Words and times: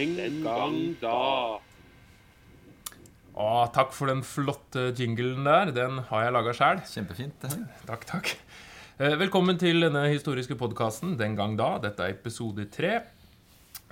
Den 0.00 0.38
gang 0.40 0.76
da. 0.96 1.60
Å, 3.36 3.48
takk 3.74 3.90
for 3.92 4.08
den 4.08 4.22
flotte 4.24 4.86
jinglen 4.96 5.44
der. 5.44 5.74
Den 5.76 5.98
har 6.08 6.22
jeg 6.24 6.32
laga 6.32 6.54
sjæl. 6.56 6.80
Kjempefint. 6.88 7.44
Takk, 7.84 8.06
takk. 8.08 8.30
Eh, 8.96 9.18
Velkommen 9.20 9.60
til 9.60 9.84
denne 9.84 10.06
historiske 10.08 10.56
podkasten 10.56 11.18
Den 11.20 11.36
gang 11.36 11.58
da. 11.60 11.74
Dette 11.84 12.06
er 12.06 12.14
episode 12.16 12.64
tre. 12.72 12.94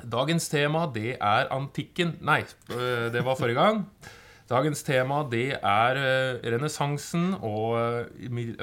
Dagens 0.00 0.48
tema, 0.48 0.86
det 0.94 1.18
er 1.18 1.52
antikken 1.52 2.16
Nei, 2.25 2.40
eh, 2.72 3.11
det 3.12 3.27
var 3.27 3.36
forrige 3.36 3.61
gang. 3.61 3.84
Dagens 4.48 4.80
tema, 4.88 5.20
det 5.29 5.59
er 5.61 6.00
eh, 6.06 6.40
renessansen 6.56 7.34
og 7.43 7.77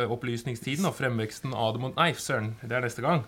opplysningstiden 0.09 0.89
og 0.89 0.97
fremveksten 0.97 1.53
av 1.53 1.75
det 1.77 1.85
mot 1.85 2.01
Nei, 2.01 2.15
søren, 2.17 2.55
det 2.65 2.73
er 2.73 2.89
neste 2.89 3.05
gang. 3.05 3.21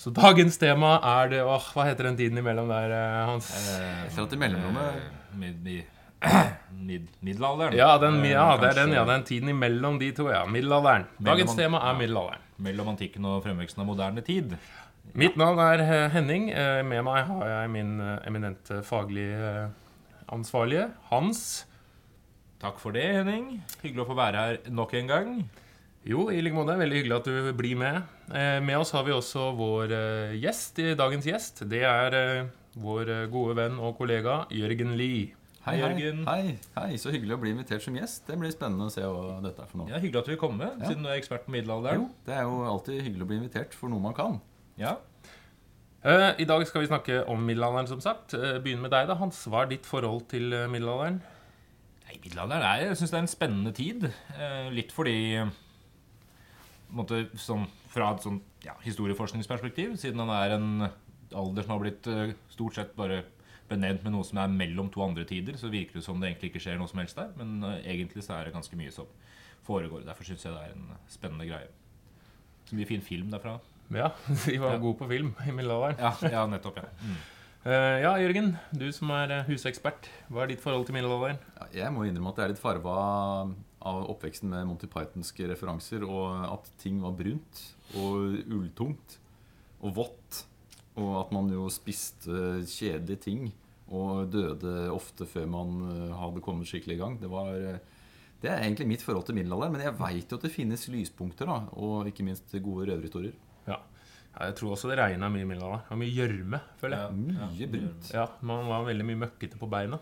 Så 0.00 0.08
dagens 0.16 0.56
tema 0.60 0.94
er 1.04 1.28
det 1.34 1.40
åh, 1.44 1.64
Hva 1.74 1.84
heter 1.90 2.06
den 2.08 2.16
tiden 2.16 2.38
imellom 2.40 2.70
der, 2.72 2.92
eh, 2.96 3.16
Hans? 3.28 3.50
Eh, 3.76 4.22
at 4.22 4.32
i 4.32 4.38
mellomrommet 4.40 5.36
Mid, 5.36 5.58
mid, 5.64 5.82
mid, 6.88 7.06
middelalderen. 7.24 7.76
Ja, 7.76 7.90
den, 8.00 8.16
ja, 8.24 8.46
Eh, 8.54 8.60
det 8.62 8.70
er 8.72 8.78
den, 8.80 8.94
ja, 8.96 9.04
den 9.08 9.22
tiden 9.28 9.48
imellom 9.52 9.98
de 10.00 10.10
to. 10.16 10.30
ja, 10.32 10.44
Middelalderen. 10.46 11.04
Dagens 11.20 11.50
Mellom- 11.52 11.56
tema 11.60 11.78
er 11.84 11.92
ja. 11.92 11.98
middelalderen. 12.00 12.46
Mellom 12.60 12.88
antikken 12.94 13.24
og 13.28 13.42
fremveksten 13.44 13.80
av 13.84 13.86
moderne 13.88 14.24
tid. 14.24 14.56
Mitt 15.14 15.36
navn 15.36 15.58
er 15.58 15.80
eh, 15.84 16.08
Henning. 16.12 16.50
Eh, 16.50 16.82
Med 16.82 17.04
meg 17.04 17.24
har 17.26 17.46
jeg 17.48 17.70
min 17.70 18.00
eh, 18.00 18.18
eminente 18.28 18.82
faglige 18.86 19.52
eh, 19.64 19.68
ansvarlige, 20.32 20.90
Hans. 21.10 21.66
Takk 22.60 22.78
for 22.80 22.92
det, 22.92 23.04
Henning. 23.20 23.62
Hyggelig 23.82 24.04
å 24.04 24.08
få 24.10 24.16
være 24.18 24.36
her 24.44 24.58
nok 24.70 24.92
en 24.94 25.06
gang. 25.08 25.30
Jo, 26.04 26.28
i 26.32 26.40
like 26.40 26.54
måte. 26.56 26.76
Veldig 26.80 27.00
hyggelig 27.00 27.16
at 27.16 27.24
du 27.28 27.52
blir 27.56 27.76
med. 27.80 28.02
Eh, 28.30 28.60
Med 28.62 28.78
oss 28.78 28.92
har 28.94 29.04
vi 29.06 29.12
også 29.14 29.48
vår 29.58 29.92
eh, 29.96 30.36
gjest, 30.38 30.78
i 30.78 30.94
dagens 30.98 31.26
gjest. 31.26 31.64
Det 31.70 31.82
er 31.86 32.14
eh, 32.18 32.48
vår 32.80 33.10
eh, 33.10 33.24
gode 33.32 33.56
venn 33.58 33.78
og 33.82 33.96
kollega 33.98 34.44
Jørgen 34.54 34.94
Lie. 34.98 35.32
Hei, 35.64 35.74
hei, 35.76 35.90
Jørgen. 36.00 36.22
hei, 36.24 36.54
hei. 36.78 36.94
Så 36.96 37.10
hyggelig 37.12 37.34
å 37.36 37.40
bli 37.42 37.50
invitert 37.52 37.82
som 37.84 37.96
gjest. 37.98 38.22
Det 38.30 38.38
blir 38.40 38.52
spennende 38.54 38.86
å 38.88 38.92
se 38.94 39.02
hva 39.04 39.40
dette 39.44 39.60
er 39.60 39.68
for 39.68 39.82
noe. 39.82 39.90
Ja, 39.90 39.98
Hyggelig 40.00 40.22
at 40.22 40.30
du 40.30 40.32
vil 40.32 40.40
komme, 40.40 40.70
Ja. 40.78 40.86
siden 40.88 41.02
du 41.04 41.10
er 41.10 41.18
ekspert 41.20 41.44
på 41.44 41.52
middelalderen. 41.52 42.06
Jo, 42.06 42.10
det 42.24 42.36
er 42.38 42.46
jo 42.48 42.62
alltid 42.70 43.02
hyggelig 43.04 43.26
å 43.26 43.28
bli 43.28 43.40
invitert 43.42 43.74
for 43.76 43.92
noe 43.92 44.00
man 44.00 44.14
kan. 44.16 44.38
Ja. 44.80 44.94
Eh, 46.02 46.30
I 46.40 46.46
dag 46.48 46.64
skal 46.66 46.80
vi 46.80 46.88
snakke 46.88 47.18
om 47.28 47.42
middelalderen, 47.44 47.90
som 47.90 48.00
sagt. 48.00 48.32
Eh, 48.38 48.56
Begynn 48.64 48.80
med 48.80 48.90
deg, 48.94 49.10
da, 49.10 49.18
Hans. 49.20 49.42
Hva 49.52 49.66
er 49.66 49.74
ditt 49.74 49.84
forhold 49.90 50.24
til 50.32 50.48
eh, 50.56 50.64
middelalderen? 50.72 51.20
Nei, 52.06 52.16
middelalderen 52.24 52.62
er, 52.64 52.86
jeg 52.86 52.96
synes 53.02 53.10
det 53.12 53.18
er 53.18 53.26
en 53.26 53.34
spennende 53.34 53.74
tid. 53.76 54.08
Eh, 54.38 54.70
litt 54.72 54.94
fordi 54.96 55.18
på 55.44 56.94
en 56.94 57.02
måte, 57.04 57.20
sånn, 57.38 57.68
Fra 57.90 58.12
et 58.14 58.22
sånt, 58.22 58.44
ja, 58.62 58.76
historieforskningsperspektiv, 58.84 59.96
siden 59.98 60.20
han 60.22 60.30
er 60.30 60.52
en 60.56 60.68
alder 61.34 61.64
som 61.66 61.72
har 61.74 61.80
blitt 61.82 62.06
eh, 62.10 62.32
stort 62.52 62.76
sett 62.78 62.92
bare 62.98 63.24
benevnt 63.70 64.02
med 64.06 64.14
noe 64.14 64.26
som 64.26 64.38
er 64.42 64.50
mellom 64.50 64.88
to 64.90 65.02
andre 65.04 65.24
tider, 65.26 65.54
så 65.58 65.70
virker 65.70 65.98
det 65.98 66.04
som 66.06 66.18
det 66.22 66.30
egentlig 66.30 66.50
ikke 66.52 66.62
skjer 66.64 66.78
noe 66.78 66.90
som 66.90 66.98
helst 67.02 67.18
der. 67.18 67.32
Men 67.38 67.62
eh, 67.66 67.80
egentlig 67.94 68.22
så 68.26 68.36
er 68.38 68.46
det 68.48 68.54
ganske 68.54 68.78
mye 68.78 68.94
som 68.94 69.10
foregår. 69.66 70.04
Derfor 70.06 70.26
syns 70.26 70.46
jeg 70.46 70.54
det 70.54 70.62
er 70.68 70.76
en 70.76 70.88
spennende 71.10 71.46
greie. 71.50 71.68
Så 72.70 72.78
mye 72.78 72.86
fin 72.86 73.02
film 73.02 73.30
derfra. 73.34 73.56
Ja, 73.90 74.12
de 74.46 74.56
var 74.62 74.76
Ja. 74.76 74.82
gode 74.82 74.98
på 75.02 75.08
film 75.10 75.34
i 75.46 75.50
middelalderen. 75.54 75.98
Ja, 75.98 76.14
ja 76.30 76.46
nettopp. 76.50 76.78
ja. 76.82 76.88
Mm. 77.02 77.18
Uh, 77.66 77.96
Ja, 78.06 78.12
Jørgen. 78.22 78.52
Du 78.72 78.86
som 78.94 79.10
er 79.18 79.42
husekspert. 79.50 80.06
Hva 80.30 80.44
er 80.46 80.54
ditt 80.54 80.62
forhold 80.62 80.86
til 80.88 80.94
middelalderen? 80.96 81.38
Ja, 81.58 81.66
Jeg 81.84 81.92
må 81.94 82.06
innrømme 82.06 82.30
at 82.32 82.38
jeg 82.38 82.46
er 82.48 82.54
litt 82.54 82.62
farva 82.62 82.94
av 83.80 84.04
oppveksten 84.12 84.50
med 84.52 84.66
Monty 84.68 84.88
Pythonske 84.90 85.48
referanser, 85.48 86.04
og 86.04 86.44
at 86.50 86.68
ting 86.82 87.00
var 87.02 87.16
brunt 87.16 87.62
og 87.96 88.36
ulltungt 88.44 89.16
og 89.80 89.94
vått, 89.96 90.42
og 91.00 91.14
at 91.22 91.32
man 91.32 91.48
jo 91.52 91.68
spiste 91.72 92.60
kjedelige 92.68 93.24
ting 93.24 93.46
og 93.90 94.28
døde 94.30 94.90
ofte 94.92 95.26
før 95.26 95.48
man 95.50 95.80
eh, 95.88 96.10
hadde 96.14 96.42
kommet 96.44 96.68
skikkelig 96.68 96.98
i 96.98 97.00
gang. 97.00 97.16
Det 97.22 97.30
var 97.32 97.56
eh, 97.56 97.80
det 98.40 98.48
er 98.48 98.62
egentlig 98.64 98.88
mitt 98.88 99.02
forhold 99.04 99.26
til 99.28 99.36
middelalderen, 99.36 99.74
men 99.74 99.82
jeg 99.84 99.96
veit 99.98 100.30
jo 100.32 100.38
at 100.38 100.44
det 100.46 100.52
finnes 100.54 100.86
lyspunkter, 100.88 101.48
da, 101.50 101.58
og 101.76 102.08
ikke 102.08 102.24
minst 102.24 102.54
gode 102.64 102.86
røverhistorier. 102.88 103.34
Ja. 103.66 103.76
ja, 103.76 104.46
jeg 104.48 104.54
tror 104.56 104.76
også 104.76 104.88
det 104.88 104.96
regna 105.00 105.28
mye 105.32 105.44
i 105.44 105.48
middelalderen. 105.50 105.82
Det 105.84 105.92
var 105.92 106.00
mye 106.00 106.14
gjørme, 106.14 106.60
føler 106.80 107.02
jeg. 107.02 107.18
Mye 107.42 107.68
brunt. 107.74 108.12
Ja, 108.16 108.24
Man 108.48 108.70
var 108.70 108.86
veldig 108.88 109.08
mye 109.10 109.20
møkkete 109.26 109.60
på 109.60 109.68
beina. 109.74 110.00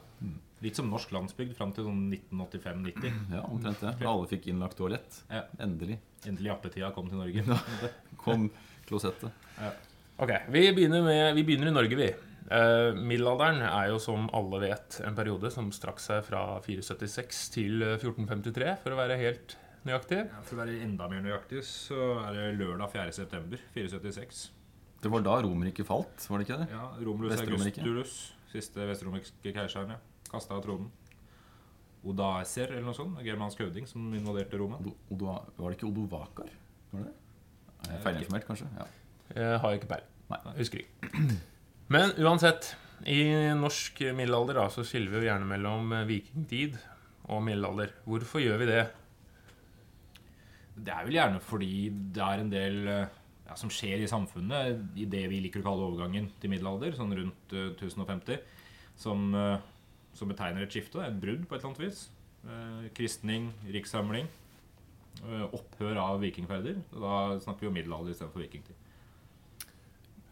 Litt 0.65 0.79
som 0.79 0.89
norsk 0.91 1.13
landsbygd 1.15 1.55
fram 1.59 1.71
til 1.77 1.87
sånn 1.87 2.07
1985-90. 2.11 3.19
Ja, 3.37 3.43
omtrent 3.47 3.83
det. 3.85 3.93
Da 4.01 4.09
Alle 4.11 4.31
fikk 4.31 4.49
innlagt 4.51 4.79
toalett. 4.81 5.21
Ja. 5.31 5.45
Endelig. 5.63 6.01
Endelig 6.27 6.51
jappetida 6.51 6.91
kom 6.97 7.11
til 7.11 7.21
Norge. 7.21 7.59
Kom 8.25 8.49
klosettet. 8.89 9.31
Ok, 10.19 10.33
Vi 10.51 10.65
begynner, 10.75 11.05
med, 11.07 11.37
vi 11.39 11.45
begynner 11.47 11.71
i 11.71 11.77
Norge, 11.77 11.99
vi. 11.99 12.09
Eh, 12.49 12.97
middelalderen 12.97 13.61
er 13.69 13.91
jo, 13.93 13.99
som 14.03 14.27
alle 14.35 14.59
vet, 14.65 14.99
en 15.05 15.17
periode 15.17 15.51
som 15.53 15.69
strakk 15.75 16.01
seg 16.01 16.23
fra 16.27 16.43
476 16.65 17.43
til 17.55 17.85
eh, 17.85 17.97
1453, 18.01 18.73
for 18.83 18.97
å 18.97 18.99
være 18.99 19.19
helt 19.21 19.55
nøyaktig. 19.87 20.23
Ja, 20.25 20.41
for 20.49 20.57
å 20.57 20.63
være 20.63 20.79
enda 20.87 21.11
mer 21.13 21.23
nøyaktig, 21.27 21.63
så 21.69 22.15
er 22.25 22.39
det 22.39 22.47
lørdag 22.59 22.91
4. 22.97 23.15
september 23.21 23.63
476. 23.77 24.47
Det 25.05 25.13
var 25.13 25.23
da 25.23 25.37
Romerriket 25.45 25.87
falt, 25.87 26.25
var 26.27 26.41
det 26.41 26.49
ikke 26.49 26.61
det? 26.65 26.71
Ja, 26.73 26.87
Romulus. 27.05 27.37
Augustulus, 27.45 28.15
siste 28.51 28.89
vestromerske 28.89 29.53
keiseren, 29.55 29.95
ja. 29.95 30.08
Kasta 30.33 30.57
av 30.57 30.65
tronen. 30.65 30.91
Odaeser 32.09 32.71
eller 32.73 32.87
noe 32.87 32.97
sånt, 32.97 33.19
germansk 33.27 33.63
høvding 33.65 33.89
som 33.91 34.05
invaderte 34.15 34.61
Roma. 34.61 34.79
Odo, 35.11 35.33
var 35.59 35.71
det 35.73 35.79
ikke 35.79 35.89
Odovakar? 35.91 36.53
Var 36.93 37.03
det 37.03 37.09
det? 37.09 37.17
Er 37.89 38.03
feilinformert, 38.05 38.47
kanskje? 38.49 38.69
Ja. 38.79 38.87
Jeg 39.35 39.63
har 39.65 39.77
ikke 39.77 39.91
peiling. 39.91 40.15
Nei. 40.29 40.55
Husker 40.59 40.85
ikke. 40.85 41.11
Men 41.95 42.13
uansett, 42.21 42.73
i 43.09 43.19
norsk 43.57 44.01
middelalder 44.17 44.59
da, 44.61 44.69
så 44.73 44.85
skiller 44.87 45.13
vi 45.13 45.21
jo 45.21 45.29
gjerne 45.29 45.49
mellom 45.49 45.93
eh, 45.95 46.07
vikingtid 46.09 46.79
og 47.29 47.45
middelalder. 47.47 47.93
Hvorfor 48.09 48.43
gjør 48.43 48.59
vi 48.63 48.71
det? 48.71 48.83
Det 50.79 50.95
er 50.95 51.07
vel 51.07 51.19
gjerne 51.19 51.41
fordi 51.43 51.73
det 52.15 52.25
er 52.25 52.43
en 52.43 52.53
del 52.53 52.79
eh, 52.91 53.17
ja, 53.49 53.57
som 53.59 53.73
skjer 53.73 54.05
i 54.05 54.11
samfunnet 54.11 54.99
i 54.99 55.07
det 55.11 55.25
vi 55.33 55.41
liker 55.45 55.63
å 55.63 55.69
kalle 55.71 55.89
overgangen 55.89 56.29
til 56.41 56.53
middelalder, 56.53 56.95
sånn 56.99 57.15
rundt 57.17 57.55
eh, 57.57 57.71
1050, 57.73 58.43
som, 58.99 59.29
eh, 59.35 59.57
som 60.19 60.31
betegner 60.31 60.67
et 60.67 60.75
skifte, 60.75 61.01
et 61.05 61.21
brudd 61.23 61.47
på 61.47 61.55
et 61.55 61.63
eller 61.63 61.71
annet 61.73 61.85
vis. 61.87 62.03
Eh, 62.49 62.91
kristning, 62.97 63.53
rikssamling, 63.75 64.29
eh, 65.23 65.47
opphør 65.53 65.99
av 66.03 66.21
vikingferder. 66.23 66.83
Da 66.93 67.15
snakker 67.43 67.67
vi 67.67 67.71
om 67.71 67.79
middelalder 67.79 68.15
istedenfor 68.15 68.45
vikingtid. 68.45 68.85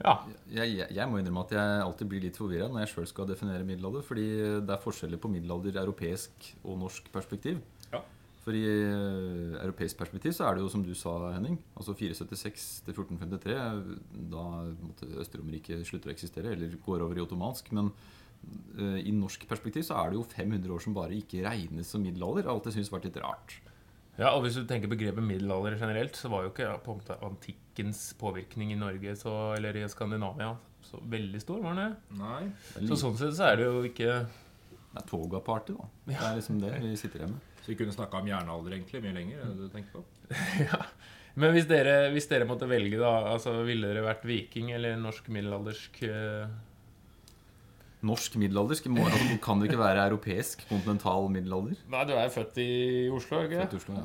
Ja, 0.04 0.18
Jeg, 0.52 0.76
jeg, 0.76 0.88
jeg 0.92 1.08
må 1.08 1.18
innrømme 1.18 1.46
at 1.46 1.54
jeg 1.56 1.80
alltid 1.80 2.08
blir 2.10 2.24
litt 2.26 2.36
forvirra 2.36 2.66
når 2.68 2.82
jeg 2.84 2.90
sjøl 2.92 3.06
skal 3.08 3.30
definere 3.30 3.64
middelalder. 3.64 4.04
Fordi 4.04 4.26
det 4.66 4.74
er 4.74 4.82
forskjeller 4.82 5.20
på 5.22 5.30
middelalder 5.32 5.72
i 5.72 5.82
europeisk 5.82 6.50
og 6.62 6.78
norsk 6.82 7.08
perspektiv. 7.14 7.62
Ja. 7.94 8.02
For 8.44 8.54
i 8.54 8.62
eh, 8.62 9.56
europeisk 9.64 9.98
perspektiv 9.98 10.36
så 10.36 10.46
er 10.46 10.56
det 10.56 10.66
jo 10.66 10.70
som 10.70 10.84
du 10.86 10.92
sa, 10.94 11.16
Henning. 11.34 11.56
Altså 11.74 11.96
476 11.96 12.68
til 12.86 12.94
1453. 12.94 13.56
Da 14.30 14.44
måtte 14.84 15.08
Østerromerriket 15.24 15.88
slutter 15.88 16.12
å 16.12 16.14
eksistere, 16.14 16.52
eller 16.54 16.76
går 16.84 17.02
over 17.06 17.18
i 17.18 17.24
ottomansk. 17.24 17.72
Men 17.74 17.90
i 18.76 19.12
norsk 19.16 19.46
perspektiv 19.48 19.86
så 19.88 19.96
er 20.02 20.12
det 20.12 20.18
jo 20.18 20.26
500 20.28 20.74
år 20.74 20.82
som 20.84 20.94
bare 20.96 21.16
ikke 21.16 21.40
regnes 21.46 21.88
som 21.90 22.02
middelalder. 22.04 22.44
Jeg 22.44 22.52
alltid 22.52 22.76
det 22.76 22.84
har 22.84 22.94
vært 22.96 23.08
litt 23.08 23.22
rart. 23.24 23.56
Ja, 24.16 24.30
og 24.32 24.44
hvis 24.44 24.56
du 24.56 24.64
tenker 24.68 24.88
begrepet 24.88 25.24
middelalder 25.24 25.76
generelt, 25.80 26.16
så 26.16 26.30
var 26.32 26.44
jo 26.44 26.52
ikke 26.52 26.64
ja, 26.64 26.76
på 26.80 26.94
en 26.94 27.00
måte 27.02 27.18
antikkens 27.24 28.08
påvirkning 28.20 28.72
i 28.72 28.78
Norge 28.80 29.16
så, 29.20 29.34
eller 29.56 29.76
i 29.76 29.84
Skandinavia 29.92 30.54
så 30.86 31.00
veldig 31.02 31.40
stor, 31.42 31.60
var 31.64 31.76
den 31.76 31.82
det? 31.82 32.16
Nei. 32.20 32.86
Så 32.88 32.98
sånn 33.00 33.16
sett 33.18 33.34
så 33.36 33.50
er 33.50 33.58
det 33.60 33.66
jo 33.66 33.82
ikke 33.88 34.12
det 34.96 35.02
er 35.02 35.08
toga-party, 35.10 35.74
da. 35.76 35.88
Det 36.06 36.16
er 36.16 36.36
liksom 36.38 36.60
det 36.62 36.72
vi 36.80 36.94
sitter 36.96 37.26
hjemme. 37.26 37.40
Så 37.60 37.72
vi 37.72 37.76
kunne 37.76 37.92
snakka 37.92 38.22
om 38.22 38.30
jernalder 38.30 38.76
egentlig 38.78 39.02
mye 39.04 39.16
lenger. 39.18 39.42
er 39.42 39.50
det 39.50 39.56
det 39.58 39.66
du 39.66 39.74
tenker 39.74 39.98
på? 39.98 40.04
ja. 40.70 40.78
Men 41.36 41.52
hvis 41.52 41.66
dere, 41.68 41.96
hvis 42.14 42.30
dere 42.30 42.46
måtte 42.48 42.68
velge, 42.70 42.96
da, 42.96 43.10
altså 43.34 43.58
ville 43.66 43.90
dere 43.90 44.06
vært 44.06 44.24
viking 44.24 44.70
eller 44.72 44.96
norsk 44.96 45.28
middelaldersk 45.34 46.00
eh, 46.08 46.46
Norsk 48.02 48.34
middelaldersk 48.36 48.86
altså, 48.92 49.38
kan 49.42 49.58
det 49.60 49.70
ikke 49.70 49.78
være 49.80 50.02
europeisk 50.10 50.66
kontinental 50.68 51.30
middelalder? 51.32 51.78
Nei, 51.88 52.02
du 52.04 52.12
er 52.12 52.28
født 52.30 52.58
i 52.60 53.08
Oslo, 53.10 53.40
ikke 53.46 53.62
Født 53.64 53.72
i 53.72 53.80
Oslo, 53.80 53.94
ja. 53.94 54.04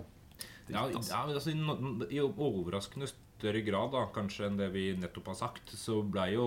Ja, 0.72 0.86
i- 0.88 0.94
ja, 1.10 1.26
men 1.28 1.36
altså, 1.36 1.52
i, 1.52 1.58
no- 1.60 2.08
I 2.08 2.22
overraskende 2.24 3.10
større 3.12 3.62
grad 3.66 3.92
da, 3.92 4.06
kanskje 4.16 4.46
enn 4.48 4.56
det 4.58 4.70
vi 4.72 4.86
nettopp 4.96 5.28
har 5.34 5.36
sagt, 5.42 5.74
så 5.76 5.98
ble 6.08 6.30
jo 6.38 6.46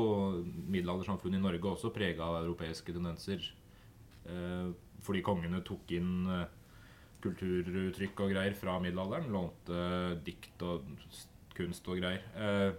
middelaldersamfunnet 0.70 1.37
i 1.38 1.43
Norge 1.44 1.69
også 1.75 1.91
prega 1.93 2.23
av 2.25 2.38
europeiske 2.46 2.94
tendenser. 2.96 3.44
Eh, 4.25 4.70
fordi 5.05 5.20
kongene 5.26 5.61
tok 5.67 5.91
inn 5.93 6.25
eh, 6.32 6.46
kulturuttrykk 7.25 8.20
og 8.25 8.32
greier 8.32 8.56
fra 8.56 8.79
middelalderen. 8.81 9.29
Lånte 9.32 9.85
dikt 10.25 10.62
og 10.64 10.88
kunst 11.56 11.87
og 11.93 12.00
greier. 12.00 12.25
Eh, 12.37 12.73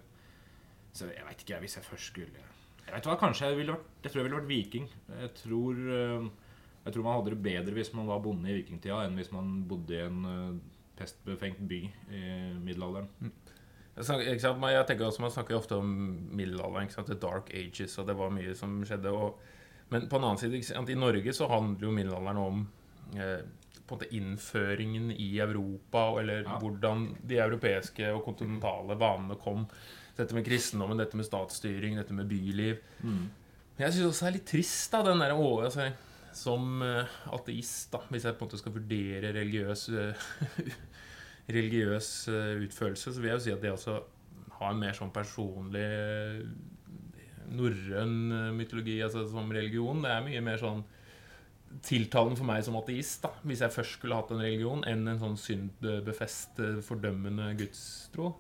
så 0.96 1.10
jeg 1.12 1.26
veit 1.28 1.42
ikke, 1.44 1.54
jeg, 1.58 1.64
hvis 1.66 1.78
jeg 1.78 1.86
først 1.92 2.12
skulle 2.14 2.45
Jeg 2.86 2.94
vet 2.94 3.08
hva, 3.10 3.16
kanskje 3.20 3.48
jeg 3.50 3.58
ville 3.58 3.74
vært 3.74 4.04
Jeg 4.06 4.12
tror 4.12 4.22
jeg 4.22 4.28
ville 4.30 4.40
vært 4.42 4.52
viking. 4.52 4.88
Jeg 5.22 5.32
tror 5.40 5.80
eh, 5.98 6.28
Jeg 6.86 6.94
tror 6.94 7.04
man 7.08 7.18
hadde 7.20 7.34
det 7.34 7.42
bedre 7.48 7.74
hvis 7.80 7.94
man 7.98 8.08
var 8.12 8.22
bonde 8.22 8.52
i 8.52 8.58
vikingtida, 8.60 9.00
enn 9.08 9.18
hvis 9.18 9.32
man 9.34 9.64
bodde 9.70 9.96
i 9.98 10.04
en 10.06 10.20
eh, 10.30 10.62
pestbefengt 11.00 11.60
by 11.68 11.82
i 12.14 12.22
middelalderen. 12.62 13.10
Jeg, 13.96 14.06
snakker, 14.06 14.30
ikke 14.32 14.44
sant? 14.46 14.64
jeg 14.72 14.86
tenker 14.88 15.08
også, 15.10 15.22
Man 15.24 15.32
snakker 15.34 15.58
ofte 15.58 15.76
om 15.82 15.90
middelalderen, 16.36 16.86
ikke 16.88 16.98
sant? 17.00 17.10
The 17.12 17.18
Dark 17.20 17.50
Ages, 17.56 17.98
og 18.00 18.08
det 18.08 18.16
var 18.20 18.32
mye 18.36 18.54
som 18.56 18.78
skjedde. 18.88 19.12
Og, 19.12 19.40
men 19.92 20.08
på 20.12 20.20
en 20.20 20.28
annen 20.30 20.40
side, 20.42 20.62
sant? 20.68 20.90
i 20.92 20.98
Norge 21.00 21.34
så 21.36 21.48
handler 21.52 21.88
jo 21.90 21.94
middelalderen 21.96 22.42
om 22.44 22.64
eh, 23.18 23.42
på 23.86 23.94
en 23.94 24.00
måte 24.00 24.08
innføringen 24.18 25.12
i 25.14 25.30
Europa, 25.44 26.06
eller 26.22 26.44
Ja. 26.46 26.56
hvordan 26.62 27.04
de 27.22 27.38
europeiske 27.44 28.08
og 28.16 28.24
kontinentale 28.26 28.96
vanene 28.98 29.36
kom. 29.42 29.66
Dette 30.16 30.36
med 30.38 30.46
kristendommen, 30.48 31.00
dette 31.00 31.18
med 31.20 31.28
statsstyring, 31.28 31.98
dette 32.00 32.16
med 32.16 32.30
byliv. 32.30 32.80
Men 33.76 33.88
jeg 33.88 33.98
syns 33.98 34.08
også 34.08 34.26
det 34.26 34.30
er 34.30 34.38
litt 34.38 34.48
trist, 34.48 34.92
da, 34.94 35.02
den 35.04 35.20
der, 35.20 35.34
å, 35.36 35.48
altså, 35.66 35.90
som 36.36 36.82
eh, 36.84 37.18
ateist, 37.36 37.90
da, 37.94 38.02
hvis 38.12 38.28
jeg 38.28 38.36
på 38.36 38.44
en 38.44 38.50
måte 38.50 38.60
skal 38.60 38.76
vurdere 38.76 39.32
religiøs 39.36 39.88
eh, 39.96 40.26
religiøs 41.58 42.10
eh, 42.32 42.54
utførelse, 42.66 43.12
så 43.12 43.22
vil 43.22 43.32
jeg 43.32 43.40
jo 43.40 43.46
si 43.46 43.54
at 43.56 43.64
det 43.64 43.74
også 43.76 44.00
har 44.60 44.72
en 44.72 44.82
mer 44.82 44.96
sånn 44.96 45.12
personlig 45.16 45.86
norrøn 47.56 48.16
mytologi 48.56 48.96
altså 49.06 49.26
som 49.30 49.52
religion. 49.54 50.00
Det 50.02 50.12
er 50.12 50.24
mye 50.26 50.44
mer 50.44 50.62
sånn 50.62 50.82
tiltalende 51.86 52.40
for 52.40 52.48
meg 52.48 52.64
som 52.66 52.78
ateist, 52.80 53.20
da, 53.26 53.34
hvis 53.44 53.62
jeg 53.66 53.76
først 53.76 53.98
skulle 53.98 54.18
hatt 54.18 54.32
en 54.32 54.44
religion, 54.44 54.84
enn 54.88 55.04
en 55.12 55.20
sånn 55.20 55.36
syndbefest, 55.40 56.64
fordømmende 56.88 57.52
gudstro. 57.60 58.32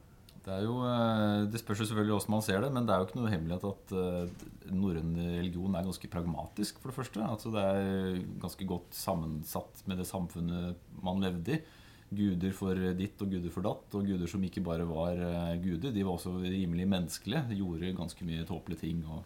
Det, 0.45 0.53
er 0.53 0.65
jo, 0.67 0.75
eh, 0.85 1.45
det 1.49 1.57
spørs 1.61 1.79
jo 1.81 1.87
selvfølgelig 1.89 2.13
hvordan 2.19 2.33
man 2.35 2.43
ser 2.45 2.59
det, 2.61 2.67
men 2.75 2.85
det 2.85 2.93
er 2.93 2.99
jo 3.01 3.07
ikke 3.07 3.17
noe 3.17 3.31
hemmelighet 3.33 3.63
at 3.71 3.93
eh, 3.97 4.43
norrøn 4.75 5.15
religion 5.17 5.73
er 5.79 5.87
ganske 5.87 6.09
pragmatisk, 6.13 6.77
for 6.83 6.91
det 6.91 6.97
første. 6.99 7.23
Altså 7.25 7.49
det 7.55 7.63
er 7.65 8.19
ganske 8.43 8.67
godt 8.69 8.93
sammensatt 8.93 9.81
med 9.89 9.97
det 10.01 10.05
samfunnet 10.09 11.01
man 11.05 11.23
levde 11.25 11.57
i. 11.57 11.63
Guder 12.15 12.53
for 12.53 12.77
ditt 12.95 13.21
og 13.25 13.31
guder 13.33 13.49
for 13.51 13.65
datt, 13.65 13.95
og 13.97 14.05
guder 14.05 14.29
som 14.29 14.43
ikke 14.45 14.61
bare 14.63 14.85
var 14.87 15.17
eh, 15.17 15.55
guder. 15.63 15.89
De 15.95 16.05
var 16.05 16.19
også 16.19 16.35
rimelig 16.43 16.85
menneskelige. 16.93 17.41
De 17.49 17.57
gjorde 17.63 17.95
ganske 17.97 18.27
mye 18.29 18.45
tåpelige 18.45 18.83
ting. 18.85 19.01
og 19.09 19.25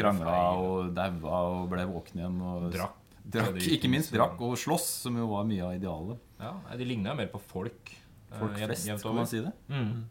Krangla 0.00 0.38
og 0.56 0.94
daua 0.96 1.42
og 1.52 1.68
ble 1.74 1.84
våkne 1.92 2.22
igjen. 2.24 2.40
Og 2.40 2.70
Drakk. 2.72 2.96
drakk. 3.36 3.60
Ikke 3.76 3.92
minst 3.92 4.16
drakk 4.16 4.40
og 4.40 4.56
slåss, 4.56 4.88
som 5.04 5.20
jo 5.20 5.28
var 5.36 5.44
mye 5.44 5.68
av 5.68 5.76
idealet. 5.76 6.24
Ja, 6.40 6.56
De 6.80 6.88
ligna 6.88 7.12
mer 7.20 7.28
på 7.28 7.44
folk. 7.52 7.92
Folk 8.34 8.56
flest, 8.58 8.88
kan 9.04 9.14
man 9.20 9.28
si 9.30 9.44
det. 9.44 9.52
Mm. 9.68 10.06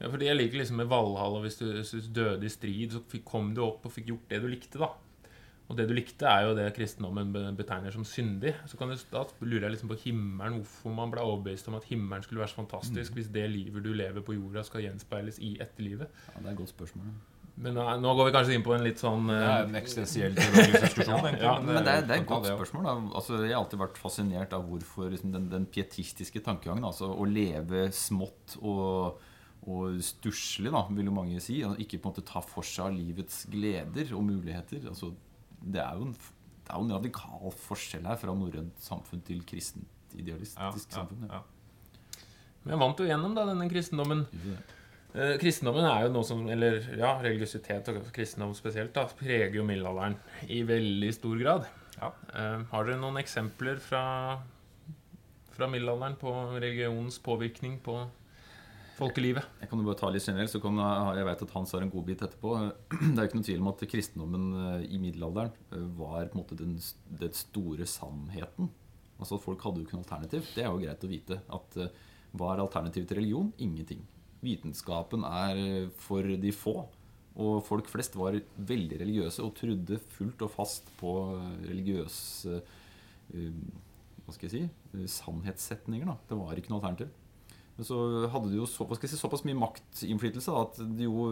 Ja, 0.00 0.10
fordi 0.12 0.28
jeg 0.28 0.38
liker 0.38 0.62
liksom 0.62 0.82
med 0.82 0.90
Valhall, 0.90 1.38
og 1.38 1.46
hvis 1.46 1.58
du, 1.60 1.66
hvis 1.74 1.92
du 1.92 2.12
døde 2.22 2.48
i 2.48 2.52
strid, 2.52 2.94
så 2.96 3.02
fikk, 3.12 3.24
kom 3.28 3.52
du 3.56 3.64
opp 3.66 3.88
og 3.88 3.94
fikk 3.94 4.12
gjort 4.12 4.30
det 4.32 4.42
du 4.44 4.48
likte, 4.52 4.80
da. 4.82 4.92
Og 5.72 5.78
det 5.78 5.86
du 5.88 5.94
likte, 5.96 6.28
er 6.28 6.44
jo 6.44 6.56
det 6.56 6.66
kristendommen 6.76 7.32
betegner 7.56 7.94
som 7.94 8.04
syndig. 8.04 8.52
Så 8.68 8.76
kan 8.76 8.90
du, 8.92 8.96
da 9.12 9.22
lurer 9.40 9.68
jeg 9.68 9.76
liksom 9.76 9.92
på 9.92 10.00
himmelen, 10.04 10.60
hvorfor 10.60 10.96
man 10.96 11.12
ble 11.14 11.24
overbevist 11.24 11.70
om 11.70 11.78
at 11.78 11.86
himmelen 11.88 12.24
skulle 12.26 12.42
være 12.42 12.52
så 12.52 12.60
fantastisk 12.60 13.16
hvis 13.16 13.30
det 13.32 13.46
livet 13.48 13.84
du 13.84 13.92
lever 13.96 14.24
på 14.26 14.36
jorda, 14.36 14.66
skal 14.68 14.84
gjenspeiles 14.84 15.40
i 15.40 15.54
etterlivet. 15.64 16.10
Ja, 16.28 16.40
det 16.40 16.50
er 16.50 16.52
et 16.52 16.60
godt 16.60 16.74
spørsmål. 16.74 17.14
Men 17.62 17.76
nå, 17.76 17.82
nå 18.00 18.12
går 18.16 18.28
vi 18.28 18.34
kanskje 18.34 18.54
inn 18.56 18.62
på 18.64 18.72
en 18.72 18.84
litt 18.84 19.00
sånn 19.02 19.26
Det 19.28 19.34
eh, 19.36 19.50
er 19.50 19.66
en 19.66 19.74
eksistensiell 19.76 20.36
diskusjon, 20.36 21.26
ja, 21.28 21.32
Ja, 21.36 21.50
Men 21.60 21.82
det 21.84 21.92
er, 21.92 22.06
det 22.08 22.14
er 22.16 22.22
et 22.22 22.30
godt 22.30 22.48
spørsmål. 22.48 22.86
Da. 22.86 22.94
Altså, 23.20 23.40
jeg 23.44 23.52
har 23.52 23.60
alltid 23.60 23.82
vært 23.82 24.00
fascinert 24.00 24.56
av 24.56 24.64
hvorfor 24.68 25.12
liksom, 25.12 25.34
den, 25.36 25.50
den 25.52 25.66
pietistiske 25.72 26.40
tankegangen, 26.44 26.84
altså 26.88 27.10
å 27.12 27.28
leve 27.28 27.90
smått 27.96 28.56
og, 28.60 29.20
og 29.62 30.00
stusslig, 30.02 30.72
vil 30.96 31.06
jo 31.06 31.14
mange 31.14 31.40
si, 31.42 31.60
og 31.62 31.78
ikke 31.80 32.00
på 32.02 32.10
en 32.10 32.14
måte 32.16 32.26
ta 32.26 32.42
for 32.42 32.66
seg 32.66 32.88
av 32.88 32.96
livets 32.96 33.44
gleder 33.52 34.10
og 34.16 34.24
muligheter. 34.26 34.82
Altså, 34.90 35.12
det, 35.62 35.78
er 35.84 35.98
jo 35.98 36.08
en, 36.08 36.14
det 36.16 36.72
er 36.72 36.78
jo 36.80 36.86
en 36.88 36.94
radikal 36.96 37.56
forskjell 37.68 38.08
her 38.10 38.18
fra 38.18 38.34
norrønt 38.34 38.82
samfunn 38.82 39.22
til 39.26 39.44
kristent 39.46 40.16
idealistisk 40.18 40.58
Ja, 40.58 40.72
samfunn. 40.98 41.26
Ja. 41.28 41.40
ja. 41.40 42.22
Men 42.62 42.74
jeg 42.74 42.82
vant 42.82 43.02
jo 43.02 43.08
gjennom 43.08 43.36
da, 43.36 43.44
denne 43.48 43.68
kristendommen. 43.70 44.24
Eh, 45.12 45.34
kristendommen 45.40 45.86
er 45.86 46.06
jo 46.06 46.12
noe 46.14 46.24
som 46.24 46.44
Eller 46.48 46.78
ja, 46.96 47.14
religiøsitet 47.20 47.90
og 47.92 48.06
kristendom 48.16 48.54
spesielt 48.56 48.94
da, 48.96 49.04
preger 49.18 49.58
jo 49.58 49.66
middelalderen 49.68 50.16
i 50.48 50.62
veldig 50.66 51.12
stor 51.16 51.38
grad. 51.42 51.68
Ja. 51.98 52.10
Eh, 52.34 52.58
har 52.72 52.88
dere 52.88 53.00
noen 53.02 53.20
eksempler 53.22 53.78
fra, 53.82 54.04
fra 55.54 55.70
middelalderen 55.70 56.18
på 56.20 56.34
religionens 56.56 57.18
påvirkning 57.22 57.78
på 57.84 58.00
folkelivet? 59.02 59.48
Jeg 59.60 59.70
kan 59.70 59.80
jo 59.80 59.86
bare 59.86 59.98
ta 60.00 60.10
litt 60.12 60.26
generelt, 60.26 60.52
så 60.52 60.60
kan 60.62 60.78
jeg 61.16 61.26
vet 61.28 61.42
at 61.46 61.54
Hans 61.56 61.74
har 61.74 61.84
en 61.84 61.92
god 61.92 62.06
bit 62.08 62.22
etterpå. 62.24 62.52
Det 62.90 63.10
er 63.10 63.20
jo 63.20 63.28
ikke 63.28 63.40
noe 63.40 63.48
tvil 63.48 63.64
om 63.64 63.70
at 63.72 63.84
kristendommen 63.90 64.46
eh, 64.60 64.86
i 64.94 65.00
middelalderen 65.02 65.52
eh, 65.74 65.84
var 65.98 66.30
på 66.30 66.38
en 66.38 66.42
måte 66.42 66.58
den, 66.58 66.78
den 67.20 67.36
store 67.36 67.88
sannheten. 67.90 68.70
Altså 69.18 69.38
at 69.38 69.44
Folk 69.44 69.62
hadde 69.66 69.82
jo 69.82 69.86
ikke 69.86 69.98
noe 69.98 70.06
alternativ. 70.06 70.48
Det 70.54 70.64
er 70.64 70.70
jo 70.70 70.80
greit 70.82 71.06
å 71.06 71.12
vite. 71.12 71.38
At 71.58 71.78
eh, 71.82 71.94
Hva 72.32 72.52
er 72.54 72.64
alternativet 72.64 73.10
til 73.10 73.20
religion? 73.20 73.52
Ingenting. 73.62 74.02
Vitenskapen 74.42 75.26
er 75.28 75.88
for 76.02 76.26
de 76.26 76.52
få. 76.56 76.76
Og 77.42 77.62
folk 77.64 77.88
flest 77.88 78.16
var 78.18 78.36
veldig 78.56 78.98
religiøse 79.00 79.44
og 79.44 79.54
trodde 79.56 80.00
fullt 80.16 80.42
og 80.44 80.52
fast 80.52 80.90
på 80.98 81.12
religiøse 81.64 82.60
hva 83.32 84.34
skal 84.34 84.48
jeg 84.48 84.52
si, 84.52 85.06
sannhetssetninger. 85.14 86.08
Da. 86.08 86.16
Det 86.28 86.36
var 86.36 86.58
ikke 86.58 86.72
noe 86.72 86.82
alternativ. 86.82 87.12
Men 87.76 87.88
så 87.88 87.98
hadde 88.32 88.50
de 88.52 88.58
jo 88.60 88.68
såpass, 88.68 89.00
si, 89.08 89.18
såpass 89.18 89.44
mye 89.48 89.58
maktinnflytelse 89.58 90.54
at 90.60 90.80
de 90.98 91.06
jo 91.08 91.26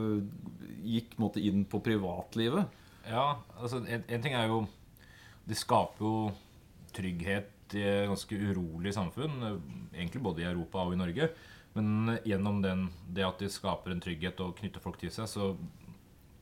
gikk 0.81 1.19
måte 1.20 1.42
inn 1.44 1.66
på 1.69 1.82
privatlivet. 1.84 2.78
Ja, 3.08 3.40
altså 3.58 3.82
en, 3.84 4.04
ting 4.06 4.34
er 4.37 4.50
jo 4.50 4.66
Det 5.48 5.56
skaper 5.56 6.04
jo 6.04 6.14
trygghet 6.94 7.75
i 7.76 7.82
et 7.87 8.08
ganske 8.10 8.34
urolig 8.34 8.92
samfunn. 8.94 9.37
Egentlig 9.94 10.22
både 10.22 10.42
i 10.42 10.48
Europa 10.48 10.84
og 10.84 10.94
i 10.94 11.00
Norge. 11.00 11.31
Men 11.76 12.16
gjennom 12.26 12.58
den, 12.64 12.88
det 13.14 13.26
at 13.26 13.42
de 13.42 13.50
skaper 13.50 13.94
en 13.94 14.02
trygghet 14.02 14.40
og 14.42 14.56
knytter 14.58 14.82
folk 14.82 14.98
til 14.98 15.12
seg, 15.14 15.28
så 15.31 15.52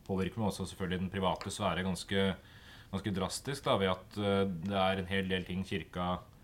påvirker 0.08 0.40
man 0.40 0.48
også 0.48 0.66
selvfølgelig 0.70 1.02
den 1.02 1.12
private 1.12 1.52
sfære 1.52 1.84
ganske, 1.84 2.24
ganske 2.92 3.12
drastisk. 3.16 3.66
Da, 3.66 3.76
ved 3.80 3.92
at 3.92 4.18
eh, 4.22 4.44
det 4.64 4.80
er 4.80 5.02
en 5.02 5.10
hel 5.10 5.28
del 5.28 5.44
ting 5.48 5.66
kirka 5.68 6.14
eh, 6.16 6.37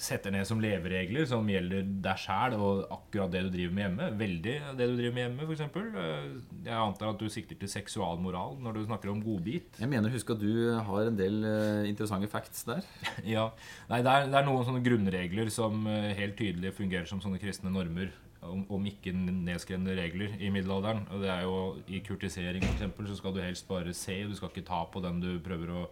setter 0.00 0.32
ned 0.32 0.46
som 0.48 0.60
leveregler 0.62 1.26
som 1.28 1.48
gjelder 1.48 1.84
deg 2.04 2.20
sjæl 2.22 2.56
og 2.56 2.86
akkurat 2.92 3.32
det 3.32 3.42
du 3.46 3.50
driver 3.52 3.74
med 3.76 3.84
hjemme. 3.84 4.08
Veldig 4.20 4.54
det 4.78 4.88
du 4.88 4.94
driver 4.96 5.16
med 5.16 5.24
hjemme, 5.26 5.48
f.eks. 5.48 6.64
Jeg 6.64 6.76
antar 6.76 7.12
at 7.12 7.20
du 7.20 7.28
sikter 7.32 7.60
til 7.60 7.72
seksualmoral 7.72 8.56
når 8.64 8.78
du 8.78 8.86
snakker 8.86 9.12
om 9.12 9.20
godbit. 9.24 9.80
Jeg 9.80 9.92
mener 9.92 10.12
husk 10.12 10.32
at 10.34 10.40
du 10.40 10.72
har 10.88 11.10
en 11.10 11.20
del 11.20 11.44
eh, 11.44 11.90
interessante 11.90 12.30
facts 12.32 12.64
der. 12.68 12.86
Ja, 13.30 13.50
Nei, 13.90 14.00
det 14.04 14.10
er, 14.10 14.26
det 14.32 14.40
er 14.40 14.48
noen 14.48 14.64
sånne 14.66 14.82
grunnregler 14.84 15.52
som 15.52 15.84
eh, 15.90 16.10
helt 16.18 16.38
tydelig 16.40 16.74
fungerer 16.78 17.08
som 17.08 17.20
sånne 17.22 17.40
kristne 17.42 17.72
normer. 17.72 18.12
Om, 18.40 18.62
om 18.72 18.84
ikke 18.88 19.12
nedskrevne 19.12 19.92
regler 19.98 20.32
i 20.40 20.48
middelalderen. 20.48 21.02
Og 21.12 21.20
det 21.20 21.28
er 21.28 21.42
jo 21.44 21.56
I 21.92 21.98
kurtisering 22.00 22.64
eksempel, 22.64 23.04
så 23.04 23.18
skal 23.18 23.34
du 23.36 23.42
helst 23.44 23.66
bare 23.68 23.92
se. 23.92 24.16
Du 24.24 24.32
skal 24.38 24.48
ikke 24.48 24.64
ta 24.64 24.80
på 24.88 25.02
den 25.04 25.20
du 25.20 25.34
prøver 25.44 25.74
å 25.76 25.82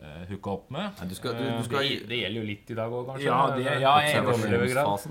eh, 0.00 0.24
hooke 0.30 0.50
opp 0.50 0.70
med. 0.70 0.90
Ja, 1.00 1.04
du 1.08 1.14
skal, 1.14 1.32
du, 1.38 1.42
Eh, 1.44 1.58
du 1.58 1.64
skal 1.64 1.78
Det, 1.88 2.08
det 2.08 2.18
gjelder 2.22 2.40
jo 2.40 2.46
litt 2.48 2.70
i 2.70 2.74
dag 2.74 2.90
òg, 2.92 3.06
kanskje? 3.10 3.24
Ja, 3.24 3.38
det- 3.56 3.64
ja, 3.64 3.72
jeg 4.00 4.14
er 4.14 4.22
enig. 4.22 4.38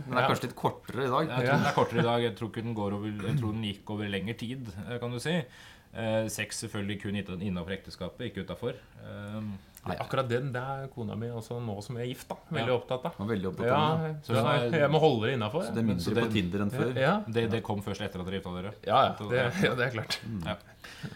Den 0.08 0.18
er 0.18 0.28
kanskje 0.28 0.44
litt 0.48 0.56
kortere 0.56 1.06
i 1.06 1.10
dag. 1.10 1.28
Jeg 1.30 1.46
tror 1.48 1.58
den 1.58 1.66
er 1.66 1.78
kortere 1.78 2.00
i 2.00 2.08
dag. 2.10 2.22
Jeg 2.24 2.36
tror 2.38 2.50
ikke 2.52 2.64
den 2.64 2.76
går 2.76 2.94
over 2.94 3.08
Jeg 3.08 3.38
tror 3.40 3.52
den 3.54 3.64
gikk 3.64 3.90
over 3.90 4.10
lengre 4.10 4.34
tid, 4.38 4.68
eh, 4.90 4.98
kan 5.00 5.12
du 5.12 5.20
si. 5.20 5.44
Eh, 5.94 6.26
sex 6.28 6.64
selvfølgelig 6.64 7.02
kun 7.04 7.16
innafor 7.40 7.72
ekteskapet, 7.76 8.32
ikke 8.32 8.46
utafor. 8.48 8.74
Eh, 9.04 9.42
Nei, 9.86 9.98
Akkurat 10.00 10.30
den 10.30 10.54
det 10.54 10.62
er 10.64 10.88
kona 10.88 11.14
mi 11.20 11.28
også 11.28 11.58
nå 11.60 11.74
som 11.84 11.98
er 12.00 12.06
gift, 12.08 12.30
da. 12.30 12.36
Veldig 12.50 12.72
Ja. 12.72 12.78
opptatt 12.80 13.06
av. 13.06 13.18
Veldig 13.28 13.50
opptatt 13.52 13.68
Ja, 13.68 13.76
av 13.76 14.00
det. 14.00 14.24
Så 14.24 14.34
er- 14.34 14.80
jeg 14.80 14.90
må 14.90 15.00
holde 15.04 15.28
det 15.28 15.34
innafor. 15.38 15.62
Så 15.68 15.74
det 15.76 15.84
er 15.84 15.88
mindre 15.90 16.04
Så 16.06 16.14
det- 16.16 16.24
på 16.24 16.32
Tinder 16.32 16.60
enn 16.64 16.72
før. 16.72 16.96
Ja, 16.96 17.20
det, 17.28 17.52
det 17.52 17.64
kom 17.64 17.82
først 17.84 18.00
etter 18.02 18.22
at 18.22 18.26
dere 18.26 18.40
gifta 18.40 18.54
dere. 18.62 18.74
ja, 18.88 19.04
ja, 19.04 19.28
det, 19.30 19.64
ja, 19.64 19.76
det 19.76 19.86
er 19.88 19.92
klart. 19.92 20.20
Ja, 20.46 20.56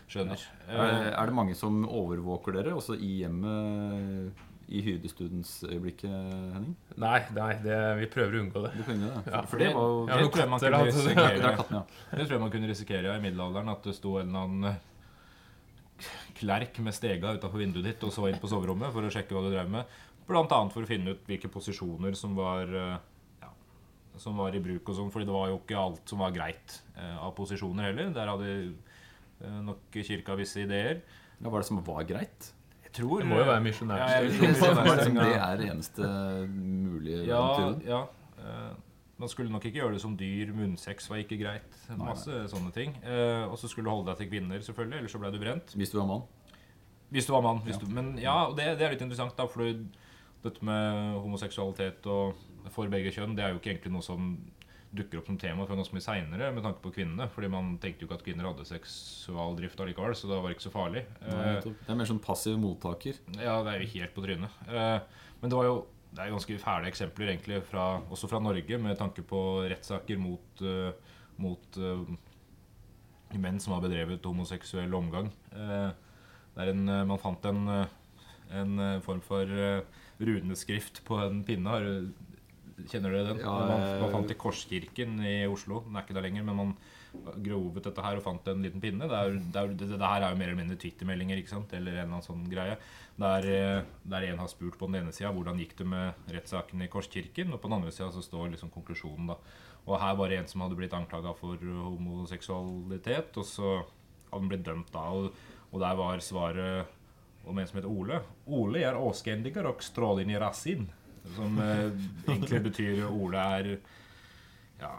skjønner. 0.10 0.43
Er, 0.67 1.13
er 1.17 1.25
det 1.25 1.34
mange 1.34 1.55
som 1.55 1.86
overvåker 1.88 2.53
dere, 2.53 2.74
også 2.75 3.00
i 3.00 3.24
hjemmet 3.24 4.31
i 4.67 4.81
hyrdestudens 4.83 5.51
øyeblikket, 5.63 6.12
Henning? 6.12 6.74
Nei, 7.00 7.19
nei 7.38 7.53
det, 7.63 7.77
vi 8.01 8.07
prøver 8.12 8.36
å 8.36 8.41
unngå 8.43 8.63
det. 8.65 8.71
Du 8.75 8.83
kunne 8.83 9.07
det. 9.13 9.21
Ja, 9.31 9.39
For, 9.45 9.53
for 9.53 9.62
det 9.63 9.69
var 9.75 9.88
jo 9.88 10.00
Ja, 10.01 10.17
det 10.17 10.25
tror 10.27 10.33
katter. 10.33 10.74
Det 10.75 10.91
risikere. 10.91 11.51
katten, 11.62 11.77
ja. 11.77 11.83
Det 12.12 12.25
tror 12.25 12.36
jeg 12.36 12.43
man 12.43 12.53
kunne 12.55 12.71
risikere 12.71 13.13
i 13.15 13.24
middelalderen. 13.24 13.71
At 13.71 13.88
det 13.88 13.95
sto 13.95 14.17
en 14.19 14.27
eller 14.27 14.43
annen 14.43 14.69
eh, 14.74 16.09
klerk 16.41 16.79
med 16.83 16.95
stega 16.97 17.31
utafor 17.38 17.63
vinduet 17.63 17.88
ditt 17.88 18.03
og 18.03 18.12
så 18.13 18.27
inn 18.29 18.41
på 18.41 18.50
soverommet 18.51 18.91
for 18.93 19.07
å 19.07 19.13
sjekke 19.13 19.38
hva 19.38 19.45
du 19.45 19.53
drev 19.55 19.71
med. 19.77 19.95
Annet 20.27 20.74
for 20.75 20.83
å 20.83 20.89
finne 20.89 21.13
ut 21.15 21.24
hvilke 21.29 21.47
posisjoner 21.53 22.17
som 22.19 22.36
var, 22.36 22.67
eh, 22.67 22.97
ja, 23.45 23.53
som 24.19 24.36
var 24.38 24.51
i 24.51 24.59
bruk. 24.59 24.83
og 24.89 24.95
sånn, 25.00 25.13
fordi 25.13 25.29
det 25.29 25.38
var 25.38 25.47
jo 25.53 25.62
ikke 25.62 25.79
alt 25.79 26.03
som 26.12 26.19
var 26.19 26.36
greit 26.36 26.81
eh, 26.97 27.15
av 27.24 27.31
posisjoner 27.39 27.88
heller. 27.88 28.12
Der 28.12 28.27
hadde 28.33 28.51
eh, 29.39 29.62
nok 29.63 29.95
kirka 29.95 30.36
visse 30.36 30.59
ideer. 30.67 31.00
Ja, 31.39 31.47
Hva 31.47 31.55
er 31.55 31.63
det 31.63 31.71
som 31.71 31.83
var 31.88 32.03
greit? 32.03 32.51
Tror 32.98 33.22
Det 33.22 33.30
må 33.30 33.39
jo 33.39 33.46
være 33.48 33.63
misjonær. 33.63 34.01
Ja, 34.01 34.22
Det 34.25 34.50
er, 34.50 35.08
det 35.13 35.32
er 35.38 35.63
eneste 35.72 36.12
mulige 36.50 37.24
Ja, 37.30 37.42
ja. 37.86 38.01
Eh, 38.42 38.75
man 39.18 39.30
skulle 39.30 39.51
nok 39.51 39.66
ikke 39.66 39.80
gjøre 39.80 39.96
det 39.96 40.01
som 40.01 40.18
dyr. 40.18 40.51
Munnsex 40.54 41.10
var 41.10 41.22
ikke 41.24 41.39
greit. 41.42 41.77
Masse 41.98 42.44
sånne 42.51 42.74
ting. 42.74 42.94
Eh, 43.01 43.46
og 43.50 43.58
så 43.58 43.70
skulle 43.70 43.89
du 43.89 43.94
holde 43.96 44.12
deg 44.12 44.20
til 44.22 44.30
kvinner, 44.30 44.62
selvfølgelig, 44.62 45.00
ellers 45.00 45.16
så 45.16 45.22
ble 45.22 45.32
du 45.34 45.39
brent. 45.42 45.74
Hvis 45.74 45.94
du 45.94 45.98
var 45.98 46.10
mann. 46.12 46.27
Hvis 47.10 47.25
du 47.25 47.34
var 47.34 47.42
mann. 47.46 47.63
Hvis 47.66 47.80
du, 47.82 47.88
men 47.89 48.18
ja, 48.22 48.36
og 48.46 48.58
det, 48.60 48.68
det 48.77 48.86
er 48.86 48.94
litt 48.94 49.01
interessant, 49.01 49.34
da, 49.38 49.48
for 49.50 49.66
dette 50.44 50.66
med 50.70 51.18
homoseksualitet 51.24 52.06
og 52.13 52.38
for 52.75 52.92
begge 52.92 53.13
kjønn, 53.16 53.34
det 53.38 53.46
er 53.46 53.56
jo 53.56 53.62
ikke 53.62 53.74
egentlig 53.74 53.94
noe 53.96 54.06
som 54.06 54.36
dukker 54.98 55.20
opp 55.22 55.27
som 55.30 55.38
tema 55.39 55.66
for 55.68 55.77
ganske 55.77 55.96
mye 55.96 56.04
seinere 56.04 56.50
med 56.56 56.63
tanke 56.66 56.82
på 56.84 56.92
kvinnene. 56.96 57.27
Fordi 57.34 57.50
man 57.51 57.75
tenkte 57.82 58.04
jo 58.04 58.10
ikke 58.10 58.18
at 58.20 58.25
kvinner 58.25 58.48
hadde 58.50 58.66
seksualdrift 58.68 59.80
allikevel, 59.84 60.16
så 60.18 60.30
da 60.30 60.39
var 60.42 60.51
det 60.51 60.58
ikke 60.58 60.68
så 60.70 60.74
farlig. 60.74 61.04
Nei, 61.22 61.51
Eh. 61.58 61.62
Det 61.68 61.94
er 61.94 62.00
mer 62.00 62.10
sånn 62.10 62.24
passiv 62.24 62.58
mottaker. 62.62 63.20
ja, 63.38 63.62
det 63.63 63.74
er 63.74 63.84
jo 63.84 63.92
helt 63.94 64.16
på 64.16 64.24
trynet. 64.25 64.58
Eh, 64.68 65.00
men 65.42 65.51
det 65.51 65.60
var 65.60 65.70
jo 65.70 65.77
det 66.08 66.24
er 66.24 66.32
ganske 66.32 66.58
fæle 66.58 66.88
eksempler 66.88 67.30
egentlig 67.30 67.60
fra, 67.68 68.01
også 68.10 68.30
fra 68.32 68.39
Norge 68.39 68.77
med 68.80 68.98
tanke 68.98 69.22
på 69.27 69.42
rettssaker 69.70 70.18
mot, 70.18 70.62
eh, 70.63 70.94
mot 71.38 71.80
menn 73.38 73.60
som 73.60 73.74
har 73.75 73.84
bedrevet 73.84 74.24
homoseksuell 74.25 74.94
omgang. 74.96 75.30
Der 75.51 76.72
en, 76.72 76.86
man 76.86 77.20
fant 77.20 77.44
en, 77.46 77.68
en 78.50 79.01
form 79.04 79.20
for 79.22 79.46
runeskrift 80.18 81.04
på 81.06 81.20
en 81.22 81.44
pinne. 81.46 81.75
Du- 82.77 82.86
kjenner 82.86 83.10
dere 83.12 83.31
den? 83.31 83.39
Ja, 83.41 83.53
man, 83.65 83.84
man 84.03 84.12
fant 84.13 84.31
i 84.31 84.38
Korskirken 84.38 85.17
i 85.25 85.36
Oslo. 85.50 85.81
Den 85.88 85.98
er 85.98 86.05
ikke 86.05 86.13
der 86.17 86.25
lenger, 86.27 86.46
men 86.46 86.60
man 86.60 86.74
grovet 87.41 87.88
dette 87.88 88.03
her 88.05 88.19
og 88.19 88.24
fant 88.25 88.48
en 88.51 88.62
liten 88.62 88.81
pinne. 88.84 89.07
Det, 89.10 89.17
er, 89.17 89.38
det, 89.39 89.62
er, 89.62 89.72
det, 89.79 89.88
det 89.96 90.10
her 90.12 90.22
er 90.22 90.34
jo 90.34 90.38
mer 90.38 90.51
eller 90.51 90.60
mindre 90.60 90.77
Twitter-meldinger, 90.77 91.39
eller 91.41 91.74
en 91.74 91.88
eller 91.88 92.03
annen 92.05 92.25
sånn 92.25 92.43
greie. 92.51 92.75
Der, 93.17 93.48
eh, 93.50 93.88
der 94.05 94.27
en 94.27 94.43
har 94.43 94.51
spurt 94.51 94.77
på 94.77 94.86
den 94.91 95.00
ene 95.01 95.15
sida 95.15 95.31
hvordan 95.34 95.57
gikk 95.57 95.74
det 95.79 95.88
med 95.89 96.29
rettssaken 96.36 96.84
i 96.86 96.89
Korskirken, 96.93 97.53
og 97.55 97.62
på 97.63 97.72
den 97.72 97.79
andre 97.79 97.93
sida 97.96 98.12
så 98.13 98.22
står 98.22 98.51
liksom 98.53 98.69
konklusjonen. 98.75 99.31
da. 99.34 99.39
Og 99.88 99.98
her 100.03 100.17
var 100.19 100.29
det 100.29 100.38
en 100.41 100.51
som 100.51 100.62
hadde 100.62 100.77
blitt 100.77 100.93
anklaga 100.93 101.34
for 101.39 101.57
homoseksualitet, 101.57 103.38
og 103.39 103.48
så 103.48 103.74
hadde 104.29 104.41
han 104.41 104.51
blitt 104.51 104.65
dømt 104.67 104.93
da. 104.93 105.07
Og, 105.15 105.34
og 105.72 105.81
der 105.81 105.98
var 105.98 106.22
svaret 106.24 106.93
om 107.48 107.57
en 107.57 107.67
som 107.67 107.79
heter 107.79 107.91
Ole. 107.91 108.22
Ole 108.46 108.84
er 108.84 109.00
åskendiger 109.00 109.67
og 109.69 109.81
strålende 109.86 110.36
i 110.36 110.41
rassin. 110.41 110.89
Som 111.36 111.60
eh, 111.63 111.88
egentlig 112.27 112.63
betyr 112.69 113.05
Ole 113.10 113.46
er 113.60 113.69
ja, 114.81 114.91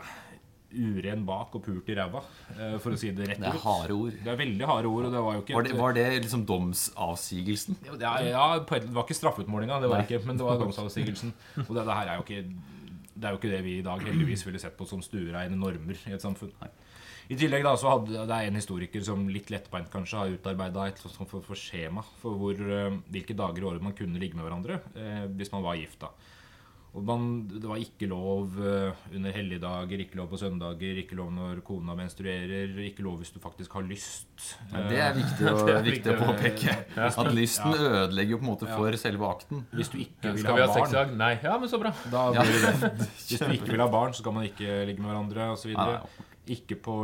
uren 0.68 1.22
bak 1.24 1.54
og 1.56 1.62
pult 1.64 1.88
i 1.88 1.96
ræva, 1.96 2.20
eh, 2.56 2.76
for 2.82 2.92
å 2.92 2.98
si 3.00 3.10
det 3.16 3.30
rett 3.30 3.40
Det 3.40 3.48
er 3.48 3.60
harde 3.62 3.94
ord. 3.96 4.16
Det 4.24 4.32
er 4.32 4.40
veldig 4.40 4.66
harde 4.68 4.90
ord, 4.90 5.08
og 5.08 5.14
det 5.14 5.22
var 5.24 5.36
jo 5.38 5.44
ikke 5.44 5.56
Var 5.56 5.68
det, 5.68 5.76
var 5.78 5.94
det 5.96 6.06
liksom 6.26 6.44
domsavsigelsen? 6.48 7.78
ja, 7.88 8.16
ja, 8.26 8.48
på 8.60 8.76
et, 8.76 8.88
det 8.88 8.96
var 8.96 9.06
ikke 9.08 9.20
straffeutmålinga, 9.20 9.80
det 9.80 9.92
var 9.92 10.02
Nei. 10.02 10.08
ikke, 10.08 10.26
men 10.26 10.40
det 10.40 10.48
var 10.48 10.60
domsavsigelsen. 10.60 11.32
Og 11.68 11.72
det, 11.72 11.86
det 11.88 11.94
her 12.00 12.12
er 12.12 12.20
jo 12.20 12.26
ikke 12.26 12.42
det 13.18 13.26
er 13.26 13.34
jo 13.34 13.38
ikke 13.40 13.50
det 13.50 13.64
vi 13.64 13.78
i 13.80 13.82
dag 13.82 14.02
heldigvis 14.06 14.44
ville 14.46 14.60
sett 14.62 14.76
på 14.78 14.86
som 14.86 15.00
stuereine 15.02 15.56
normer 15.58 15.98
i 16.06 16.12
et 16.14 16.22
samfunn. 16.22 16.52
I 17.28 17.36
tillegg 17.36 17.64
da, 17.66 17.74
så 17.76 17.90
hadde 17.92 18.24
det 18.24 18.36
er 18.38 18.48
en 18.48 18.56
historiker 18.56 19.02
som 19.04 19.26
litt 19.28 19.50
lettbeint 19.52 19.90
kanskje 19.92 20.16
har 20.22 20.32
utarbeida 20.32 20.86
et 20.88 21.02
sånt 21.02 21.28
for, 21.28 21.44
for 21.44 21.58
skjema 21.60 22.00
for 22.22 22.38
hvor, 22.40 22.56
eh, 22.56 22.96
hvilke 23.12 23.36
dager 23.36 23.60
i 23.60 23.68
året 23.68 23.84
man 23.84 23.96
kunne 23.98 24.20
ligge 24.20 24.38
med 24.38 24.46
hverandre 24.48 24.80
eh, 24.96 25.26
hvis 25.36 25.52
man 25.52 25.66
var 25.66 25.76
gift. 25.76 26.00
da. 26.00 26.12
Og 26.96 27.04
man, 27.04 27.24
Det 27.52 27.68
var 27.68 27.76
ikke 27.76 28.08
lov 28.08 28.54
eh, 28.64 28.96
under 29.14 29.34
helligdager, 29.36 30.00
ikke 30.00 30.16
lov 30.16 30.30
på 30.32 30.38
søndager, 30.40 31.02
ikke 31.02 31.18
lov 31.18 31.28
når 31.36 31.60
kona 31.66 31.92
menstruerer, 31.98 32.72
ikke 32.86 33.04
lov 33.04 33.18
hvis 33.20 33.34
du 33.34 33.38
faktisk 33.44 33.76
har 33.76 33.84
lyst. 33.84 34.54
Ja, 34.72 34.86
det 34.88 35.02
er 35.04 35.12
viktig 35.18 35.48
å, 35.52 35.66
Det 35.68 35.74
er 35.74 35.84
viktig 35.84 36.14
å 36.14 36.16
påpeke. 36.22 36.78
påpeke. 36.94 37.10
At 37.12 37.30
lysten 37.36 37.76
ødelegger 37.76 38.34
jo 38.34 38.40
på 38.40 38.46
en 38.46 38.50
måte 38.54 38.70
for 38.72 38.98
selve 39.04 39.28
akten. 39.28 39.66
Hvis 39.76 39.92
du 39.92 40.00
ikke 40.00 40.32
vil 40.32 40.46
Skal 40.46 40.56
vi 40.56 40.64
ha 40.64 40.70
barn, 40.72 40.96
dag? 40.96 41.12
Nei. 41.20 41.34
Ja, 41.44 41.58
men 41.60 41.68
så 41.68 41.82
bra. 41.84 41.92
da 42.08 42.24
blir 42.40 42.56
det 42.56 42.72
det. 42.72 43.10
Hvis 43.28 43.44
du 43.44 43.52
ikke 43.60 43.76
vil 43.76 43.84
ha 43.84 43.90
barn, 43.92 44.16
så 44.16 44.24
skal 44.24 44.38
man 44.40 44.48
ikke 44.48 44.80
ligge 44.88 45.04
med 45.04 45.12
hverandre 45.12 45.52
osv. 45.58 45.76
Ikke 46.54 46.78
på 46.80 46.94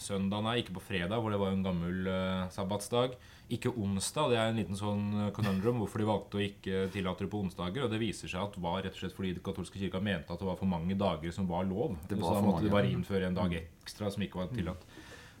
søndag, 0.00 0.44
nei, 0.46 0.60
ikke 0.62 0.78
på 0.78 0.82
fredag, 0.84 1.20
hvor 1.20 1.32
det 1.32 1.40
var 1.40 1.52
en 1.52 1.64
gammel 1.64 2.08
uh, 2.08 2.48
sabbatsdag. 2.54 3.16
Ikke 3.52 3.72
onsdag. 3.74 4.30
Det 4.32 4.38
er 4.38 4.52
en 4.52 4.60
liten 4.60 4.78
sånn 4.78 5.06
eh, 5.24 5.30
conundrum 5.34 5.80
hvorfor 5.82 5.98
de 5.98 6.06
valgte 6.06 6.38
å 6.38 6.42
ikke 6.44 6.84
tillate 6.94 7.26
det 7.26 7.30
på 7.32 7.40
onsdager. 7.42 7.82
Og 7.82 7.90
det 7.90 7.98
viser 7.98 8.30
seg 8.30 8.44
at 8.44 8.54
det 8.54 8.62
var 8.62 8.78
rett 8.78 8.94
og 8.94 9.00
slett 9.02 9.16
fordi 9.16 9.32
den 9.34 9.44
katolske 9.44 9.80
kirka 9.80 9.98
mente 9.98 10.30
at 10.30 10.38
det 10.38 10.46
var 10.46 10.58
for 10.60 10.70
mange 10.70 10.94
dager 10.94 11.34
som 11.34 11.48
var 11.50 11.66
lov. 11.66 11.96
Det 12.06 12.14
så 12.14 12.22
var 12.22 12.36
da 12.36 12.38
for 12.38 12.46
måtte 12.46 12.68
de 12.68 12.74
bare 12.76 12.92
innføre 12.94 13.26
en 13.26 13.40
dag 13.40 13.56
ekstra 13.58 14.12
som 14.14 14.22
ikke 14.22 14.38
var 14.38 14.52
tillatt. 14.54 14.86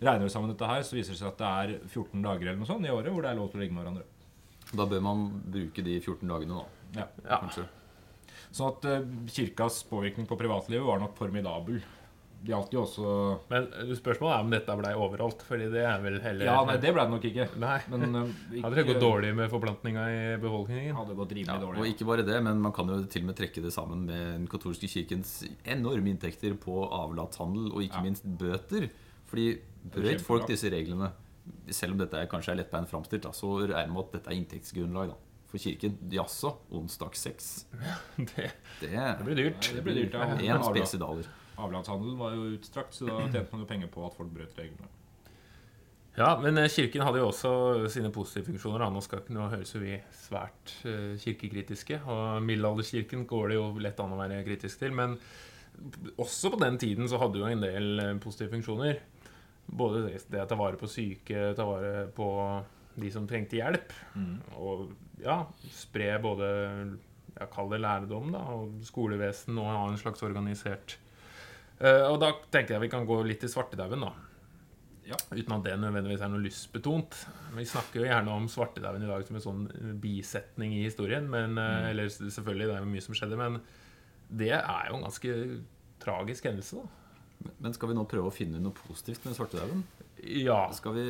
Regner 0.00 0.26
vi 0.26 0.32
sammen 0.34 0.50
dette 0.50 0.72
her, 0.72 0.82
så 0.82 0.98
viser 0.98 1.14
det 1.14 1.20
seg 1.20 1.30
at 1.30 1.38
det 1.38 1.52
er 1.62 1.74
14 1.86 2.24
dager 2.24 2.48
eller 2.48 2.58
noe 2.64 2.70
sånt 2.72 2.88
i 2.88 2.90
året 2.90 3.14
hvor 3.14 3.22
det 3.22 3.30
er 3.30 3.38
lov 3.38 3.52
til 3.52 3.60
å 3.60 3.62
ligge 3.62 3.76
med 3.76 3.84
hverandre. 3.84 4.08
Da 4.70 4.86
bør 4.90 5.06
man 5.06 5.26
bruke 5.46 5.84
de 5.86 5.96
14 6.00 6.26
dagene, 6.30 6.58
da. 6.58 7.02
Ja. 7.02 7.06
Ja. 7.22 7.38
Kanskje. 7.44 7.68
Sånn 8.50 8.72
at 8.72 8.86
uh, 8.90 9.10
kirkas 9.30 9.82
påvirkning 9.86 10.26
på 10.26 10.38
privatlivet 10.40 10.82
var 10.86 10.98
nok 11.02 11.14
formidabel. 11.18 11.78
De 12.40 12.52
gjaldt 12.54 12.72
jo 12.72 12.80
også 12.86 13.10
Men 13.50 13.66
spørsmålet 13.98 14.32
er 14.32 14.44
om 14.46 14.52
dette 14.54 14.76
blei 14.80 14.92
overholdt, 14.96 15.42
Fordi 15.44 15.66
det 15.72 15.82
er 15.84 15.98
vel 16.00 16.16
heller 16.24 16.48
Ja, 16.48 16.56
nei, 16.64 16.76
det 16.80 16.92
ble 16.96 17.04
det 17.04 17.12
nok 17.12 17.26
ikke. 17.28 17.46
Nei. 17.60 17.76
Men 17.92 18.16
uh, 18.16 18.20
ikke, 18.48 18.62
Hadde 18.64 18.78
det 18.78 18.84
gått 18.88 19.02
dårlig 19.04 19.32
med 19.36 19.50
forplantninga 19.52 20.04
i 20.14 20.22
befolkningen? 20.40 20.96
Hadde 20.96 21.16
gått 21.18 21.34
rimelig 21.36 21.68
Ja, 21.68 21.72
og 21.84 21.90
ikke 21.90 22.08
bare 22.08 22.24
det, 22.24 22.38
men 22.46 22.62
man 22.64 22.72
kan 22.76 22.88
jo 22.88 23.00
til 23.12 23.26
og 23.26 23.30
med 23.32 23.38
trekke 23.40 23.64
det 23.64 23.72
sammen 23.74 24.06
med 24.08 24.22
den 24.38 24.46
katolske 24.50 24.88
kirkens 24.88 25.34
enorme 25.68 26.14
inntekter 26.14 26.56
på 26.60 26.78
avlatshandel, 26.88 27.68
og 27.74 27.84
ikke 27.84 28.00
Ja. 28.00 28.06
minst 28.08 28.24
bøter. 28.24 28.88
Fordi 29.30 29.48
brøt 29.94 30.24
folk 30.24 30.46
disse 30.48 30.70
reglene, 30.72 31.12
selv 31.70 31.92
om 31.94 32.00
dette 32.02 32.18
er, 32.18 32.30
kanskje 32.30 32.54
er 32.54 32.62
lettbeint 32.62 32.88
framstilt, 32.90 33.28
så 33.36 33.52
regner 33.66 33.84
jeg 33.84 33.92
med 33.92 34.06
at 34.06 34.16
dette 34.16 34.32
er 34.32 34.38
inntektsgrunnlag 34.38 35.12
da, 35.12 35.18
for 35.50 35.62
kirken. 35.62 35.98
Jaså, 36.14 36.54
onsdagssex. 36.72 37.50
Det, 38.16 38.48
Det, 38.80 38.90
det 38.90 39.26
blir 39.28 39.38
dyrt. 39.44 39.70
Det 39.76 39.84
blir 39.84 40.00
dyrt, 40.02 40.16
ja. 40.16 40.56
Én 40.56 40.64
spesidaler. 40.66 41.28
Avlandshandelen 41.66 42.16
var 42.20 42.34
jo 42.36 42.48
utstrakt, 42.56 42.96
så 42.96 43.08
da 43.08 43.20
tjente 43.26 43.48
man 43.52 43.64
jo 43.64 43.68
penger 43.70 43.92
på 43.92 44.06
at 44.06 44.16
folk 44.16 44.32
brøt 44.34 44.58
reglene. 44.58 44.88
Ja, 46.18 46.34
men 46.42 46.58
eh, 46.58 46.70
kirken 46.72 47.04
hadde 47.06 47.20
jo 47.22 47.28
også 47.30 47.52
sine 47.92 48.10
positive 48.12 48.50
funksjoner. 48.50 48.82
Nå, 48.90 49.02
skal, 49.04 49.22
nå 49.32 49.46
høres 49.52 49.70
jo 49.74 49.82
vi 49.82 49.94
svært 50.16 50.74
eh, 50.88 51.14
kirkekritiske, 51.22 52.00
og 52.10 52.42
middelalderskirken 52.46 53.24
går 53.30 53.52
det 53.52 53.60
jo 53.60 53.68
lett 53.82 54.02
an 54.02 54.16
å 54.16 54.18
være 54.18 54.42
kritisk 54.48 54.82
til. 54.82 54.96
Men 54.96 55.16
også 56.20 56.50
på 56.52 56.60
den 56.60 56.80
tiden 56.82 57.08
så 57.08 57.20
hadde 57.22 57.40
jo 57.40 57.48
en 57.48 57.62
del 57.62 58.02
eh, 58.02 58.16
positive 58.22 58.52
funksjoner. 58.56 59.00
Både 59.70 60.02
det 60.10 60.42
å 60.42 60.48
ta 60.50 60.58
vare 60.58 60.80
på 60.80 60.90
syke, 60.90 61.52
ta 61.54 61.68
vare 61.68 62.08
på 62.14 62.26
de 63.00 63.12
som 63.14 63.28
trengte 63.30 63.60
hjelp. 63.60 63.94
Og 64.58 64.90
ja, 65.22 65.44
spre 65.70 66.16
både 66.22 66.48
ja, 67.36 67.46
Kall 67.52 67.70
det 67.70 67.78
lærdom, 67.84 68.32
da, 68.34 68.42
og 68.56 68.82
skolevesen 68.84 69.60
og 69.62 69.70
en 69.70 70.00
slags 70.00 70.24
organisert 70.26 70.96
Og 71.80 72.18
da 72.20 72.34
tenker 72.52 72.76
jeg 72.76 72.82
vi 72.82 72.90
kan 72.92 73.06
gå 73.08 73.22
litt 73.24 73.40
til 73.40 73.52
svartedauden, 73.52 74.02
da. 74.04 74.10
Ja. 75.10 75.16
Uten 75.32 75.54
at 75.56 75.64
det 75.64 75.74
nødvendigvis 75.80 76.22
er 76.22 76.30
noe 76.30 76.42
lystbetont. 76.44 77.16
Vi 77.56 77.64
snakker 77.66 78.02
jo 78.02 78.06
gjerne 78.06 78.34
om 78.36 78.46
svartedauden 78.50 79.02
i 79.06 79.10
dag 79.10 79.24
som 79.26 79.38
en 79.38 79.44
sånn 79.44 79.64
bisetning 80.02 80.76
i 80.76 80.84
historien. 80.84 81.26
Men, 81.30 81.56
mm. 81.56 81.88
Eller 81.90 82.10
selvfølgelig, 82.12 82.68
det 82.70 82.76
er 82.76 82.90
mye 82.92 83.04
som 83.04 83.16
skjedde, 83.18 83.40
men 83.40 83.58
det 84.30 84.52
er 84.60 84.90
jo 84.90 84.98
en 84.98 85.06
ganske 85.08 85.36
tragisk 86.00 86.46
hendelse, 86.46 86.84
da. 86.84 86.96
Men 87.64 87.74
skal 87.74 87.90
vi 87.90 87.96
nå 87.96 88.04
prøve 88.08 88.28
å 88.28 88.34
finne 88.34 88.60
noe 88.60 88.76
positivt 88.76 89.24
med 89.24 89.36
svartedauden? 89.38 89.82
Ja. 90.20 90.66
Skal 90.76 90.92
vi 90.98 91.04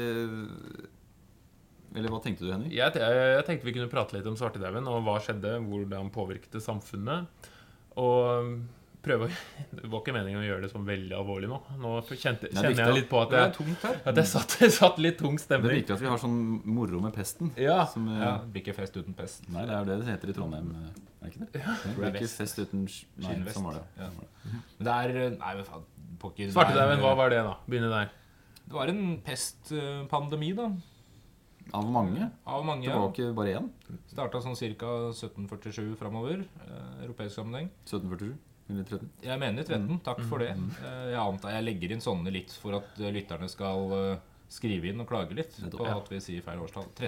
Eller 1.91 2.13
hva 2.13 2.21
tenkte 2.23 2.47
du, 2.47 2.53
Henning? 2.53 2.71
Jeg, 2.71 2.95
jeg 2.95 3.47
tenkte 3.49 3.67
vi 3.67 3.75
kunne 3.75 3.91
prate 3.91 4.15
litt 4.15 4.29
om 4.31 4.39
svartedauden 4.39 4.87
og 4.87 5.03
hva 5.09 5.17
skjedde, 5.23 5.57
hvordan 5.67 6.13
påvirket 6.15 6.55
det 6.55 6.63
samfunnet. 6.63 7.51
Og 7.99 8.61
prøve 9.05 9.27
å 9.27 9.31
Det 9.81 9.89
var 9.91 10.03
ikke 10.03 10.15
meningen 10.15 10.41
å 10.41 10.45
gjøre 10.45 10.65
det 10.65 10.71
sånn 10.73 10.87
veldig 10.89 11.17
alvorlig 11.17 11.51
nå. 11.51 11.59
Nå 11.81 11.93
kjente, 12.11 12.51
er 12.51 12.57
kjenner 12.57 12.83
jeg 12.85 12.97
litt 12.99 13.09
på 13.11 13.21
at 13.23 13.33
Det 13.33 13.43
jeg, 13.43 14.01
at 14.11 14.21
jeg 14.21 14.31
satt, 14.31 14.57
satt 14.81 15.01
litt 15.03 15.19
tung 15.21 15.39
stemning. 15.41 15.69
Det 15.69 15.73
er 15.75 15.81
viktig 15.81 15.97
at 15.97 16.05
vi 16.05 16.11
har 16.11 16.21
sånn 16.23 16.37
moro 16.69 17.01
med 17.05 17.15
pesten. 17.17 17.53
Ja. 17.61 17.79
Som, 17.91 18.09
eh, 18.13 18.21
Ja, 18.21 18.35
det 18.43 18.53
blir 18.55 18.65
ikke 18.65 18.77
fest 18.77 18.99
uten 18.99 19.17
pest. 19.17 19.49
Nei, 19.49 19.65
det 19.69 19.77
er 19.77 19.81
jo 19.81 19.91
det 19.91 19.99
det 20.03 20.13
heter 20.13 20.33
i 20.33 20.37
Trondheim. 20.37 20.71
eh, 20.77 21.01
Er 21.21 21.27
det 21.27 21.33
ikke 21.33 21.47
det? 21.47 21.65
Det 21.85 21.97
blir 21.97 22.21
ikke 22.21 22.33
fest 22.35 22.63
uten 22.63 22.87
Nei, 22.87 23.35
sånn 23.57 23.69
var 23.69 23.81
det. 23.81 23.85
Ja. 23.99 24.13
Sånn 24.13 24.87
det. 24.87 24.95
Er 25.01 25.37
Nei, 25.39 25.55
men 25.61 25.67
faen. 25.69 25.89
pokker, 26.21 26.47
det 26.47 26.55
Svartedauden, 26.57 27.01
hva 27.01 27.17
var 27.17 27.33
det, 27.33 27.43
da? 27.47 27.57
Begynne 27.67 27.91
der. 27.93 28.11
Det 28.67 28.77
var 28.77 28.93
en 28.93 29.05
pestpandemi, 29.27 30.55
da. 30.55 30.71
Av 31.75 31.87
mange? 31.87 32.27
Av 32.47 32.65
mange. 32.67 32.87
Det 32.87 32.95
var 32.95 33.07
ja. 33.07 33.11
ikke 33.15 33.35
bare 33.35 33.57
én. 33.61 33.67
Starta 34.11 34.41
sånn 34.43 34.57
ca. 34.59 34.93
1747 35.15 35.97
framover. 35.99 36.45
Eh, 36.67 37.05
europeisk 37.07 37.37
sammenheng. 37.39 37.71
1747 37.87 38.35
eller 38.35 38.37
13. 38.37 38.50
Jeg 39.25 39.41
mener 39.41 39.67
13. 39.67 40.01
Takk 40.07 40.23
for 40.29 40.43
det. 40.43 40.51
Eh, 40.55 41.07
jeg 41.13 41.21
antar 41.21 41.55
jeg 41.57 41.67
legger 41.67 41.95
inn 41.95 42.03
sånne 42.05 42.33
litt 42.35 42.53
for 42.63 42.79
at 42.79 43.01
eh, 43.01 43.13
lytterne 43.15 43.49
skal 43.51 43.95
eh, 43.97 44.23
skrive 44.51 44.91
inn 44.91 45.03
og 45.03 45.09
klage 45.11 45.37
litt 45.39 45.57
på 45.75 45.87
at 45.87 46.11
vi 46.11 46.21
sier 46.23 46.45
feil 46.47 46.63
årstall. 46.65 46.89
Du 46.97 47.05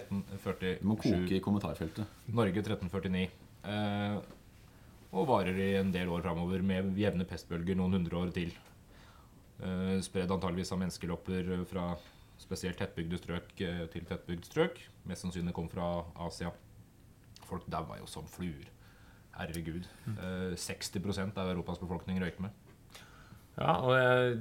må 0.86 0.96
1347. 0.96 1.02
koke 1.02 1.36
i 1.36 1.42
kommentarfeltet. 1.44 2.16
Norge 2.32 2.64
1349. 2.64 3.24
Eh, 3.72 4.18
og 5.12 5.28
varer 5.28 5.58
i 5.60 5.70
en 5.76 5.92
del 5.92 6.08
år 6.08 6.24
framover 6.24 6.64
med 6.64 6.96
jevne 6.96 7.26
pestbølger 7.28 7.76
noen 7.76 7.98
hundre 7.98 8.16
år 8.22 8.30
til. 8.32 8.54
Spredd 10.02 10.32
antageligvis 10.32 10.72
av 10.72 10.80
menneskelopper 10.80 11.50
fra 11.68 11.90
spesielt 12.40 12.80
tettbygde 12.80 13.20
strøk 13.20 13.52
til 13.92 14.06
tettbygd 14.08 14.48
strøk. 14.48 14.80
Mest 15.04 15.26
sannsynlig 15.26 15.52
kom 15.54 15.68
fra 15.70 15.98
Asia. 16.24 16.48
Folk 17.44 17.68
daua 17.70 18.00
jo 18.00 18.08
som 18.08 18.24
fluer. 18.24 18.71
Herregud. 19.38 19.86
Mm. 20.06 20.16
60% 20.60 21.38
av 21.40 21.48
Europas 21.54 21.80
befolkning 21.80 22.20
røyker 22.22 22.44
med. 22.48 22.50
Ja, 23.52 23.74
og 23.84 23.92
jeg, 23.92 24.38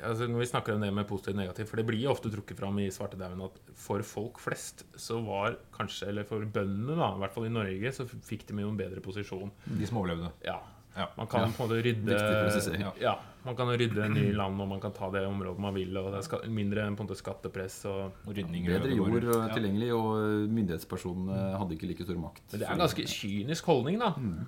altså 0.00 0.24
Når 0.24 0.40
vi 0.40 0.46
snakker 0.48 0.72
om 0.72 0.80
det 0.80 0.88
med 0.96 1.04
positivt 1.04 1.34
og 1.34 1.40
negativt 1.42 1.68
For 1.68 1.76
det 1.76 1.84
blir 1.84 2.00
jo 2.00 2.14
ofte 2.14 2.30
trukket 2.32 2.56
fram 2.56 2.78
i 2.80 2.86
svartedauden 2.88 3.42
at 3.44 3.58
for 3.76 4.00
folk 4.08 4.38
flest 4.40 4.86
så 4.96 5.18
var 5.20 5.58
kanskje 5.76 6.08
Eller 6.08 6.24
for 6.24 6.40
bøndene, 6.48 6.96
da, 6.96 7.10
i 7.12 7.20
hvert 7.20 7.34
fall 7.36 7.44
i 7.44 7.52
Norge, 7.52 7.92
så 7.92 8.06
fikk 8.08 8.46
de 8.48 8.56
jo 8.64 8.70
en 8.72 8.78
bedre 8.80 9.02
posisjon. 9.04 9.52
De 9.68 9.84
som 9.90 10.00
overlevde. 10.00 10.30
Ja. 10.46 10.56
Ja. 10.96 11.10
Man 11.18 11.28
kan 11.28 11.44
Ja. 11.44 11.52
på 11.52 11.66
en 11.66 11.68
måte 11.68 11.82
rydde. 11.84 12.94
Ja. 13.04 13.18
Man 13.44 13.56
kan 13.56 13.68
rydde 13.68 14.08
nye 14.08 14.32
land, 14.32 14.60
og 14.60 14.68
man 14.70 14.80
kan 14.80 14.92
ta 14.96 15.10
det 15.12 15.22
området 15.28 15.60
man 15.60 15.74
vil. 15.76 15.96
Og 16.00 16.12
det 16.14 16.22
er 16.32 16.48
mindre 16.50 16.86
på 16.96 17.04
en 17.04 17.08
måte 17.08 17.16
skattepress. 17.18 17.84
Og, 17.90 18.12
Og 18.26 18.34
rydning 18.38 18.64
Bedre 18.66 18.90
jord 18.96 19.24
og 19.24 19.48
Ja. 19.48 19.54
tilgjengelig, 19.54 19.90
og 19.92 20.48
myndighetspersonene 20.48 21.58
hadde 21.58 21.76
ikke 21.76 21.86
like 21.90 22.04
stor 22.08 22.16
makt. 22.16 22.42
men 22.52 22.60
det 22.60 22.68
er 22.68 22.72
en 22.72 22.84
ganske 22.86 23.04
kynisk 23.06 23.64
holdning, 23.66 23.98
da. 24.00 24.14
Mm. 24.16 24.46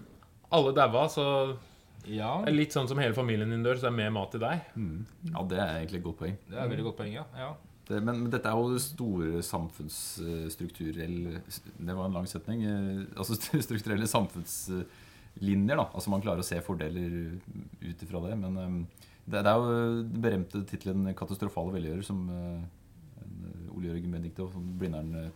Alle 0.52 0.72
daua, 0.74 1.06
så 1.12 1.56
Ja, 2.06 2.40
det 2.44 2.52
er 2.52 2.56
litt 2.56 2.70
sånn 2.72 2.86
som 2.88 2.98
hele 2.98 3.12
familien 3.14 3.50
din 3.50 3.64
dør, 3.64 3.74
så 3.74 3.88
det 3.88 3.92
er 3.92 3.96
mer 3.96 4.10
mat 4.14 4.30
til 4.30 4.40
deg. 4.40 4.60
Ja, 5.32 5.42
det 5.42 5.58
er 5.58 5.72
egentlig 5.80 5.98
et 5.98 6.04
godt 6.04 6.18
poeng. 6.20 6.36
det 6.48 6.54
er 6.56 6.62
et 6.64 6.70
veldig 6.70 6.84
godt 6.86 6.96
poeng, 7.00 7.12
ja. 7.12 7.24
ja. 7.36 7.48
Det, 7.88 8.02
men, 8.02 8.22
men 8.22 8.30
dette 8.30 8.46
er 8.46 8.54
jo 8.58 8.78
store 8.78 9.42
samfunnsstrukturelle 9.42 11.40
Det 11.78 11.94
var 11.96 12.06
en 12.08 12.12
lang 12.16 12.26
setning. 12.26 12.64
eh, 12.64 13.04
Altså 13.16 13.36
strukturelle 13.68 14.06
samfunnslinjer. 15.36 15.76
da 15.76 15.90
Altså 15.92 16.10
Man 16.10 16.22
klarer 16.22 16.40
å 16.40 16.46
se 16.46 16.60
fordeler 16.60 17.38
ut 17.82 18.02
ifra 18.02 18.20
det. 18.28 18.36
Men 18.36 18.56
um, 18.56 18.86
det, 19.26 19.42
det 19.42 19.50
er 19.50 19.56
jo 19.56 20.02
den 20.02 20.22
berømte 20.22 20.64
tittelen 20.64 21.14
'Katastrofale 21.14 21.74
velgjører' 21.74 22.04
som 22.04 22.28
uh, 22.30 22.62
eh, 23.20 23.74
Ole 23.74 23.88
Jørgen 23.88 24.12
Benedicte, 24.12 24.42
Blindern, 24.78 25.14
eh, 25.14 25.30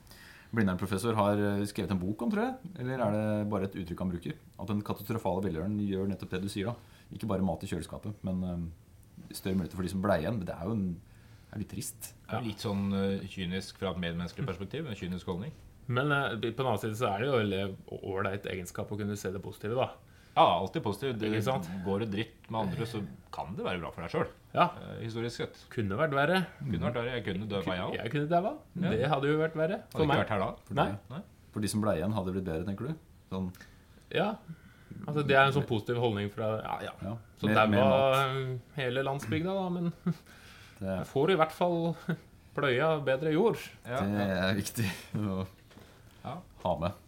Blindern-professor, 0.53 1.15
har 1.15 1.37
eh, 1.37 1.67
skrevet 1.67 1.91
en 1.91 1.99
bok 1.99 2.23
om, 2.23 2.31
tror 2.31 2.45
jeg. 2.45 2.55
Eller 2.79 3.01
er 3.01 3.11
det 3.13 3.51
bare 3.51 3.65
et 3.65 3.77
uttrykk 3.77 4.01
han 4.01 4.13
bruker? 4.13 4.37
At 4.59 4.69
den 4.69 4.83
katastrofale 4.83 5.45
velgjøren 5.45 5.79
gjør 5.81 6.07
nettopp 6.07 6.31
det 6.31 6.43
du 6.43 6.49
sier. 6.49 6.71
da 6.71 6.77
Ikke 7.15 7.27
bare 7.27 7.43
mat 7.43 7.63
i 7.65 7.71
kjøleskapet, 7.71 8.15
men 8.23 8.45
um, 8.45 8.73
større 9.33 9.57
muligheter 9.59 9.77
for 9.77 9.83
de 9.83 9.93
som 9.93 10.03
ble 10.03 10.21
igjen. 10.23 10.39
Men 10.39 10.47
det 10.47 10.55
er 10.55 10.71
jo 10.71 10.77
en, 10.79 10.87
er 11.51 11.65
litt 11.65 11.73
trist. 11.75 12.15
Er 12.31 12.47
Litt 12.47 12.63
sånn 12.63 12.95
uh, 12.95 13.27
kynisk 13.27 13.83
fra 13.83 13.91
et 13.91 14.03
medmenneskelig 14.07 14.47
perspektiv. 14.47 14.87
En 14.87 14.99
kynisk 14.99 15.27
holdning. 15.27 15.51
Men 15.91 16.13
eh, 16.15 16.37
på 16.39 16.53
den 16.61 16.67
annen 16.69 16.79
side 16.85 16.97
så 17.01 17.09
er 17.11 17.19
det 17.25 17.27
jo 17.31 17.39
veldig 17.41 17.63
ålreit 18.07 18.47
egenskap 18.53 18.91
å 18.95 18.99
kunne 19.01 19.17
se 19.19 19.33
det 19.35 19.43
positive, 19.43 19.75
da. 19.75 19.89
Ja, 20.37 20.45
alltid 20.61 20.85
positiv. 20.85 21.17
Det, 21.19 21.27
Ikke 21.35 21.43
sant? 21.49 21.67
Går 21.85 22.05
det 22.05 22.09
dritt 22.13 22.45
med 22.49 22.61
andre, 22.61 22.87
så 22.87 23.01
kan 23.35 23.51
det 23.59 23.65
være 23.67 23.81
bra 23.83 23.91
for 23.93 24.07
deg 24.07 24.13
sjøl. 24.15 24.29
Ja, 24.55 24.69
historisk 25.01 25.43
sett. 25.43 25.59
kunne 25.75 25.99
vært 25.99 26.15
verre. 26.15 26.39
Kunne 26.63 26.85
vært 26.87 26.97
verre. 27.01 27.17
Jeg 27.19 27.25
kunne 27.27 27.49
dødd, 27.51 27.67
jeg 27.67 27.83
òg. 27.89 27.97
Jeg 27.99 28.13
kunne 28.15 28.31
daua. 28.31 28.53
Ja. 28.79 28.93
Det 28.95 29.11
hadde 29.11 29.29
jo 29.33 29.41
vært 29.43 29.59
verre 29.59 29.81
Hadde 29.83 29.91
for 29.97 30.05
ikke 30.07 30.13
meg. 30.13 30.23
vært 30.23 30.33
her 30.37 30.43
da. 30.45 30.49
For, 30.71 30.79
Nei. 30.79 30.87
Nei. 31.11 31.21
for 31.55 31.67
de 31.67 31.71
som 31.75 31.83
ble 31.85 31.97
igjen, 31.99 32.15
hadde 32.17 32.31
det 32.31 32.37
blitt 32.39 32.49
bedre, 32.49 32.69
tenker 32.71 32.89
du? 32.89 33.05
Sånn, 33.35 33.51
Ja. 34.15 34.31
Altså, 35.07 35.23
det 35.27 35.37
er 35.39 35.45
en 35.49 35.55
sånn 35.55 35.67
positiv 35.69 35.99
holdning 36.03 36.31
fra 36.35 36.49
Ja, 36.63 36.79
ja. 36.89 36.95
ja. 37.03 37.13
Så 37.41 37.47
Mer- 37.47 37.67
var 37.67 37.71
daua 37.71 38.59
hele 38.79 39.03
landsbygda, 39.07 39.55
da. 39.55 39.69
Men 39.71 39.93
Det, 40.81 40.97
får 41.13 41.31
i 41.35 41.39
hvert 41.43 41.53
fall 41.55 41.97
pløya 42.57 42.95
bedre 43.07 43.33
jord. 43.35 43.59
Ja, 43.87 44.01
det 44.07 44.27
er 44.39 44.55
viktig 44.59 44.89
Ja. 46.25 46.37
ha 46.65 46.75
med. 46.81 46.99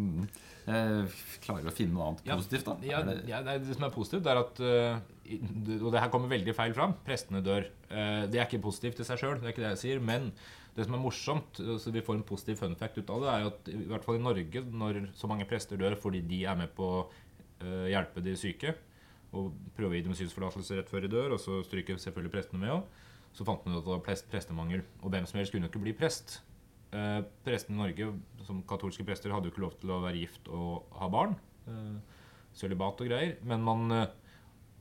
Mm. 0.00 0.22
Eh, 0.70 1.16
klarer 1.44 1.66
å 1.68 1.74
finne 1.74 1.92
noe 1.96 2.06
annet 2.06 2.28
Ja, 2.28 2.36
positivt, 2.38 2.68
da. 2.68 2.76
Ja, 2.86 3.00
det, 3.04 3.16
ja, 3.28 3.40
det, 3.44 3.56
det 3.66 3.74
som 3.76 3.84
er 3.84 3.92
positivt, 3.92 4.28
er 4.30 4.38
at 4.40 4.60
eh, 4.64 5.00
Og 5.80 5.90
det 5.92 6.00
her 6.00 6.12
kommer 6.12 6.30
veldig 6.30 6.54
feil 6.56 6.72
fram. 6.76 6.94
Prestene 7.06 7.42
dør. 7.44 7.66
Eh, 7.90 8.22
det 8.30 8.40
er 8.40 8.46
ikke 8.46 8.62
positivt 8.64 9.02
i 9.02 9.06
seg 9.08 9.20
sjøl, 9.20 9.38
det 9.40 9.50
er 9.50 9.54
ikke 9.54 9.64
det 9.66 9.72
jeg 9.74 9.82
sier. 9.82 10.04
Men 10.04 10.30
det 10.76 10.86
som 10.86 10.96
er 10.96 11.02
morsomt, 11.02 11.58
så 11.82 11.92
vi 11.92 12.04
får 12.06 12.20
en 12.20 12.26
positiv 12.26 12.60
fun 12.62 12.76
fact 12.78 13.00
ut 13.00 13.10
av 13.12 13.24
det, 13.24 13.32
er 13.32 13.48
at 13.50 13.72
i 13.72 13.80
hvert 13.90 14.06
fall 14.06 14.20
i 14.20 14.22
Norge, 14.22 14.62
når 14.70 15.02
så 15.18 15.28
mange 15.30 15.48
prester 15.50 15.80
dør 15.80 15.98
fordi 16.00 16.22
de 16.30 16.44
er 16.48 16.56
med 16.60 16.70
på 16.76 16.86
å 16.86 17.00
eh, 17.60 17.90
hjelpe 17.90 18.22
de 18.24 18.36
syke, 18.38 18.76
og 19.36 19.50
prøve 19.76 19.92
å 19.94 19.98
gi 19.98 20.06
dem 20.06 20.16
synsforlatelse 20.18 20.78
rett 20.78 20.90
før 20.90 21.04
de 21.04 21.12
dør, 21.12 21.34
og 21.36 21.42
så 21.42 21.60
stryker 21.66 21.98
selvfølgelig 22.00 22.32
prestene 22.34 22.62
med 22.62 22.76
òg, 22.78 23.02
så 23.36 23.46
fant 23.46 23.66
man 23.66 23.76
ut 23.76 23.82
at 23.82 23.86
det 23.86 23.92
var 23.92 24.06
prest, 24.06 24.30
prestemangel. 24.30 24.86
Og 25.02 25.12
hvem 25.12 25.26
som 25.28 25.38
helst 25.38 25.54
kunne 25.54 25.68
ikke 25.70 25.82
bli 25.82 25.92
prest. 25.94 26.40
Eh, 26.92 27.20
prestene 27.46 27.76
i 27.76 27.82
Norge, 27.84 28.08
som 28.46 28.62
katolske 28.66 29.04
prester, 29.06 29.30
hadde 29.30 29.46
jo 29.50 29.54
ikke 29.54 29.62
lov 29.66 29.76
til 29.80 29.92
å 29.94 30.00
være 30.02 30.18
gift 30.24 30.48
og 30.50 30.88
ha 30.98 31.08
barn. 31.12 31.36
Eh, 31.68 31.98
Sølibat 32.56 33.00
og 33.04 33.06
greier. 33.12 33.36
Men 33.46 33.62
man 33.62 33.90
eh, 33.94 34.06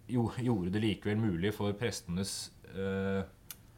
jo, 0.09 0.29
gjorde 0.41 0.71
det 0.73 0.81
likevel 0.81 1.19
mulig 1.21 1.51
for 1.53 1.75
prestenes 1.77 2.49
eh, 2.73 3.21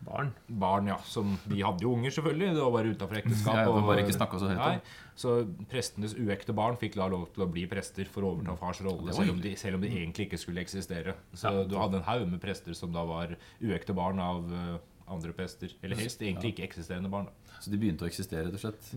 Barn. 0.02 0.32
barn, 0.50 0.88
ja. 0.90 0.96
Som, 1.06 1.36
de 1.46 1.60
hadde 1.62 1.84
jo 1.86 1.92
unger, 1.94 2.10
selvfølgelig. 2.16 2.54
Det 2.56 2.62
var 2.64 2.72
bare 2.74 2.94
utafor 2.96 3.18
ekteskap. 3.22 3.54
Ja, 3.60 3.66
og- 3.70 3.84
bare 3.86 4.02
ikke 4.02 4.16
så 4.16 4.48
høyt. 4.50 4.58
Nei, 4.58 4.80
Så 5.22 5.34
prestenes 5.70 6.16
uekte 6.18 6.56
barn 6.58 6.80
fikk 6.82 6.96
da 6.98 7.06
lov 7.12 7.28
til 7.36 7.44
å 7.46 7.50
bli 7.52 7.68
prester 7.70 8.08
for 8.10 8.24
å 8.26 8.32
overta 8.34 8.56
fars 8.58 8.80
rolle, 8.82 9.14
selv 9.14 9.36
om, 9.36 9.42
de, 9.44 9.52
selv 9.60 9.76
om 9.78 9.84
de 9.84 9.92
egentlig 9.92 10.26
ikke 10.30 10.40
skulle 10.42 10.64
eksistere. 10.64 11.14
Så 11.36 11.52
Ja. 11.52 11.64
du 11.68 11.76
hadde 11.78 12.00
en 12.00 12.08
haug 12.08 12.26
med 12.32 12.42
prester 12.42 12.74
som 12.74 12.92
da 12.96 13.04
var 13.06 13.36
uekte 13.62 13.94
barn 13.94 14.18
av 14.24 14.50
eh, 14.52 14.80
andre 15.14 15.34
prester. 15.36 15.74
Eller 15.84 16.00
helst 16.00 16.22
egentlig 16.24 16.54
ikke 16.54 16.66
eksisterende 16.70 17.12
barn. 17.12 17.30
Da. 17.30 17.60
så 17.62 17.74
de 17.74 17.80
begynte 17.82 18.06
å 18.06 18.10
eksistere, 18.10 18.48
rett 18.48 18.58
og 18.58 18.64
slett? 18.64 18.92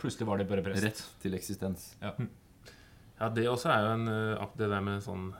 Plutselig 0.00 0.28
var 0.28 0.40
de 0.40 0.48
bare 0.48 0.64
prest. 0.66 0.84
Rett 0.84 1.04
til 1.22 1.36
eksistens. 1.38 1.92
Ja, 2.02 3.30
det 3.32 3.46
også 3.48 3.70
er 3.72 3.84
jo 3.84 3.92
en 3.94 4.10
eh, 4.12 4.48
Det 4.58 4.66
der 4.68 4.82
med 4.84 5.04
sånn 5.04 5.30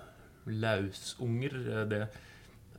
lausunger 0.48 1.56
eh, 1.60 1.82
det, 1.90 1.98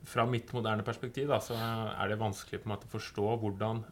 Fra 0.08 0.26
mitt 0.30 0.50
moderne 0.56 0.86
perspektiv 0.88 1.30
da, 1.30 1.38
så 1.44 1.58
er 1.60 2.10
det 2.10 2.18
vanskelig 2.22 2.64
på 2.64 2.70
en 2.70 2.74
måte 2.74 2.90
å 2.90 2.96
forstå 2.96 3.36
hvordan 3.44 3.84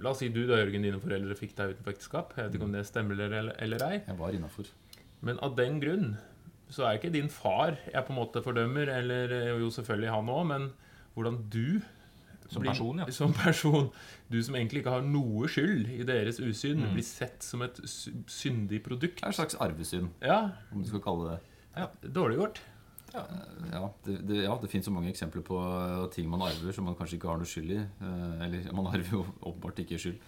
La 0.00 0.14
oss 0.14 0.22
si 0.22 0.30
du 0.32 0.46
da, 0.48 0.56
Jørgen, 0.56 0.84
dine 0.84 1.00
foreldre 1.00 1.34
fikk 1.36 1.50
deg 1.58 1.74
utenfor 1.74 1.92
ekteskap. 1.92 2.30
Jeg 2.32 2.46
vet 2.46 2.54
ikke 2.56 2.64
om 2.70 2.72
det 2.72 2.86
stemmer 2.88 3.18
eller, 3.20 3.50
eller 3.60 3.82
ei. 3.84 3.96
Jeg 4.06 4.16
var 4.16 4.32
innafor. 4.32 4.70
Men 5.28 5.40
av 5.44 5.52
den 5.58 5.76
grunn 5.82 6.14
så 6.72 6.86
er 6.86 6.96
ikke 6.96 7.10
din 7.12 7.28
far 7.28 7.74
jeg 7.82 8.06
på 8.06 8.14
en 8.14 8.16
måte 8.16 8.40
fordømmer, 8.44 8.88
eller 8.94 9.34
eh, 9.36 9.50
jo 9.60 9.68
selvfølgelig 9.74 10.14
han 10.14 10.30
òg, 10.32 10.44
men 10.48 10.68
hvordan 11.16 11.36
du 11.52 11.82
Som 12.50 12.62
blir- 12.64 12.72
person, 12.72 12.98
ja. 12.98 13.06
Som 13.14 13.32
person, 13.32 13.90
Du 14.30 14.40
som 14.42 14.54
egentlig 14.58 14.82
ikke 14.82 14.90
har 14.96 15.02
noe 15.06 15.46
skyld 15.50 15.88
i 15.94 16.02
deres 16.06 16.40
usyn, 16.42 16.80
Mm. 16.82 16.92
blir 16.96 17.04
sett 17.06 17.42
som 17.42 17.62
et 17.62 17.76
syndig 18.26 18.82
produkt. 18.82 19.20
Det 19.20 19.24
er 19.24 19.28
et 19.30 19.38
slags 19.38 19.56
arvesyn, 19.60 20.08
Ja, 20.22 20.50
om 20.72 20.82
du 20.82 20.88
skal 20.88 21.00
kalle 21.00 21.38
det 22.02 22.12
dårlig 22.12 22.36
gjort. 22.38 22.60
Ja, 23.12 23.88
det, 24.04 24.20
det, 24.26 24.44
ja, 24.44 24.54
det 24.62 24.68
finnes 24.70 24.86
så 24.86 24.92
mange 24.94 25.10
eksempler 25.10 25.42
på 25.42 25.56
uh, 25.58 26.06
ting 26.14 26.28
man 26.30 26.42
arver 26.46 26.72
som 26.72 26.84
man 26.84 26.94
kanskje 26.94 27.16
ikke 27.18 27.26
har 27.30 27.38
noe 27.40 27.46
skyld 27.50 27.70
i. 27.74 27.78
Eh, 27.80 28.44
eller 28.46 28.72
man 28.72 28.86
arver 28.86 29.10
jo 29.10 29.24
åpenbart 29.42 29.80
ikke 29.82 29.98
skyld, 29.98 30.18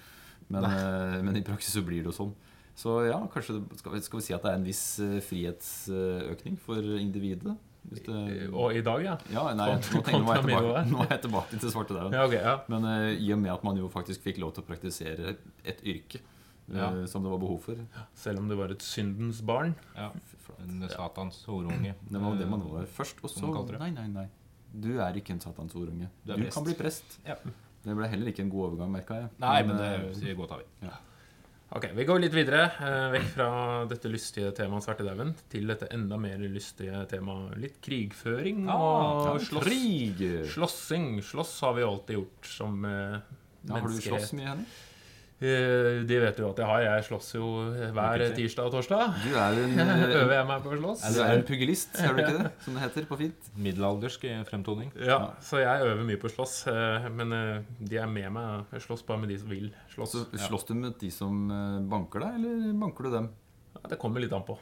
men, 0.49 0.65
eh, 0.65 1.23
men 1.23 1.37
i 1.37 1.43
praksis 1.47 1.75
så 1.77 1.83
blir 1.87 2.03
det 2.03 2.11
jo 2.11 2.17
sånn. 2.17 2.33
Så 2.75 3.07
ja, 3.07 3.21
kanskje 3.31 3.61
skal, 3.79 3.93
vi, 3.93 4.01
skal 4.01 4.19
vi 4.19 4.25
si 4.27 4.35
at 4.35 4.43
det 4.43 4.51
er 4.51 4.55
en 4.59 4.65
viss 4.67 4.99
eh, 4.99 5.21
frihetsøkning 5.21 6.59
for 6.59 6.83
individet? 6.99 7.57
Hvis 7.91 8.03
det, 8.07 8.49
Og 8.55 8.77
i 8.79 8.83
dag, 8.87 9.01
ja. 9.05 9.15
ja, 9.33 9.43
nei, 9.59 9.69
nå, 9.75 9.81
tenker, 9.83 10.13
nå, 10.23 10.29
er 10.31 10.39
jeg 10.39 10.45
tilbake, 10.47 10.83
nå 10.93 11.01
er 11.03 11.09
jeg 11.17 11.23
tilbake 11.25 11.59
til 11.59 11.73
svartedauden. 11.75 12.15
ja, 12.15 12.27
okay, 12.29 12.43
ja. 12.45 12.53
Men 12.73 12.85
uh, 12.87 13.09
i 13.11 13.33
og 13.35 13.41
med 13.43 13.53
at 13.53 13.65
man 13.67 13.81
jo 13.81 13.89
faktisk 13.93 14.23
fikk 14.29 14.39
lov 14.43 14.53
til 14.57 14.63
å 14.63 14.69
praktisere 14.69 15.35
et 15.65 15.83
yrke 15.83 16.21
uh, 16.23 16.77
Ja. 16.79 16.91
som 17.11 17.25
det 17.27 17.33
var 17.35 17.43
behov 17.43 17.59
for 17.65 17.83
Selv 18.15 18.39
om 18.45 18.49
det 18.49 18.57
var 18.61 18.71
et 18.73 18.83
syndens 18.87 19.43
barn. 19.45 19.75
Ja. 19.97 20.13
En 20.63 20.87
satans 20.89 21.43
horunge. 21.49 21.95
Det 22.13 22.21
var 22.23 22.39
det 22.39 22.47
man 22.49 22.63
var 22.71 22.87
først, 22.87 23.19
og 23.25 23.31
så. 23.33 23.51
Nei, 23.81 23.91
nei, 23.91 24.07
nei. 24.13 24.29
Du 24.73 24.93
er 25.03 25.17
ikke 25.19 25.35
en 25.35 25.41
satans 25.43 25.75
horunge. 25.75 26.09
Du 26.25 26.37
Du, 26.37 26.45
kan 26.55 26.65
bli 26.65 26.75
prest. 26.79 27.19
Ja. 27.27 27.35
Det 27.83 27.97
ble 27.99 28.07
heller 28.07 28.31
ikke 28.31 28.45
en 28.45 28.51
god 28.53 28.69
overgang, 28.71 28.93
merka 28.95 29.17
jeg. 29.25 29.31
Nei, 29.43 29.57
men 29.67 29.77
men 29.77 29.83
det 29.83 30.21
det 30.23 30.37
godtar 30.39 30.63
vi. 30.63 30.91
Ok, 31.73 31.87
Vi 31.97 32.05
går 32.05 32.19
litt 32.21 32.35
videre, 32.37 32.67
eh, 32.85 33.07
vekk 33.15 33.29
fra 33.33 33.49
dette 33.89 34.11
lystige 34.13 34.51
temaet 34.53 34.85
svartedauden 34.85 35.31
til 35.49 35.71
dette 35.73 35.89
enda 35.95 36.19
mer 36.21 36.43
lystige 36.45 37.01
temaet 37.09 37.57
litt 37.63 37.79
krigføring 37.81 38.67
ja, 38.69 38.77
og 38.77 39.41
slåss. 39.41 39.65
Krig! 39.65 40.21
Slåssing. 40.53 41.23
Slåss 41.25 41.55
har 41.65 41.79
vi 41.79 41.87
alltid 41.87 42.19
gjort 42.19 42.51
som 42.59 42.85
eh, 42.85 43.17
Ja, 43.63 43.79
har 43.79 43.89
du 43.89 44.01
slåss 44.05 44.35
mye, 44.37 44.51
Henning? 44.51 44.69
Eh, 45.43 46.03
det 46.07 46.19
vet 46.23 46.37
jo 46.39 46.49
at 46.53 46.61
jeg 46.63 46.69
har. 46.69 46.83
Jeg 46.85 47.05
slåss 47.09 47.29
jo 47.35 47.47
hver 47.97 48.23
tirsdag 48.37 48.69
og 48.69 48.75
torsdag. 48.77 49.17
Du 49.25 49.33
er 49.35 49.57
en, 49.65 49.73
eh, 49.83 50.03
Øver 50.21 50.35
jeg 50.37 50.47
meg 50.47 50.63
på 50.63 50.71
å 50.71 50.79
slåss? 50.79 51.03
du 51.17 51.21
er 51.25 51.33
en 51.35 51.47
pugilist, 51.49 51.97
er 51.99 52.15
du 52.15 52.21
ikke 52.23 52.37
det? 52.37 52.53
Som 52.63 52.77
det 52.79 52.85
heter 52.85 53.09
på 53.11 53.19
fint. 53.25 53.49
Middelaldersk 53.59 54.27
eh, 54.31 54.45
fremtoning. 54.47 54.93
Ja, 55.03 55.19
så 55.43 55.59
jeg 55.65 55.89
øver 55.89 56.05
mye 56.07 56.21
på 56.23 56.31
å 56.31 56.35
slåss. 56.37 56.55
Men 57.11 57.35
de 57.83 57.99
er 57.99 58.11
med 58.11 58.31
meg. 58.37 58.69
Jeg 58.77 58.87
slåss 58.87 59.03
bare 59.09 59.25
med 59.25 59.35
de 59.35 59.41
som 59.43 59.51
vil 59.51 59.73
slåss. 59.95 60.15
Så 60.21 60.45
Slåss 60.47 60.69
du 60.71 60.77
med 60.79 60.95
de 61.01 61.11
som 61.15 61.43
banker 61.91 62.23
deg, 62.23 62.39
eller 62.39 62.79
banker 62.85 63.09
du 63.09 63.17
dem? 63.19 63.29
Det 63.91 63.99
kommer 63.99 64.23
litt 64.23 64.33
an 64.37 64.47
på. 64.47 64.55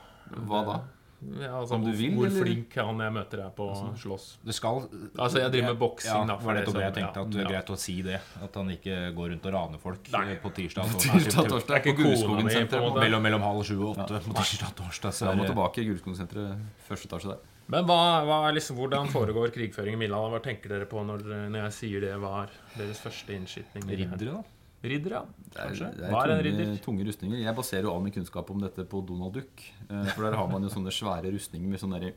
Hva 0.48 0.64
da? 0.64 0.78
Ja, 1.20 1.50
altså, 1.60 1.74
Om 1.76 1.82
du 1.84 1.90
hvor, 1.90 1.96
vil, 1.98 2.12
hvor 2.16 2.26
eller? 2.30 2.44
flink 2.46 2.74
han 2.80 3.00
jeg 3.04 3.12
møter 3.12 3.40
er 3.44 3.50
på 3.52 3.64
å 3.68 3.90
slåss. 4.00 4.38
Det 4.42 4.54
skal 4.56 4.86
Altså, 5.18 5.42
jeg 5.42 5.52
driver 5.52 5.66
med 5.74 5.78
boksing, 5.82 6.08
Ja, 6.14 6.24
da, 6.24 6.32
det 6.32 6.40
for 6.40 6.46
var 6.48 6.54
det 6.54 6.64
det 6.64 6.80
jeg 6.80 6.94
tenkte. 6.96 7.20
ja. 7.20 7.24
At 7.26 7.30
det 7.30 7.36
er 7.36 7.44
Ja. 7.44 7.50
greit 7.50 7.70
å 7.70 7.76
si 7.78 7.96
det. 8.02 8.20
At 8.42 8.54
han 8.56 8.70
ikke 8.72 8.96
går 9.14 9.28
rundt 9.34 9.46
og 9.46 9.52
raner 9.52 9.78
folk 9.78 10.08
Nei. 10.12 10.22
eh, 10.32 10.36
på 10.40 10.48
tirsdag. 10.56 10.84
og 10.84 11.00
Tirsdag, 11.00 11.48
torsdag. 11.52 11.66
Det 11.66 11.76
er 11.76 11.80
ikke 11.84 11.96
på 11.96 12.02
kona 12.02 12.08
Gulskogen 12.08 12.36
mi, 12.36 12.42
på 12.42 12.56
en 12.56 12.68
senter. 12.68 13.00
Mellom, 13.04 13.22
mellom 13.22 13.42
halv 13.42 13.62
sju 13.68 13.76
og 13.84 13.96
åtte 13.98 14.20
på 14.24 14.32
tirsdag 14.40 14.68
og 14.72 14.76
torsdag. 14.80 15.12
Så 15.12 15.26
jeg 15.28 15.36
må 15.36 15.44
tilbake 15.46 15.78
i 15.78 15.84
Gulskogensenteret, 15.92 16.56
første 16.88 17.06
etasje 17.10 17.28
der. 17.34 17.38
Men 17.70 17.84
hva, 17.86 17.98
hva 18.26 18.48
er 18.48 18.54
liksom, 18.56 18.76
hvordan 18.80 19.06
foregår 19.12 19.52
krigføring 19.54 19.92
i 19.94 19.96
Middelhavet? 20.00 20.32
Hva 20.32 20.40
tenker 20.42 20.68
dere 20.72 20.86
på 20.90 21.04
når, 21.06 21.22
når 21.52 21.68
jeg 21.68 21.72
sier 21.76 22.00
det 22.00 22.16
var 22.18 22.48
deres 22.76 22.98
første 22.98 23.30
innskytning? 23.36 23.84
riddere, 23.86 24.40
da. 24.40 24.42
Ridder, 24.82 25.12
ja. 25.12 25.22
Det 25.50 25.58
er, 25.58 25.66
Kanskje. 25.68 25.88
det 25.98 26.04
er 26.06 26.12
Hva 26.14 26.22
er 26.24 26.30
en 26.38 26.42
ridder? 26.46 26.72
tunge 26.84 27.04
rustninger. 27.04 27.38
Jeg 27.42 27.54
baserer 27.58 27.82
jo 27.84 27.92
all 27.94 28.02
min 28.04 28.14
kunnskap 28.14 28.50
om 28.50 28.60
dette 28.62 28.84
på 28.88 29.02
Donald 29.06 29.34
Duck. 29.36 29.64
Eh, 29.90 30.06
For 30.14 30.24
der 30.24 30.36
har 30.40 30.48
man 30.48 30.62
jo 30.64 30.70
sånne 30.72 30.92
svære 30.94 31.32
rustninger 31.34 31.68
med 31.68 31.80
sånne 31.82 32.00
der 32.00 32.14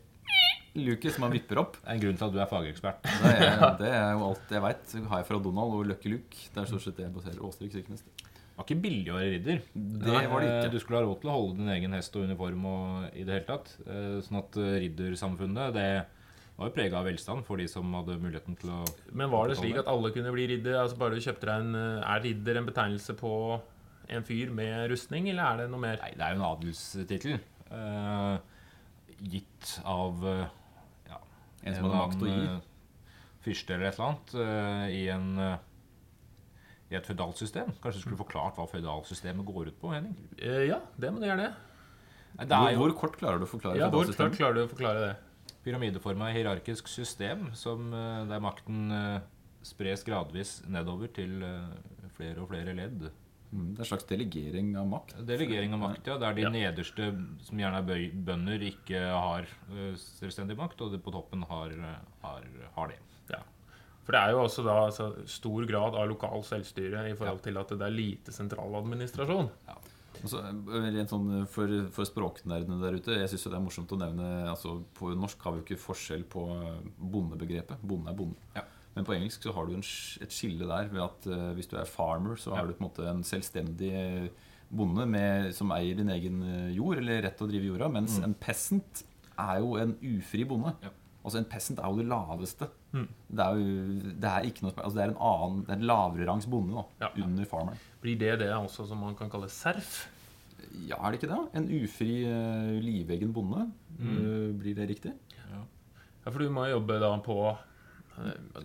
luker 0.75 1.11
som 1.13 1.21
man 1.27 1.33
vipper 1.35 1.59
opp. 1.61 1.75
Det 1.81 1.85
er 1.89 1.93
en 1.97 2.01
grunn 2.01 2.17
til 2.17 2.25
at 2.29 2.33
du 2.33 2.39
er 2.41 2.49
fagekspert. 2.49 3.03
Det 3.03 3.33
er, 3.35 3.65
det 3.81 3.89
er 3.93 4.13
jo 4.15 4.23
alt 4.31 4.53
jeg 4.55 4.63
veit. 4.63 4.95
Har 5.11 5.19
jeg 5.21 5.27
fra 5.27 5.41
Donald 5.43 5.75
og 5.77 5.85
Lucky 5.91 6.09
Luke. 6.15 6.37
Det 6.53 6.63
er 6.63 6.69
stort 6.71 6.85
sett 6.87 6.97
det 6.97 7.05
jeg 7.09 7.13
baserer 7.17 7.43
Åstrik 7.45 7.75
Syknes. 7.75 8.01
var 8.55 8.65
ikke 8.65 8.79
billig 8.81 9.11
å 9.11 9.19
være 9.19 9.29
ridder. 9.35 9.61
Det 9.75 10.15
var 10.31 10.39
det 10.41 10.49
Eh, 10.49 10.57
ikke. 10.63 10.71
Du 10.73 10.79
skulle 10.79 10.99
ha 11.01 11.05
råd 11.05 11.19
til 11.21 11.29
å 11.29 11.35
holde 11.37 11.57
din 11.59 11.69
egen 11.75 11.93
hest 11.93 12.15
og 12.15 12.23
uniform 12.29 12.65
og 12.71 13.13
i 13.13 13.23
det 13.27 13.33
hele 13.37 13.45
tatt. 13.51 13.75
Eh, 13.85 14.17
Sånn 14.25 14.39
at 14.39 14.57
eh, 14.57 14.79
riddersamfunnet 14.87 15.73
det 15.77 15.87
var 16.57 16.69
jo 16.69 16.73
prega 16.75 16.99
av 16.99 17.07
velstand 17.09 17.45
for 17.47 17.57
de 17.57 17.65
som 17.67 17.87
hadde 17.97 18.15
muligheten 18.21 18.55
til 18.61 18.69
å 18.69 18.81
Men 19.11 19.31
var 19.33 19.49
det 19.49 19.57
slik 19.57 19.77
at 19.81 19.87
alle 19.89 20.11
kunne 20.13 20.31
bli 20.35 20.45
ridder? 20.51 20.75
Altså 20.83 20.99
bare 21.01 21.17
du 21.17 21.23
kjøpte 21.25 21.47
deg 21.49 21.63
en 21.65 21.75
eh, 21.79 22.09
Er 22.13 22.21
ridder 22.27 22.59
en 22.61 22.67
betegnelse 22.69 23.15
på 23.19 23.31
en 24.13 24.25
fyr 24.27 24.51
med 24.53 24.89
rustning, 24.91 25.29
eller 25.31 25.43
er 25.47 25.61
det 25.63 25.69
noe 25.71 25.79
mer? 25.81 25.97
Nei, 26.03 26.11
det 26.19 26.25
er 26.27 26.35
jo 26.35 26.41
en 26.41 26.49
adelstittel. 26.51 27.39
eh, 27.71 28.37
gitt 29.33 29.73
av 29.87 30.25
eh, 30.27 30.45
ja, 31.09 31.19
En 31.63 31.75
som 31.77 31.87
hadde 31.87 32.01
makt 32.03 32.25
å 32.27 32.29
gi. 32.29 32.39
eh, 32.51 32.69
Fyrste 33.43 33.73
eller 33.75 33.89
et 33.89 33.97
eller 33.97 34.09
annet 34.11 34.35
eh, 34.45 34.97
i 34.99 35.03
en 35.11 35.29
i 36.93 36.95
et 36.99 37.07
føydalsystem. 37.09 37.71
Kanskje 37.81 37.97
du 37.97 38.03
skulle 38.03 38.19
forklart 38.19 38.59
hva 38.59 38.67
føydalsystemet 38.69 39.47
går 39.47 39.71
ut 39.71 39.77
på? 39.81 39.89
Henning? 39.95 40.13
Ja, 40.37 40.77
det 41.01 41.09
må 41.09 41.23
du 41.23 41.25
gjerne. 41.25 41.47
Nei, 42.37 42.45
det 42.45 42.53
Hvor, 42.53 42.67
er 42.67 42.75
jo 42.75 42.81
hvor 42.83 42.93
kort 42.99 43.15
klarer 43.17 43.41
du 43.41 43.45
å 43.47 43.49
forklare 43.49 43.79
Ja, 43.81 43.87
Hvor 43.89 44.05
klart 44.13 44.35
klarer 44.37 44.59
du 44.59 44.61
å 44.67 44.69
forklare 44.69 45.01
det? 45.07 45.15
Pyramideforma 45.63 46.31
hierarkisk 46.35 46.87
system 46.91 47.49
som, 47.55 47.91
eh, 47.93 48.25
der 48.29 48.39
makten 48.43 48.91
eh, 48.91 49.21
spres 49.63 50.03
gradvis 50.03 50.61
nedover 50.67 51.07
til 51.15 51.41
eh, 51.43 52.09
flere 52.17 52.41
og 52.43 52.49
flere 52.51 52.75
ledd. 52.75 53.09
Mm, 53.53 53.69
Det 53.75 53.79
er 53.79 53.85
en 53.85 53.91
slags 53.91 54.07
delegering 54.09 54.75
av 54.75 54.87
makt. 54.89 55.15
Delegering 55.25 55.73
av 55.73 55.79
makt, 55.79 56.07
ja. 56.07 56.17
Der 56.17 56.33
de 56.33 56.41
Ja. 56.41 56.49
nederste, 56.49 57.11
som 57.45 57.57
gjerne 57.57 57.77
er 57.83 58.11
bønder, 58.11 58.59
ikke 58.65 58.99
har 59.13 59.45
selvstendig 59.95 60.57
makt, 60.57 60.81
og 60.81 60.91
de 60.91 60.97
på 60.97 61.11
toppen 61.13 61.43
har, 61.47 61.69
har, 62.23 62.41
har 62.75 62.87
det. 62.87 62.97
Ja. 63.29 63.39
For 64.03 64.11
det 64.11 64.21
er 64.21 64.31
jo 64.31 64.41
også 64.43 64.63
da 64.65 64.73
altså, 64.87 65.27
stor 65.29 65.65
grad 65.69 65.95
av 65.95 66.09
lokal 66.09 66.41
selvstyre 66.43 67.05
i 67.11 67.13
forhold 67.13 67.43
til 67.45 67.57
at 67.57 67.69
det 67.69 67.81
er 67.81 67.93
lite 67.93 68.31
sentraladministrasjon. 68.33 69.51
Altså, 70.23 70.39
rent 70.71 71.11
sånn 71.11 71.31
for, 71.51 71.71
for 71.91 72.07
språknerdene 72.07 72.77
der 72.79 72.95
ute, 72.95 73.17
jeg 73.19 73.27
syns 73.33 73.43
det 73.49 73.57
er 73.57 73.63
morsomt 73.65 73.91
å 73.91 73.97
nevne 73.99 74.27
altså, 74.47 74.77
På 74.95 75.09
norsk 75.19 75.41
har 75.43 75.51
vi 75.51 75.59
jo 75.59 75.65
ikke 75.67 75.81
forskjell 75.83 76.23
på 76.31 76.45
bondebegrepet. 76.97 77.81
Bonde 77.83 78.11
er 78.13 78.17
bonde. 78.17 78.39
Ja. 78.55 78.63
Men 78.95 79.07
på 79.07 79.15
engelsk 79.15 79.43
så 79.43 79.53
har 79.55 79.65
du 79.67 79.73
en, 79.75 79.83
et 80.21 80.33
skille 80.33 80.67
der 80.69 80.89
ved 80.93 81.01
at 81.01 81.27
uh, 81.31 81.51
hvis 81.57 81.69
du 81.71 81.75
er 81.81 81.89
farmer, 81.89 82.37
så 82.37 82.53
Ja. 82.53 82.61
er 82.61 82.67
du 82.69 82.75
på 82.77 82.83
en 82.83 82.89
måte 82.91 83.07
en 83.09 83.23
selvstendig 83.25 83.89
eh, 83.97 84.27
bonde 84.73 85.05
med, 85.09 85.51
som 85.57 85.71
eier 85.73 85.97
din 85.97 86.09
egen 86.13 86.43
eh, 86.45 86.67
jord, 86.77 86.99
eller 87.01 87.23
rett 87.25 87.35
til 87.39 87.47
å 87.47 87.51
drive 87.51 87.71
jorda. 87.71 87.89
Mens 87.93 88.19
en 88.23 88.35
peasant 88.37 89.03
er 89.33 89.59
jo 89.63 89.75
en 89.81 89.95
ufri 89.97 90.45
bonde. 90.45 90.75
Mm. 90.77 90.85
Ja. 90.85 90.93
Altså 91.23 91.39
En 91.39 91.45
peasant 91.47 91.79
er 91.79 91.87
jo 91.87 91.97
det 92.01 92.05
laveste. 92.11 92.67
Mm. 92.91 93.07
Det 93.31 93.39
er 93.45 93.59
jo 93.59 94.15
det 94.21 94.29
er 94.29 94.47
ikke 94.49 94.65
noe 94.65 94.73
altså, 94.77 94.97
Det 94.97 95.03
er 95.05 95.13
en 95.13 95.21
annen, 95.29 95.61
det 95.63 95.71
er 95.71 95.79
en 95.79 95.87
lavere 95.87 96.27
rangs 96.29 96.47
bonde 96.51 96.75
da, 96.75 96.83
Ja. 97.05 97.23
under 97.23 97.45
farmeren. 97.45 97.79
Blir 98.03 98.17
det 98.19 98.39
det 98.43 98.49
også 98.53 98.87
som 98.89 98.97
man 98.99 99.15
kan 99.15 99.29
kalle 99.31 99.47
serf? 99.49 100.09
Ja, 100.87 100.95
er 100.99 101.11
det 101.11 101.21
ikke 101.21 101.31
det? 101.31 101.41
En 101.59 101.69
ufri, 101.83 102.09
uh, 102.27 102.79
livegen 102.83 103.33
bonde. 103.33 103.69
Mm. 103.99 104.57
blir 104.59 104.75
det 104.75 104.89
riktig? 104.89 105.13
Ja, 105.37 105.59
ja, 106.25 106.29
for 106.31 106.39
du 106.39 106.49
må 106.49 106.65
jobbe 106.67 106.99
da 106.99 107.11
på 107.23 107.35
eh, 107.51 107.57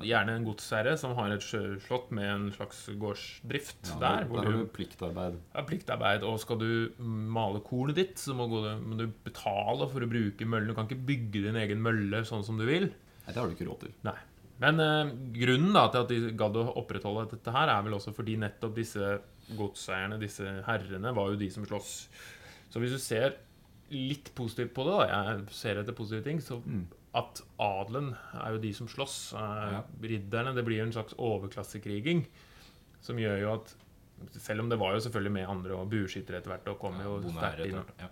Gjerne 0.04 0.34
en 0.36 0.44
godsherre 0.44 0.92
som 1.00 1.14
har 1.16 1.32
et 1.32 1.44
slott 1.44 2.10
med 2.14 2.28
en 2.28 2.46
slags 2.52 2.82
gårdsdrift 3.00 3.94
Ja, 3.94 3.98
der. 4.02 4.26
der 4.28 4.44
har 4.44 4.56
du 4.58 4.66
pliktarbeid. 4.74 5.38
Ja, 5.54 5.64
pliktarbeid, 5.64 6.26
og 6.28 6.36
skal 6.42 6.60
du 6.60 6.70
male 7.00 7.62
kornet 7.64 7.96
ditt, 7.96 8.20
så 8.20 8.36
må, 8.36 8.48
du 8.52 9.06
betale 9.24 9.88
for 9.88 10.04
å 10.04 10.10
bruke 10.10 10.48
møllen. 10.48 10.68
Du 10.68 10.76
kan 10.76 10.88
ikke 10.88 11.06
bygge 11.08 11.46
din 11.48 11.56
egen 11.64 11.80
mølle 11.84 12.24
sånn 12.28 12.44
som 12.44 12.60
du 12.60 12.66
vil. 12.68 12.90
Nei, 12.92 13.32
det 13.32 13.40
har 13.40 13.48
du 13.48 13.56
ikke 13.56 13.70
råd 13.70 13.86
til. 13.86 13.96
Nei. 14.08 14.18
Men 14.62 14.82
eh, 14.82 15.10
grunnen 15.38 15.72
da 15.76 15.86
til 15.94 16.04
at 16.04 16.12
de 16.12 16.32
gadd 16.38 16.56
å 16.58 16.68
opprettholde 16.82 17.28
dette 17.32 17.54
her, 17.54 17.70
er 17.72 17.84
vel 17.86 17.96
også 17.96 18.12
fordi 18.16 18.36
nettopp 18.42 18.74
disse 18.76 19.12
godseierne, 19.56 20.18
disse 20.20 20.58
herrene, 20.66 21.14
var 21.16 21.32
jo 21.32 21.40
de 21.40 21.48
som 21.54 21.64
slåss. 21.64 21.92
Så 22.68 22.82
hvis 22.82 22.92
du 22.92 23.00
ser 23.00 23.38
litt 23.94 24.32
positivt 24.36 24.74
på 24.76 24.84
det, 24.84 24.96
da, 24.98 25.06
jeg 25.08 25.44
ser 25.56 25.80
etter 25.80 25.96
positive 25.96 26.26
ting, 26.26 26.42
så 26.44 26.58
at 27.16 27.40
adelen 27.58 28.10
er 28.36 28.52
jo 28.54 28.58
de 28.62 28.72
som 28.76 28.88
slåss. 28.88 29.32
Eh, 29.34 29.72
Ja. 29.72 29.82
Ridderne, 30.02 30.54
det 30.54 30.64
blir 30.66 30.82
en 30.82 30.92
slags 30.92 31.14
overklassekriging 31.18 32.26
som 33.00 33.16
gjør 33.16 33.40
jo 33.40 33.52
at 33.54 33.74
selv 34.34 34.60
om 34.60 34.68
det 34.68 34.78
var 34.78 34.94
jo 34.94 35.00
selvfølgelig 35.06 35.32
med 35.32 35.48
andre 35.48 35.74
og 35.78 35.90
bueskyttere 35.90 36.38
etter 36.40 36.50
hvert, 36.50 36.68
og 36.68 36.78
kom 36.82 36.96
jo 37.00 37.20
sterkt 37.30 37.60
er 37.60 37.66
inn. 37.70 37.84
ja. 38.02 38.08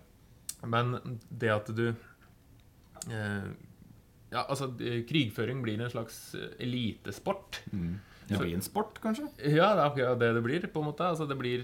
Men 0.67 1.19
det 1.31 1.51
at 1.51 1.67
du 1.77 1.89
eh, 3.11 3.49
Ja, 4.33 4.43
altså, 4.49 4.71
krigføring 5.07 5.61
blir 5.63 5.81
en 5.81 5.91
slags 5.91 6.35
elitesport. 6.59 7.61
Mm. 7.73 7.99
Det 8.27 8.39
blir 8.41 8.55
en 8.57 8.63
sport, 8.63 8.99
kanskje? 9.01 9.29
Ja, 9.39 9.69
det 9.77 9.83
er 9.83 9.91
akkurat 9.91 10.19
det 10.19 10.33
det 10.35 10.43
blir, 10.43 10.67
på 10.67 10.81
en 10.83 10.89
måte. 10.89 11.07
Altså, 11.07 11.29
det 11.31 11.37
blir 11.39 11.63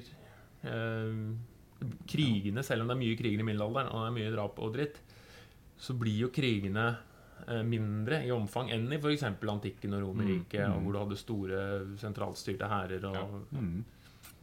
eh, 0.63 1.17
Krigene, 2.07 2.63
selv 2.63 2.83
om 2.85 2.89
det 2.93 2.95
er 2.95 3.01
mye 3.01 3.17
kriger 3.19 3.41
i 3.43 3.47
middelalderen, 3.49 3.89
og 3.91 4.05
det 4.05 4.11
er 4.13 4.15
mye 4.21 4.35
drap 4.37 4.59
og 4.63 4.75
dritt, 4.77 5.01
så 5.83 5.97
blir 5.99 6.21
jo 6.21 6.29
krigene 6.31 6.93
mindre 7.67 8.21
i 8.27 8.31
omfang 8.35 8.71
enn 8.75 8.87
i 8.93 8.99
f.eks. 9.01 9.25
antikken 9.27 9.97
og 9.97 10.05
Romerriket, 10.07 10.67
mm. 10.69 10.85
hvor 10.85 10.95
du 10.95 11.01
hadde 11.01 11.19
store 11.21 11.65
sentralstyrte 12.01 12.69
hærer 12.71 13.09
Ja. 13.13 13.27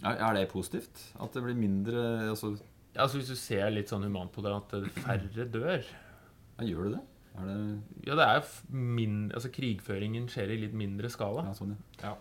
Er, 0.03 0.15
er 0.15 0.35
det 0.37 0.47
positivt? 0.51 1.01
At 1.19 1.33
det 1.35 1.43
blir 1.43 1.57
mindre 1.59 2.29
altså, 2.29 2.53
Ja, 2.93 3.03
altså 3.03 3.19
Hvis 3.19 3.31
du 3.33 3.39
ser 3.39 3.67
litt 3.73 3.91
sånn 3.91 4.05
humant 4.07 4.31
på 4.35 4.43
det, 4.45 4.53
at 4.55 4.75
eh, 4.77 4.87
færre 5.03 5.47
dør 5.51 5.83
ja, 5.83 6.67
Gjør 6.67 6.87
det 6.87 6.93
det? 6.95 7.03
Er 7.39 7.49
det 7.49 7.59
Ja, 8.07 8.15
det 8.19 8.27
er 8.29 8.49
min, 8.71 9.19
altså 9.33 9.51
Krigføringen 9.53 10.29
skjer 10.31 10.55
i 10.55 10.59
litt 10.63 10.75
mindre 10.77 11.11
skala. 11.11 11.49
ja, 11.49 11.55
sånn, 11.57 11.75
ja. 12.01 12.15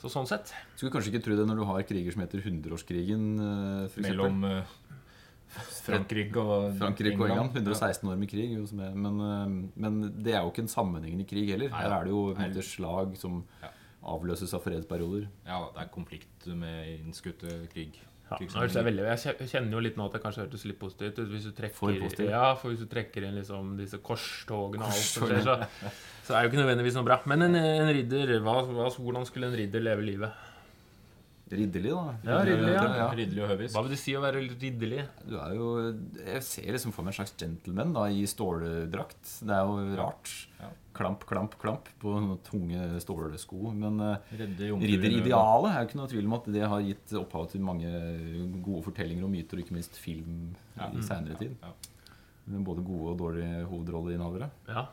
Så 0.00 0.10
sånn 0.10 0.28
sett 0.28 0.52
Skulle 0.74 0.92
kanskje 0.94 1.14
ikke 1.14 1.24
tro 1.28 1.38
det 1.38 1.46
når 1.48 1.60
du 1.60 1.66
har 1.68 1.86
kriger 1.86 2.14
som 2.14 2.24
heter 2.24 2.42
hundreårskrigen, 2.46 3.26
eh, 3.36 3.88
for 3.92 4.02
eksempel. 4.02 4.16
Mellom 4.16 4.46
eh, 4.48 4.76
Frankrike 5.50 6.36
og 6.40 6.76
Frankrike 6.78 7.18
og 7.20 7.28
England. 7.30 7.54
116 7.56 8.08
år 8.10 8.18
med 8.18 8.28
krig. 8.30 8.52
jo, 8.56 8.66
som 8.66 8.80
er- 8.80 8.94
Men, 8.94 9.20
eh, 9.20 9.70
men 9.76 10.00
det 10.22 10.34
er 10.34 10.42
jo 10.42 10.50
ikke 10.50 10.62
en 10.66 10.68
sammenhengende 10.68 11.26
krig 11.28 11.48
heller. 11.50 11.68
Nei, 11.70 11.82
Her 11.82 12.00
er 12.00 12.04
det 12.04 12.10
jo 12.10 12.34
måte 12.34 12.62
slag 12.62 13.16
som 13.18 13.44
Ja. 13.62 13.68
avløses 14.04 14.54
av 14.54 14.62
fredsperioder. 14.64 15.26
Ja, 15.46 15.66
det 15.74 15.82
er 15.82 15.88
konflikt 15.94 16.46
med 16.46 17.00
innskutte 17.00 17.68
krig. 17.72 17.98
ja, 18.30 18.36
veldig, 18.38 19.02
jeg 19.26 19.48
kjenner 19.50 19.72
jo 19.72 19.80
litt 19.80 19.96
nå 19.96 20.04
at 20.06 20.12
det 20.12 20.22
kanskje 20.22 20.46
hørtes 20.48 20.64
litt 20.64 20.78
positivt 20.78 21.18
ut. 21.18 21.28
Hvis 21.28 21.42
du 21.44 21.50
trekker, 21.50 21.74
For. 21.74 22.22
Ja, 22.22 22.54
for 22.54 22.70
hvis 22.70 22.78
du 22.78 22.86
trekker 22.86 23.24
inn 23.26 23.34
liksom 23.34 23.76
disse 23.76 23.98
korstogene 23.98 24.82
og 24.86 24.92
alt 24.92 24.94
som 24.94 25.26
skjer, 25.26 25.42
så, 25.42 25.66
så 26.24 26.34
er 26.36 26.42
det 26.42 26.52
jo 26.52 26.58
ikke 26.58 26.64
nødvendigvis 26.64 26.94
noe 26.94 27.04
bra. 27.04 27.20
Men 27.26 27.42
en, 27.42 27.54
en 27.56 27.88
ridder, 27.92 28.38
hva, 28.40 28.62
hvordan 28.70 29.26
skulle 29.26 29.46
en 29.50 29.56
ridder 29.58 29.80
leve 29.82 30.02
livet? 30.06 30.30
Ridderlig, 31.50 31.90
da. 31.90 32.12
Ja, 32.22 32.36
ridderlig, 32.46 32.74
ja. 32.76 32.82
ja. 32.94 33.06
Ridderlig 33.10 33.42
og 33.42 33.48
høvisk. 33.50 33.74
Hva 33.74 33.82
vil 33.82 33.94
det 33.94 33.98
si 33.98 34.12
å 34.14 34.20
være 34.22 34.42
ridderlig? 34.44 35.06
Du 35.26 35.32
er 35.42 35.54
jo 35.56 35.70
Jeg 36.14 36.42
ser 36.46 36.68
liksom 36.76 36.92
for 36.94 37.06
meg 37.06 37.10
en 37.14 37.18
slags 37.18 37.34
gentleman 37.40 37.94
da, 37.96 38.04
i 38.06 38.22
ståldrakt. 38.30 39.32
Det 39.42 39.56
er 39.56 39.66
jo 39.66 39.96
rart. 39.98 40.30
Ja. 40.60 40.68
Klamp, 40.94 41.24
klamp, 41.26 41.56
klamp 41.58 41.88
på 42.02 42.12
tunge 42.46 43.00
stålsko. 43.02 43.72
Men 43.74 43.98
uh, 43.98 44.30
i 44.30 44.38
nød. 44.44 44.84
ridderidealet 44.92 45.72
er 45.72 45.82
jo 45.82 45.88
ikke 45.88 46.00
noe 46.02 46.12
tvil 46.12 46.28
om 46.30 46.36
at 46.38 46.46
det 46.54 46.62
har 46.74 46.84
gitt 46.86 47.16
opphav 47.18 47.48
til 47.50 47.64
mange 47.66 47.90
gode 48.60 48.84
fortellinger 48.86 49.26
og 49.26 49.32
myter, 49.34 49.58
og 49.58 49.64
ikke 49.64 49.78
minst 49.78 49.98
film 49.98 50.52
i 50.78 51.02
seinere 51.06 51.38
tid. 51.40 51.56
Ja. 51.64 51.74
Med 52.50 52.62
både 52.66 52.86
gode 52.86 53.16
og 53.16 53.18
dårlige 53.24 53.64
hovedrolleinnehavere. 53.70 54.50
Ja, 54.70 54.86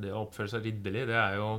det 0.00 0.14
å 0.14 0.24
oppføre 0.24 0.52
seg 0.52 0.64
ridderlig, 0.64 1.04
det 1.12 1.20
er 1.20 1.36
jo 1.40 1.50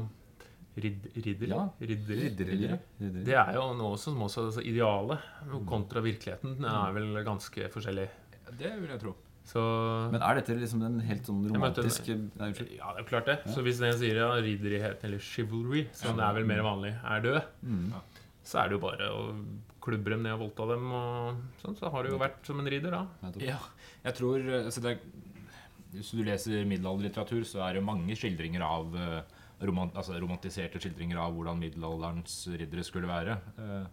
ridd, 0.78 1.08
Ridderlig? 1.16 1.50
Ja, 1.56 1.66
Ridderlig. 1.82 2.30
Ridderlige. 2.32 2.78
Ridderlige. 3.02 3.26
Det 3.28 3.36
er 3.42 3.54
jo 3.58 3.66
noe 3.76 3.98
som 4.00 4.22
også 4.24 4.46
altså, 4.48 4.62
Idealet 4.64 5.20
kontra 5.68 6.02
virkeligheten 6.06 6.64
er 6.64 6.94
vel 6.96 7.24
ganske 7.28 7.68
forskjellig. 7.74 8.08
Det 8.60 8.72
vil 8.80 8.90
jeg 8.94 9.02
tro. 9.04 9.16
Så 9.52 9.62
Men 10.14 10.22
er 10.22 10.38
dette 10.38 10.54
liksom 10.56 10.84
den 10.84 11.00
helt 11.02 11.26
sånn 11.26 11.42
romantiske 11.50 12.14
Nei. 12.38 12.52
Ja, 12.78 12.92
det 12.94 13.02
er 13.02 13.08
klart 13.10 13.26
det. 13.32 13.40
Så 13.50 13.64
hvis 13.66 13.80
den 13.82 13.96
sier 13.98 14.20
ja, 14.22 14.28
ridderlighet 14.38 15.02
eller 15.08 15.18
chivalry, 15.20 15.88
som 15.98 16.16
det 16.20 16.24
er 16.28 16.36
vel 16.38 16.46
mer 16.52 16.62
vanlig, 16.68 16.94
er 17.04 17.24
død, 17.26 17.42
Mm. 17.66 17.92
så 18.46 18.60
er 18.62 18.70
det 18.70 18.78
jo 18.78 18.84
bare 18.86 19.10
å 19.10 19.24
klubbe 19.82 20.14
dem 20.14 20.22
ned 20.24 20.36
og 20.38 20.44
voldta 20.46 20.68
dem, 20.76 20.92
og 20.94 21.42
sånn, 21.64 21.76
så 21.80 21.90
har 21.92 22.04
du 22.06 22.12
jo 22.14 22.20
vært 22.22 22.46
som 22.46 22.60
en 22.62 22.70
ridder, 22.70 22.92
da. 22.94 23.32
Ja, 23.42 23.58
jeg 24.06 24.14
tror 24.20 24.46
altså 24.62 24.82
det, 24.86 25.00
Hvis 25.92 26.12
du 26.16 26.22
leser 26.24 26.64
middelalderlitteratur, 26.70 27.42
så 27.44 27.66
er 27.68 27.74
det 27.74 27.84
mange 27.84 28.14
skildringer 28.16 28.62
av 28.64 28.94
eh, 28.96 29.22
roman, 29.68 29.92
altså 29.96 30.18
romantiserte 30.22 30.80
skildringer 30.82 31.20
av 31.22 31.34
hvordan 31.36 31.60
middelalderens 31.62 32.36
riddere 32.58 32.84
skulle 32.88 33.10
være. 33.10 33.38
Eh, 33.62 33.86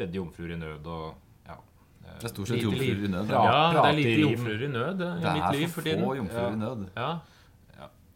redde 0.00 0.18
jomfruer 0.18 0.52
i 0.54 0.58
nød 0.58 0.86
og 0.90 1.14
ja. 1.46 1.56
eh, 2.04 2.16
Det 2.20 2.28
er 2.28 2.32
stort 2.34 2.50
sett 2.50 2.62
jomfruer 2.64 3.04
i 3.06 3.12
nød. 3.12 3.30
Ja. 3.30 3.38
da. 3.38 3.44
Ja, 3.44 3.66
det 3.76 3.84
er 3.92 3.98
lite 4.00 4.16
jomfruer 4.24 4.64
i 4.66 4.70
nød 4.72 5.04
eh, 5.06 5.20
Det 5.22 5.30
i 5.30 5.36
mitt 5.38 5.58
liv 5.58 5.66
er 5.68 5.74
for 5.74 5.90
få 6.06 6.14
jomfruer 6.20 6.56
i 6.56 6.60
nød. 6.62 6.86
Ja, 6.96 7.10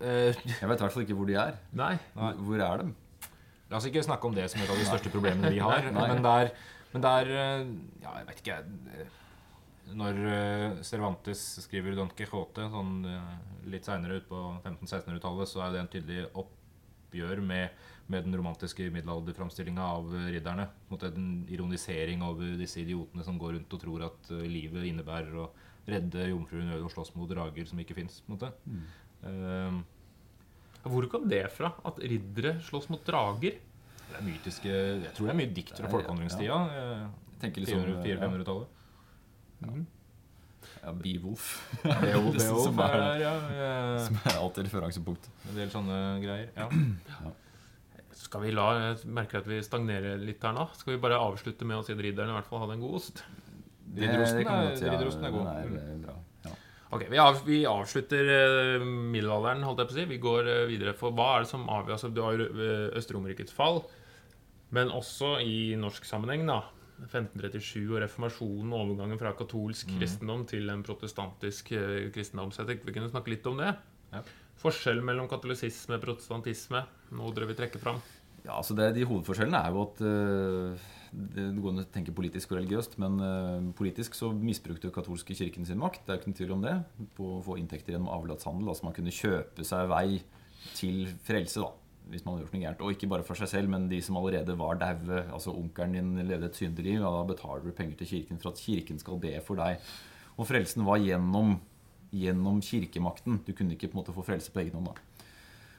eh, 0.00 0.40
Jeg 0.48 0.68
vet 0.72 0.80
i 0.80 0.82
hvert 0.84 0.96
fall 0.96 1.06
ikke 1.06 1.18
hvor 1.20 1.28
de 1.30 1.38
er. 1.40 1.54
nei. 1.72 1.92
Hvor 2.14 2.64
er 2.70 2.82
de? 2.84 2.90
La 3.68 3.76
oss 3.76 3.84
ikke 3.88 4.00
snakke 4.04 4.24
om 4.24 4.34
det 4.36 4.46
som 4.50 4.62
et 4.64 4.70
av 4.72 4.78
de 4.80 4.84
største 4.88 5.10
problemene 5.12 5.50
vi 5.52 5.58
har. 5.68 5.88
Nei. 5.92 6.08
Men 6.14 6.22
der, 6.24 6.50
men 6.94 7.02
der 7.04 7.32
eh, 7.36 7.64
Ja, 8.04 8.14
jeg 8.20 8.28
vet 8.30 8.38
ikke 8.42 8.58
eh, 8.96 9.16
Når 9.98 10.20
eh, 10.32 10.78
Cervantes 10.88 11.42
skriver 11.66 11.94
Don 11.96 12.08
Quijote 12.16 12.64
sånn, 12.72 12.94
eh, 13.08 13.34
litt 13.68 13.84
seinere, 13.88 14.18
ut 14.22 14.28
på 14.30 14.40
1500-1600-tallet, 14.64 15.48
så 15.50 15.62
er 15.66 15.74
det 15.74 15.80
en 15.82 15.90
tydelig 15.92 16.22
oppgjør 17.08 17.40
med, 17.44 17.70
med 18.12 18.24
den 18.26 18.36
romantiske 18.38 18.86
middelalderframstillinga 18.92 19.84
av 19.96 20.12
eh, 20.14 20.28
ridderne. 20.36 20.68
En 21.08 21.28
ironisering 21.48 22.22
over 22.24 22.56
disse 22.60 22.80
idiotene 22.84 23.24
som 23.24 23.38
går 23.40 23.56
rundt 23.56 23.74
og 23.76 23.82
tror 23.82 24.04
at 24.10 24.30
eh, 24.36 24.44
livet 24.48 24.86
innebærer 24.90 25.34
å 25.40 25.48
redde 25.88 26.28
jomfruen 26.28 26.74
og 26.82 26.90
slåss 26.92 27.14
mot 27.16 27.28
drager 27.30 27.64
som 27.68 27.78
ikke 27.80 27.96
fins. 27.96 28.20
Uh, 28.28 29.80
Hvor 30.84 31.06
kom 31.10 31.24
det 31.30 31.46
fra? 31.50 31.72
At 31.88 31.98
riddere 32.04 32.58
slåss 32.62 32.90
mot 32.92 33.00
drager? 33.08 33.56
det 34.08 34.16
er 34.16 34.24
mytiske 34.24 34.68
Jeg 34.72 35.10
tror 35.16 35.26
det 35.28 35.32
er 35.34 35.36
mye 35.36 35.52
dikt 35.52 35.72
fra 35.74 35.82
Ja, 35.84 35.88
ja, 35.88 35.92
folkevandringstida. 35.92 36.58
eh, 36.72 37.06
Jeg 37.32 37.40
tenker 37.42 37.64
liksom 37.64 37.82
400-500-tallet. 38.04 38.68
ja, 39.64 39.72
Beowulf. 41.02 41.48
Beowulf, 41.82 42.36
Det 42.38 42.46
som 42.46 42.76
Beowulf 42.76 42.94
er- 42.94 43.20
ja, 43.22 43.34
eh, 43.34 43.98
Som 44.06 44.18
er 44.24 44.38
alltid 44.38 44.68
referansepunkt. 44.68 45.28
En 45.50 45.56
del 45.58 45.70
sånne 45.72 45.98
greier. 46.22 46.48
Ja. 46.56 46.68
Skal 48.18 48.42
vi 48.42 48.50
la 48.52 48.66
Jeg 48.80 49.10
merker 49.14 49.38
at 49.40 49.46
vi 49.48 49.60
stagnerer 49.64 50.18
litt 50.20 50.42
her 50.44 50.52
nå. 50.56 50.68
Skal 50.76 50.94
vi 50.96 51.00
bare 51.02 51.18
avslutte 51.22 51.64
med 51.68 51.78
å 51.80 51.84
si 51.86 51.92
at 51.94 52.00
ridderen 52.02 52.32
i 52.32 52.36
hvert 52.38 52.48
fall 52.50 52.64
hadde 52.64 52.76
en 52.78 52.82
god 52.86 52.96
ost? 53.00 53.22
Ridderosten 53.96 54.40
er- 54.40 54.48
godt, 54.48 54.82
ja, 54.82 54.92
er 54.92 55.32
god. 55.32 55.46
Er 55.52 55.68
eh, 55.78 56.00
bra. 56.04 56.16
Ja. 56.44 56.56
Ok, 56.92 57.04
Vi, 57.10 57.18
av, 57.20 57.38
vi 57.46 57.60
avslutter 57.68 58.32
eh, 58.34 58.84
middelalderen, 58.84 59.62
holdt 59.64 59.80
jeg 59.84 59.88
på 59.90 59.94
å 59.94 59.98
si. 60.00 60.04
Vi 60.10 60.18
går 60.24 60.48
eh, 60.54 60.64
videre. 60.70 60.94
For 60.98 61.12
hva 61.16 61.28
er 61.38 61.46
det 61.46 61.50
som 61.52 61.64
avgjør 61.68 61.96
altså, 61.96 62.10
Du 62.12 62.20
har 62.24 62.42
Øst-Romerrikets 62.98 63.52
fall, 63.56 63.82
men 64.76 64.90
også 64.92 65.38
i 65.40 65.74
norsk 65.80 66.04
sammenheng, 66.04 66.44
da. 66.48 66.62
1537 67.06 67.86
og 67.86 68.02
reformasjonen, 68.02 68.72
og 68.72 68.82
overgangen 68.84 69.20
fra 69.20 69.34
katolsk 69.38 69.94
kristendom 69.98 70.44
til 70.50 70.68
en 70.72 70.84
protestantisk 70.86 71.72
eh, 71.76 72.10
kristendom. 72.14 72.52
Så 72.52 72.64
jeg 72.64 72.72
tenkte 72.72 72.90
vi 72.90 72.96
kunne 72.98 73.10
snakke 73.12 73.32
litt 73.34 73.48
om 73.50 73.60
det. 73.62 73.72
Ja. 74.12 74.22
Forskjell 74.58 75.02
mellom 75.06 75.28
katolisisme 75.30 75.98
og 75.98 76.04
protestantisme. 76.04 76.82
Noe 77.14 77.34
dere 77.36 77.50
vil 77.50 77.58
trekke 77.58 77.80
fram? 77.82 78.00
Ja, 78.44 78.56
altså 78.56 78.74
det, 78.78 78.92
De 78.96 79.06
hovedforskjellene 79.06 79.60
er 79.60 79.74
jo 79.74 79.84
at 79.84 80.00
uh, 80.02 80.86
det 81.12 81.48
det 81.52 81.62
går 81.62 81.74
an 81.74 81.82
å 81.82 81.88
tenke 81.92 82.14
politisk 82.16 82.52
og 82.52 82.60
religiøst, 82.60 82.96
men 83.02 83.18
uh, 83.22 83.70
politisk 83.78 84.16
så 84.18 84.30
misbrukte 84.34 84.92
katolske 84.94 85.36
kirken 85.38 85.66
sin 85.68 85.80
makt. 85.80 86.04
Det 86.06 86.14
er 86.14 86.20
ikke 86.20 86.32
noen 86.32 86.40
tvil 86.40 86.56
om 86.56 86.64
det. 86.64 86.76
På 87.18 87.36
å 87.36 87.44
få 87.46 87.58
inntekter 87.60 87.94
gjennom 87.94 88.10
avlatshandel. 88.14 88.70
Altså 88.72 88.88
man 88.88 88.96
kunne 88.96 89.14
kjøpe 89.14 89.66
seg 89.66 89.90
vei 89.92 90.20
til 90.74 91.06
frelse, 91.26 91.62
da. 91.62 91.70
Hvis 92.08 92.24
man 92.24 92.34
hadde 92.34 92.46
gjort 92.46 92.54
noe 92.56 92.62
gærent. 92.64 92.84
Og 92.84 92.94
ikke 92.94 93.10
bare 93.12 93.26
for 93.26 93.38
seg 93.38 93.50
selv, 93.50 93.72
men 93.72 93.88
de 93.90 94.00
som 94.04 94.16
allerede 94.20 94.56
var 94.58 94.78
daue. 94.80 95.24
Altså 95.26 95.54
onkelen 95.54 95.96
din 95.98 96.28
levde 96.28 96.48
et 96.48 96.60
syndig 96.60 96.86
liv, 96.86 97.00
ja, 97.00 97.10
da 97.12 97.24
betaler 97.28 97.66
du 97.66 97.74
penger 97.76 97.98
til 98.00 98.12
kirken 98.14 98.40
for 98.42 98.52
at 98.52 98.62
kirken 98.62 99.02
skal 99.02 99.20
be 99.22 99.34
for 99.44 99.60
deg. 99.60 99.82
Og 100.38 100.48
frelsen 100.48 100.86
var 100.86 101.02
gjennom, 101.02 101.58
gjennom 102.14 102.62
kirkemakten. 102.64 103.42
Du 103.46 103.52
kunne 103.52 103.76
ikke 103.76 103.90
på 103.90 103.98
en 103.98 104.02
måte 104.02 104.16
få 104.16 104.24
frelse 104.26 104.54
på 104.54 104.64
egen 104.64 104.78
hånd. 104.78 104.92
da. 104.92 105.08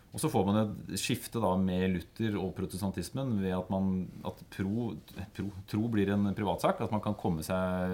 Og 0.10 0.22
så 0.22 0.30
får 0.32 0.46
man 0.48 0.58
et 0.64 0.98
skifte 0.98 1.42
da 1.42 1.52
med 1.62 1.94
Luther 1.94 2.38
og 2.42 2.56
protestantismen 2.58 3.36
ved 3.44 3.54
at, 3.54 3.68
man, 3.70 4.08
at 4.26 4.40
pro, 4.56 4.94
pro, 5.38 5.50
tro 5.70 5.82
blir 5.94 6.10
en 6.16 6.32
privatsak. 6.34 6.82
At 6.82 6.94
man 6.94 7.04
kan 7.06 7.18
komme 7.20 7.46
seg 7.46 7.94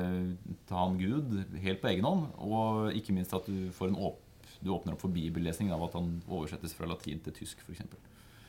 til 0.67 0.80
han 0.80 0.95
Gud 1.02 1.36
helt 1.60 1.84
på 1.84 1.91
egen 1.91 2.08
hånd. 2.08 2.30
Og 2.39 2.95
ikke 2.95 3.15
minst 3.15 3.36
at 3.36 3.50
du 3.52 3.67
får 3.76 3.91
åp, 3.91 4.21
du 4.63 4.71
åpner 4.71 4.95
opp 4.95 5.04
for 5.04 5.12
bibellesning 5.12 5.74
av 5.76 5.84
at 5.89 5.98
han 6.00 6.15
oversettes 6.30 6.76
fra 6.78 6.88
latin 6.88 7.19
til 7.26 7.36
tysk 7.36 7.65
f.eks. 7.65 7.84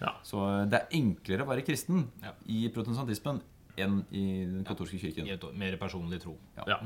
Ja. 0.00 0.14
Så 0.26 0.42
det 0.70 0.80
er 0.82 0.96
enklere 0.98 1.44
å 1.46 1.50
være 1.50 1.64
kristen 1.66 2.06
Ja. 2.22 2.32
i 2.46 2.68
protestantismen 2.74 3.40
enn 3.76 4.02
i 4.12 4.44
den 4.44 4.64
katolske 4.64 4.98
kirken. 5.00 5.26
I 5.28 5.36
et 5.36 5.44
mer 5.54 5.76
personlig 5.80 6.20
tro. 6.22 6.36
Ja. 6.66 6.80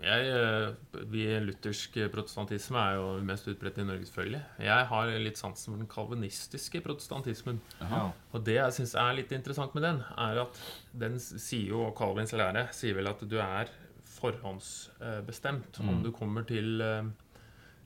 Jeg, 0.00 0.28
eh, 0.32 1.02
vi, 1.12 1.26
luthersk 1.44 1.92
protestantisme 2.12 2.80
er 2.80 2.94
jo 2.96 3.08
mest 3.28 3.44
utbredt 3.52 3.76
i 3.82 3.84
Norge, 3.84 4.06
selvfølgelig. 4.08 4.40
Jeg 4.64 4.86
har 4.88 5.10
litt 5.20 5.36
sansen 5.36 5.74
for 5.74 5.76
den 5.82 5.90
kalvinistiske 5.92 6.80
protestantismen. 6.80 7.60
Aha. 7.84 8.06
Og 8.32 8.44
det 8.46 8.54
jeg 8.56 8.72
syns 8.78 8.94
er 8.94 9.12
litt 9.18 9.32
interessant 9.36 9.74
med 9.76 9.82
den, 9.84 10.00
er 10.16 10.40
at 10.46 10.62
den 10.96 11.18
sier 11.20 11.68
jo, 11.74 11.82
og 11.90 11.96
Calvins 11.98 12.32
lære 12.32 12.68
sier 12.72 12.96
vel 12.96 13.08
at 13.12 13.20
du 13.28 13.36
er 13.44 13.68
forhåndsbestemt 14.10 15.80
om 15.84 16.02
du 16.04 16.10
kommer 16.12 16.46
til 16.48 16.80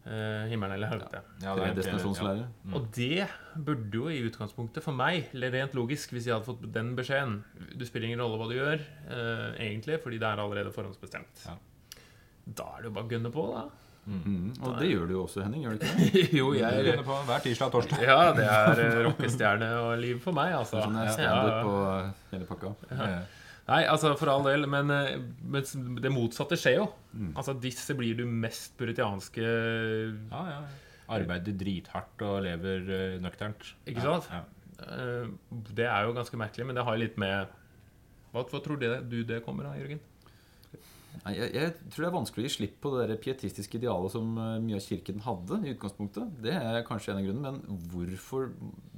eh, 0.06 0.46
himmelen 0.50 0.74
eller 0.76 0.90
helvete. 0.92 1.20
Ja, 1.42 1.54
det 1.54 1.86
er 1.86 1.92
en 1.92 2.44
Mm. 2.64 2.74
Og 2.74 2.88
det 2.96 3.26
burde 3.56 3.94
jo 3.98 4.08
i 4.08 4.22
utgangspunktet 4.28 4.82
for 4.84 4.92
meg, 4.92 5.28
eller 5.34 5.50
rent 5.54 5.74
logisk, 5.74 6.10
hvis 6.12 6.26
jeg 6.26 6.34
hadde 6.34 6.46
fått 6.48 6.64
den 6.72 6.94
beskjeden 6.96 7.42
Du 7.78 7.84
spiller 7.86 8.08
ingen 8.08 8.20
rolle 8.20 8.38
hva 8.40 8.48
du 8.50 8.56
gjør, 8.58 8.82
uh, 9.10 9.54
egentlig, 9.58 10.00
fordi 10.02 10.18
det 10.18 10.28
er 10.28 10.42
allerede 10.42 10.72
forhåndsbestemt. 10.74 11.46
Ja. 11.46 11.56
Da 12.44 12.64
er 12.76 12.82
det 12.82 12.90
jo 12.90 12.94
bare 12.98 13.04
å 13.08 13.10
gunne 13.14 13.30
på, 13.32 13.46
da. 13.54 13.64
Mm. 14.04 14.50
Og 14.60 14.74
det 14.82 14.90
gjør 14.90 15.06
du 15.08 15.12
jo 15.14 15.22
også, 15.24 15.40
Henning. 15.46 15.62
gjør 15.64 15.78
du 15.78 15.84
ikke 15.86 15.94
det? 16.12 16.24
jo, 16.36 16.50
jeg 16.58 16.82
Begynner 16.84 17.06
på 17.06 17.20
hver 17.24 17.40
tirsdag 17.46 17.70
og 17.70 17.72
torsdag. 17.78 18.02
Ja, 18.04 18.18
det 18.36 18.44
er 18.44 18.82
eh, 18.84 18.98
rockestjerne 19.06 19.70
og 19.80 19.94
liv 20.02 20.20
for 20.20 20.36
meg, 20.36 20.52
altså. 20.58 20.82
Sånn 20.84 20.98
er 21.00 21.08
Ja, 21.08 21.14
standup 21.16 21.54
ja. 21.54 21.62
på 21.64 22.36
hele 22.36 22.50
pakka. 22.50 22.74
Nei, 23.64 23.80
altså 23.88 24.10
for 24.20 24.28
all 24.28 24.44
del, 24.44 24.66
men, 24.68 24.90
eh, 24.92 25.14
men 25.40 26.00
det 26.04 26.10
motsatte 26.12 26.56
skjer 26.60 26.74
jo. 26.82 26.88
Altså 27.32 27.54
Disse 27.56 27.94
blir 27.96 28.16
du 28.18 28.24
mest 28.28 28.74
puritianske 28.76 29.44
Ja, 29.44 30.42
ja. 30.50 30.58
Arbeider 31.14 31.52
drithardt 31.60 32.22
og 32.24 32.42
lever 32.46 32.84
uh, 32.88 33.16
nøkternt. 33.24 33.74
Ikke 33.88 34.00
Ja, 34.04 34.18
sant? 34.20 34.28
Ja. 34.32 34.42
Eh, 34.84 35.28
Det 35.76 35.84
er 35.88 36.06
jo 36.08 36.14
ganske 36.16 36.36
merkelig, 36.40 36.66
men 36.66 36.76
det 36.76 36.84
har 36.84 36.96
litt 37.00 37.16
med 37.20 37.48
Hva, 38.32 38.42
hva 38.48 38.60
tror 38.64 38.80
det, 38.80 38.92
du 39.12 39.22
det 39.24 39.42
kommer 39.44 39.68
av, 39.70 39.76
Jørgen? 39.80 40.00
Nei, 41.24 41.32
jeg, 41.38 41.50
jeg 41.54 41.72
tror 41.92 42.02
det 42.02 42.08
er 42.08 42.14
vanskelig 42.16 42.42
å 42.42 42.46
gi 42.48 42.52
slipp 42.56 42.74
på 42.82 42.90
det 42.94 43.04
der 43.08 43.20
pietistiske 43.22 43.78
idealet 43.78 44.12
som 44.12 44.32
eh, 44.40 44.56
mye 44.64 44.76
av 44.80 44.84
kirken 44.84 45.22
hadde. 45.24 45.58
i 45.64 45.72
utgangspunktet. 45.74 46.34
Det 46.44 46.54
er 46.58 46.80
kanskje 46.88 47.14
en 47.14 47.20
av 47.20 47.28
grunnene, 47.28 47.52
men 47.54 47.80
hvorfor 47.92 48.50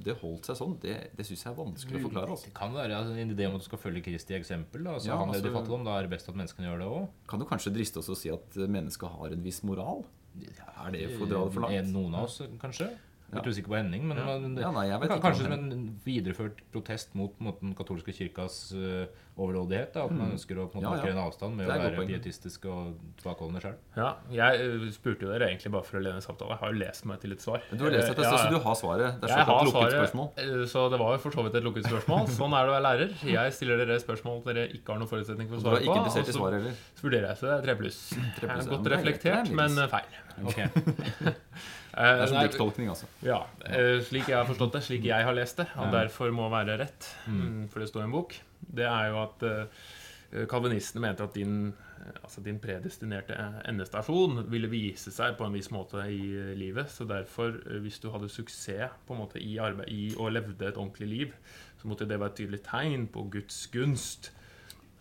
det 0.07 0.17
holdt 0.23 0.49
seg 0.49 0.59
sånn, 0.59 0.75
det, 0.83 0.95
det 1.17 1.27
syns 1.27 1.45
jeg 1.45 1.51
er 1.53 1.57
vanskelig 1.59 2.01
å 2.01 2.05
forklare. 2.07 2.33
Altså. 2.35 2.49
Det 2.49 2.55
kan 2.57 2.75
være 2.75 2.99
altså, 2.99 3.15
en 3.21 3.33
idé 3.37 3.47
om 3.47 3.57
at 3.57 3.63
du 3.63 3.67
skal 3.69 3.81
følge 3.85 4.03
Kristi 4.09 4.37
eksempel. 4.37 4.83
Da. 4.87 4.97
Altså, 4.97 5.11
Ja, 5.11 5.19
han 5.21 5.31
levde 5.31 5.45
i 5.45 5.51
altså- 5.51 5.57
fattigdom, 5.61 5.87
da 5.87 5.97
er 5.97 6.07
det 6.07 6.13
best 6.17 6.29
at 6.33 6.39
menneskene 6.41 6.67
gjør 6.71 6.83
det 6.83 6.91
òg. 6.97 7.07
Kan 7.31 7.43
du 7.43 7.47
kanskje 7.53 7.75
driste 7.77 8.01
oss 8.03 8.09
å 8.11 8.17
si 8.19 8.33
at 8.33 8.57
eh, 8.57 8.71
mennesket 8.77 9.17
har 9.17 9.37
en 9.37 9.43
viss 9.45 9.61
moral? 9.67 10.03
Er 10.37 10.91
det 10.93 11.07
for 11.15 11.25
å 11.25 11.29
dra 11.31 11.45
det 11.47 11.53
for 11.55 11.65
langt? 11.65 11.93
Noen 11.95 12.17
av 12.17 12.27
oss, 12.27 12.41
kanskje. 12.61 12.91
Jeg 13.27 13.43
litt 13.43 13.47
usikker 13.51 13.67
på 13.67 13.75
Henning, 13.75 14.03
men 14.07 14.17
Ja. 14.17 14.25
men 14.39 14.55
det, 14.55 14.61
Ja, 14.63 14.71
nei, 14.71 14.85
jeg 14.87 15.01
kan- 15.09 15.19
kanskje 15.21 15.43
som 15.43 15.51
en 15.51 15.99
videreført 16.05 16.61
protest 16.71 17.13
mot, 17.13 17.33
mot 17.41 17.59
den 17.59 17.73
katolske 17.75 18.13
kirkas 18.15 18.71
uh, 18.73 19.05
overrådighet. 19.37 19.91
Da, 19.93 20.05
at 20.05 20.11
man 20.15 20.31
ønsker 20.31 20.55
å 20.55 20.71
på 20.71 20.79
en 20.79 20.83
måte 20.83 20.87
Mm. 20.87 20.87
Ja, 20.87 20.87
ja. 20.87 20.95
markere 20.95 21.11
en 21.11 21.23
avstand 21.27 21.55
med 21.57 21.67
å 21.67 21.75
et 21.75 21.97
være 21.97 22.07
pietistisk 22.07 22.65
og 22.71 22.95
tilbakeholdende 23.19 23.61
sjøl. 23.61 23.75
Ja, 23.97 24.15
Jeg 24.31 24.61
eh, 24.63 24.91
spurte 24.95 25.19
jo 25.27 25.29
dere 25.33 25.49
egentlig 25.51 25.71
bare 25.75 25.83
for 25.83 25.99
å 25.99 26.01
lede 26.01 26.15
en 26.15 26.21
samtale. 26.23 26.49
Jeg 26.55 26.57
har 26.63 26.71
jo 26.71 26.79
lest 26.79 27.05
meg 27.05 27.19
til 27.19 27.31
et 27.33 27.39
svar. 27.43 27.61
Du 27.69 27.83
har 27.83 27.91
lest 27.91 28.07
dette, 28.07 28.23
Eh, 28.23 28.31
ja, 28.31 28.37
så 28.37 28.49
du 28.49 28.59
har 28.63 28.75
svaret. 28.75 29.19
Det 29.21 29.29
er 29.29 29.35
Jeg 29.37 29.45
har 29.45 29.63
lukket 29.65 29.73
svaret, 29.75 29.93
spørsmål. 30.07 30.67
så 30.71 30.89
det 30.89 30.99
var 30.99 31.11
jo 31.11 31.17
for 31.19 31.31
så 31.31 31.43
vidt 31.43 31.55
et 31.55 31.63
lukket 31.67 31.83
spørsmål. 31.83 32.27
Sånn 32.39 32.53
er 32.55 32.63
det 32.63 32.71
å 32.71 32.75
være 32.79 32.87
lærer. 32.87 33.09
Jeg 33.27 33.53
stiller 33.53 33.77
dere 33.85 33.99
spørsmål 33.99 34.43
dere 34.47 34.69
ikke 34.71 34.87
har 34.95 34.99
noen 35.03 35.09
forutsetning 35.11 35.49
for 35.49 35.57
å 35.57 35.61
svare 35.67 35.83
på. 35.83 35.91
og 35.91 36.07
så 36.07 36.23
svar, 36.31 36.51
heller. 36.55 36.73
vurderer 37.03 37.27
jeg, 37.27 37.37
så 37.37 37.43
det 37.43 37.53
er 37.59 37.61
tre 37.67 37.75
pluss. 37.75 37.99
Tre 38.39 38.47
ja. 38.47 38.55
Godt 38.71 38.87
er 38.87 38.95
reflektert, 38.95 39.51
er 39.51 39.53
men 39.53 39.69
feil. 39.91 40.07
feil. 40.47 41.35
Det 41.97 42.03
Eh, 42.05 42.21
er 42.21 42.27
som 42.29 42.37
nei, 42.37 42.87
altså. 42.93 43.07
Ja, 43.25 43.39
eh, 43.65 43.97
slik 44.05 44.27
jeg 44.29 44.37
har 44.37 44.45
forstått 44.45 44.73
det, 44.77 44.83
slik 44.85 45.03
jeg 45.07 45.25
har 45.25 45.33
lest 45.33 45.57
det, 45.57 45.65
og 45.81 45.89
derfor 45.91 46.29
må 46.31 46.45
være 46.53 46.75
rett, 46.77 47.07
mm, 47.27 47.69
for 47.73 47.79
det 47.81 47.89
står 47.89 48.03
i 48.03 48.05
en 48.05 48.11
bok, 48.13 48.35
det 48.77 48.85
er 48.85 49.07
jo 49.09 49.17
at 49.23 49.43
eh, 49.49 50.45
kalvinistene 50.51 51.01
mente 51.01 51.23
at 51.25 51.33
din, 51.33 51.73
altså 52.21 52.43
din 52.45 52.59
predestinerte 52.61 53.33
endestasjon 53.65 54.43
ville 54.51 54.69
vise 54.69 55.09
seg 55.11 55.37
på 55.39 55.47
en 55.47 55.53
viss 55.57 55.71
måte 55.73 56.03
i 56.05 56.53
livet. 56.59 56.89
Så 56.93 57.07
derfor, 57.09 57.55
hvis 57.81 57.97
du 58.03 58.11
hadde 58.13 58.29
suksess 58.29 58.91
på 59.07 59.15
en 59.15 59.21
måte 59.23 59.41
i 59.41 59.57
arbeid 59.57 59.89
i, 59.89 60.13
og 60.19 60.31
levde 60.35 60.67
et 60.69 60.77
ordentlig 60.77 61.07
liv, 61.09 61.33
så 61.81 61.87
måtte 61.89 62.05
det 62.07 62.19
være 62.19 62.29
et 62.35 62.35
tydelig 62.43 62.61
tegn 62.67 63.07
på 63.07 63.25
Guds 63.31 63.67
gunst. 63.73 64.31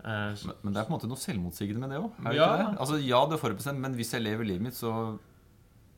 Eh, 0.04 0.32
Men, 0.46 0.56
men 0.62 0.72
det 0.72 0.80
er 0.80 0.84
på 0.86 0.94
en 0.94 0.98
måte 0.98 1.08
noe 1.10 1.20
selvmotsigende 1.20 1.80
med 1.82 1.90
det 1.90 2.00
òg. 2.00 2.34
Ja. 2.34 2.50
Altså, 2.78 2.96
ja, 3.02 3.20
det 3.26 3.36
er 3.36 3.42
forutbestemt, 3.44 3.80
men 3.82 3.94
hvis 3.98 4.14
jeg 4.14 4.22
lever 4.22 4.44
livet 4.48 4.62
mitt, 4.62 4.74
så, 4.78 5.18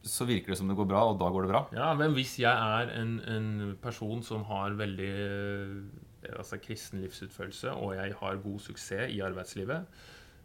så 0.02 0.26
virker 0.28 0.52
det 0.52 0.58
som 0.60 0.68
det 0.70 0.76
går 0.78 0.88
bra, 0.88 1.06
og 1.10 1.18
da 1.20 1.30
går 1.32 1.46
det 1.46 1.52
bra. 1.52 1.62
Ja, 1.74 1.88
men 1.98 2.14
hvis 2.16 2.36
jeg 2.40 2.52
er 2.52 2.92
en, 3.00 3.18
en 3.28 3.48
person 3.82 4.22
som 4.24 4.44
har 4.48 4.76
veldig 4.78 5.08
eh, 5.14 6.36
altså 6.36 6.60
kristen 6.62 7.02
livsutførelse, 7.02 7.74
og 7.74 7.96
jeg 7.96 8.14
har 8.20 8.40
god 8.44 8.62
suksess 8.62 9.12
i 9.14 9.20
arbeidslivet, 9.24 9.98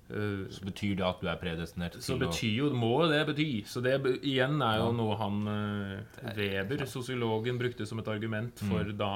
eh, 0.09 0.43
Så 0.49 0.65
betyr 0.65 0.97
det 0.99 1.05
at 1.07 1.21
du 1.21 1.29
er 1.29 1.39
predestinert 1.41 1.99
så 1.99 2.13
til 2.13 2.17
å 2.17 2.27
betyr 2.27 2.57
jo, 2.57 2.71
må 2.73 2.95
det 3.11 3.21
bety. 3.29 3.49
Så 3.69 3.83
det 3.85 3.95
igjen 4.21 4.59
er 4.61 4.81
jo 4.81 4.91
noe 4.97 5.17
han 5.21 5.39
eh, 5.53 6.33
Weber, 6.37 6.85
sosiologen, 6.89 7.61
brukte 7.61 7.87
som 7.89 8.01
et 8.03 8.11
argument 8.11 8.65
for 8.67 8.93
da 8.97 9.13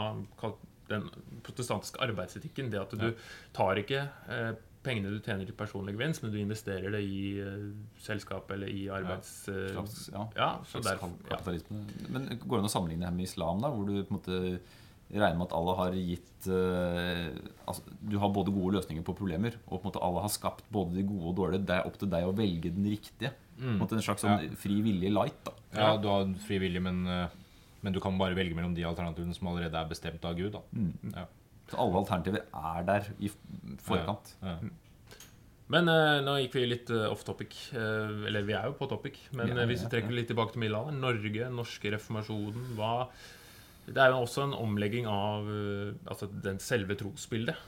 den 0.87 1.09
protestantiske 1.43 1.99
arbeidsetikken. 1.99 2.71
Det 2.71 2.79
at 2.79 2.93
du 2.95 3.09
tar 3.55 3.81
ikke 3.81 4.07
pengene 4.87 5.11
du 5.13 5.19
tjener 5.21 5.45
til 5.47 5.55
personlig 5.59 5.93
gevinst, 5.97 6.23
men 6.23 6.33
du 6.33 6.39
investerer 6.41 6.95
det 6.95 7.03
i 7.05 7.21
uh, 7.43 7.69
selskap 8.01 8.49
eller 8.55 8.71
i 8.71 8.87
arbeids... 8.89 9.31
eh, 9.51 9.69
Slags, 9.75 10.01
ja, 10.13 10.25
ja, 10.39 10.49
så 10.65 10.81
slags 10.81 11.05
kapitalisme. 11.29 11.83
ja. 11.85 12.09
Men 12.15 12.27
går 12.41 12.57
det 12.57 12.63
an 12.63 12.71
å 12.71 12.73
sammenligne 12.73 13.07
det 13.07 13.15
med 13.19 13.27
islam, 13.29 13.61
da, 13.63 13.71
hvor 13.73 13.87
du 13.87 13.97
på 13.99 14.15
en 14.15 14.19
måte 14.19 14.41
regner 15.07 15.37
med 15.39 15.45
at 15.47 15.53
Allah 15.55 15.77
har 15.79 15.93
gitt 15.95 16.47
uh, 16.51 17.29
altså, 17.63 17.83
Du 18.11 18.17
har 18.19 18.31
både 18.35 18.51
gode 18.51 18.75
løsninger 18.75 19.05
på 19.07 19.15
problemer, 19.15 19.55
og 19.67 19.77
på 19.77 19.83
en 19.85 19.89
måte 19.91 20.01
Allah 20.03 20.25
har 20.25 20.33
skapt 20.33 20.65
både 20.73 20.97
de 20.97 21.05
gode 21.07 21.31
og 21.31 21.37
dårlige. 21.39 21.63
Det 21.69 21.77
er 21.77 21.87
opp 21.87 21.99
til 22.01 22.11
deg 22.11 22.27
å 22.27 22.35
velge 22.35 22.73
den 22.75 22.89
riktige. 22.91 23.31
På 23.57 23.71
en 23.71 23.79
måte 23.81 23.95
En 23.97 24.03
slags 24.05 24.21
sånn 24.25 24.55
fri 24.59 24.81
vilje 24.85 25.09
light. 25.13 25.39
da 25.47 25.53
Ja, 25.73 25.93
du 25.97 26.09
har 26.11 26.27
fri 26.45 26.59
vilje, 26.61 26.81
men, 26.83 27.07
eh, 27.07 27.27
Men 27.81 27.93
du 27.93 27.99
kan 28.03 28.17
bare 28.19 28.35
velge 28.35 28.55
mellom 28.57 28.75
de 28.75 28.83
alternativene 28.83 29.33
som 29.33 29.47
allerede 29.47 29.79
er 29.79 29.87
bestemt 29.89 30.25
av 30.25 30.35
Gud. 30.35 30.51
da 30.51 30.61
ja. 31.15 31.25
Så 31.67 31.77
alle 31.83 31.99
alternativer 31.99 32.43
er 32.55 32.83
der 32.87 33.07
i 33.19 33.29
forkant. 33.83 34.35
Ja. 34.41 34.57
Men 35.67 35.89
eh, 35.91 36.21
nå 36.23 36.37
gikk 36.39 36.53
vi 36.55 36.61
litt 36.69 36.91
eh, 36.95 37.07
off 37.11 37.25
topic. 37.27 37.57
Eh, 37.75 38.13
eller 38.29 38.45
vi 38.47 38.55
er 38.55 38.69
jo 38.69 38.75
på 38.79 38.87
topic. 38.87 39.17
Men 39.35 39.51
Ja, 39.51 39.57
eh, 39.63 39.67
hvis 39.67 39.83
vi 39.83 39.89
trekker 39.91 40.15
litt 40.15 40.29
tilbake 40.31 40.55
til 40.55 40.63
middelalderen 40.63 41.01
Norge, 41.03 41.49
norske 41.51 41.91
reformasjonen 41.91 42.69
hva, 42.77 43.09
Det 43.87 43.99
er 44.03 44.11
jo 44.11 44.21
også 44.23 44.43
en 44.45 44.55
omlegging 44.55 45.05
av 45.11 45.47
eh, 45.51 45.91
altså 46.07 46.29
den 46.31 46.59
selve 46.63 46.95
trosbildet. 46.99 47.59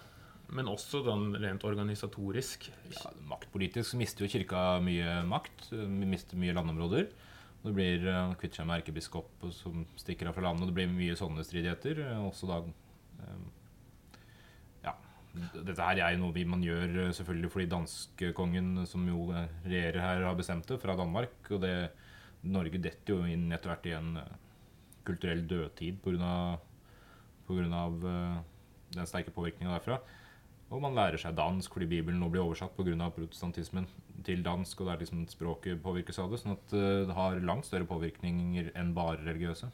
Men 0.50 0.72
også 0.72 1.04
den 1.06 1.36
rent 1.44 1.64
organisatorisk. 1.68 2.72
Ja, 2.96 3.12
maktpolitisk 3.30 3.92
så 3.92 4.00
mister 4.00 4.26
jo 4.26 4.32
kirka 4.32 4.80
mye 4.82 5.20
makt. 5.30 5.68
Mister 6.10 6.40
mye 6.42 6.56
landområder. 6.58 7.12
Det 7.60 7.76
blir 7.76 8.08
kvitt 8.40 8.56
seg 8.56 8.66
med 8.66 8.80
erkebiskop 8.80 9.44
som 9.54 9.84
stikker 10.00 10.32
av 10.32 10.40
fra 10.40 10.48
landet. 10.48 10.64
og 10.64 10.72
Det 10.72 10.78
blir 10.80 10.90
mye 10.90 11.20
sånne 11.20 11.44
stridigheter. 11.46 12.00
Også 12.24 12.48
da 12.48 12.64
Ja. 13.20 13.36
Dette 15.38 15.86
her 15.86 16.00
er 16.02 16.15
jo 16.15 16.24
noe 16.24 16.34
vi, 16.34 16.44
man 16.48 16.63
gjør 16.65 16.96
eh, 17.06 17.12
selvfølgelig 17.15 17.52
fordi 17.54 17.70
danskekongen, 17.70 18.70
som 18.89 19.06
jo 19.08 19.28
eh, 19.36 19.50
regjerer 19.68 20.02
her, 20.02 20.24
har 20.26 20.38
bestemt 20.38 20.70
det, 20.70 20.80
fra 20.82 20.96
Danmark. 20.98 21.38
Og 21.54 21.62
det, 21.63 21.74
Norge 22.50 22.82
detter 22.82 23.13
jo 23.13 23.28
inn 23.30 23.50
etter 23.54 23.74
hvert 23.74 23.89
i 23.89 23.96
en 23.98 24.15
eh, 24.22 24.38
kulturell 25.08 25.46
dødtid 25.50 26.02
pga. 26.06 26.34
Uh, 27.50 28.36
den 28.94 29.08
sterke 29.10 29.32
påvirkninga 29.34 29.72
derfra. 29.74 29.96
Og 30.70 30.84
man 30.84 30.94
lærer 30.94 31.18
seg 31.18 31.34
dansk 31.34 31.74
fordi 31.74 31.88
Bibelen 31.89 32.20
nå 32.22 32.28
blir 32.30 32.44
oversatt 32.44 32.76
pga. 32.78 33.08
protestantismen 33.15 33.88
til 34.26 34.44
dansk. 34.46 34.78
Og 34.78 34.86
det 34.86 34.94
er 34.94 35.02
liksom 35.02 35.24
språket 35.32 35.82
påvirkes 35.82 36.22
av 36.22 36.30
det. 36.30 36.42
Sånn 36.44 36.54
at 36.54 36.76
det 37.10 37.15
har 37.18 37.42
langt 37.42 37.65
større 37.65 37.89
påvirkninger 37.89 38.70
enn 38.78 38.94
bare 38.94 39.18
religiøse. 39.26 39.72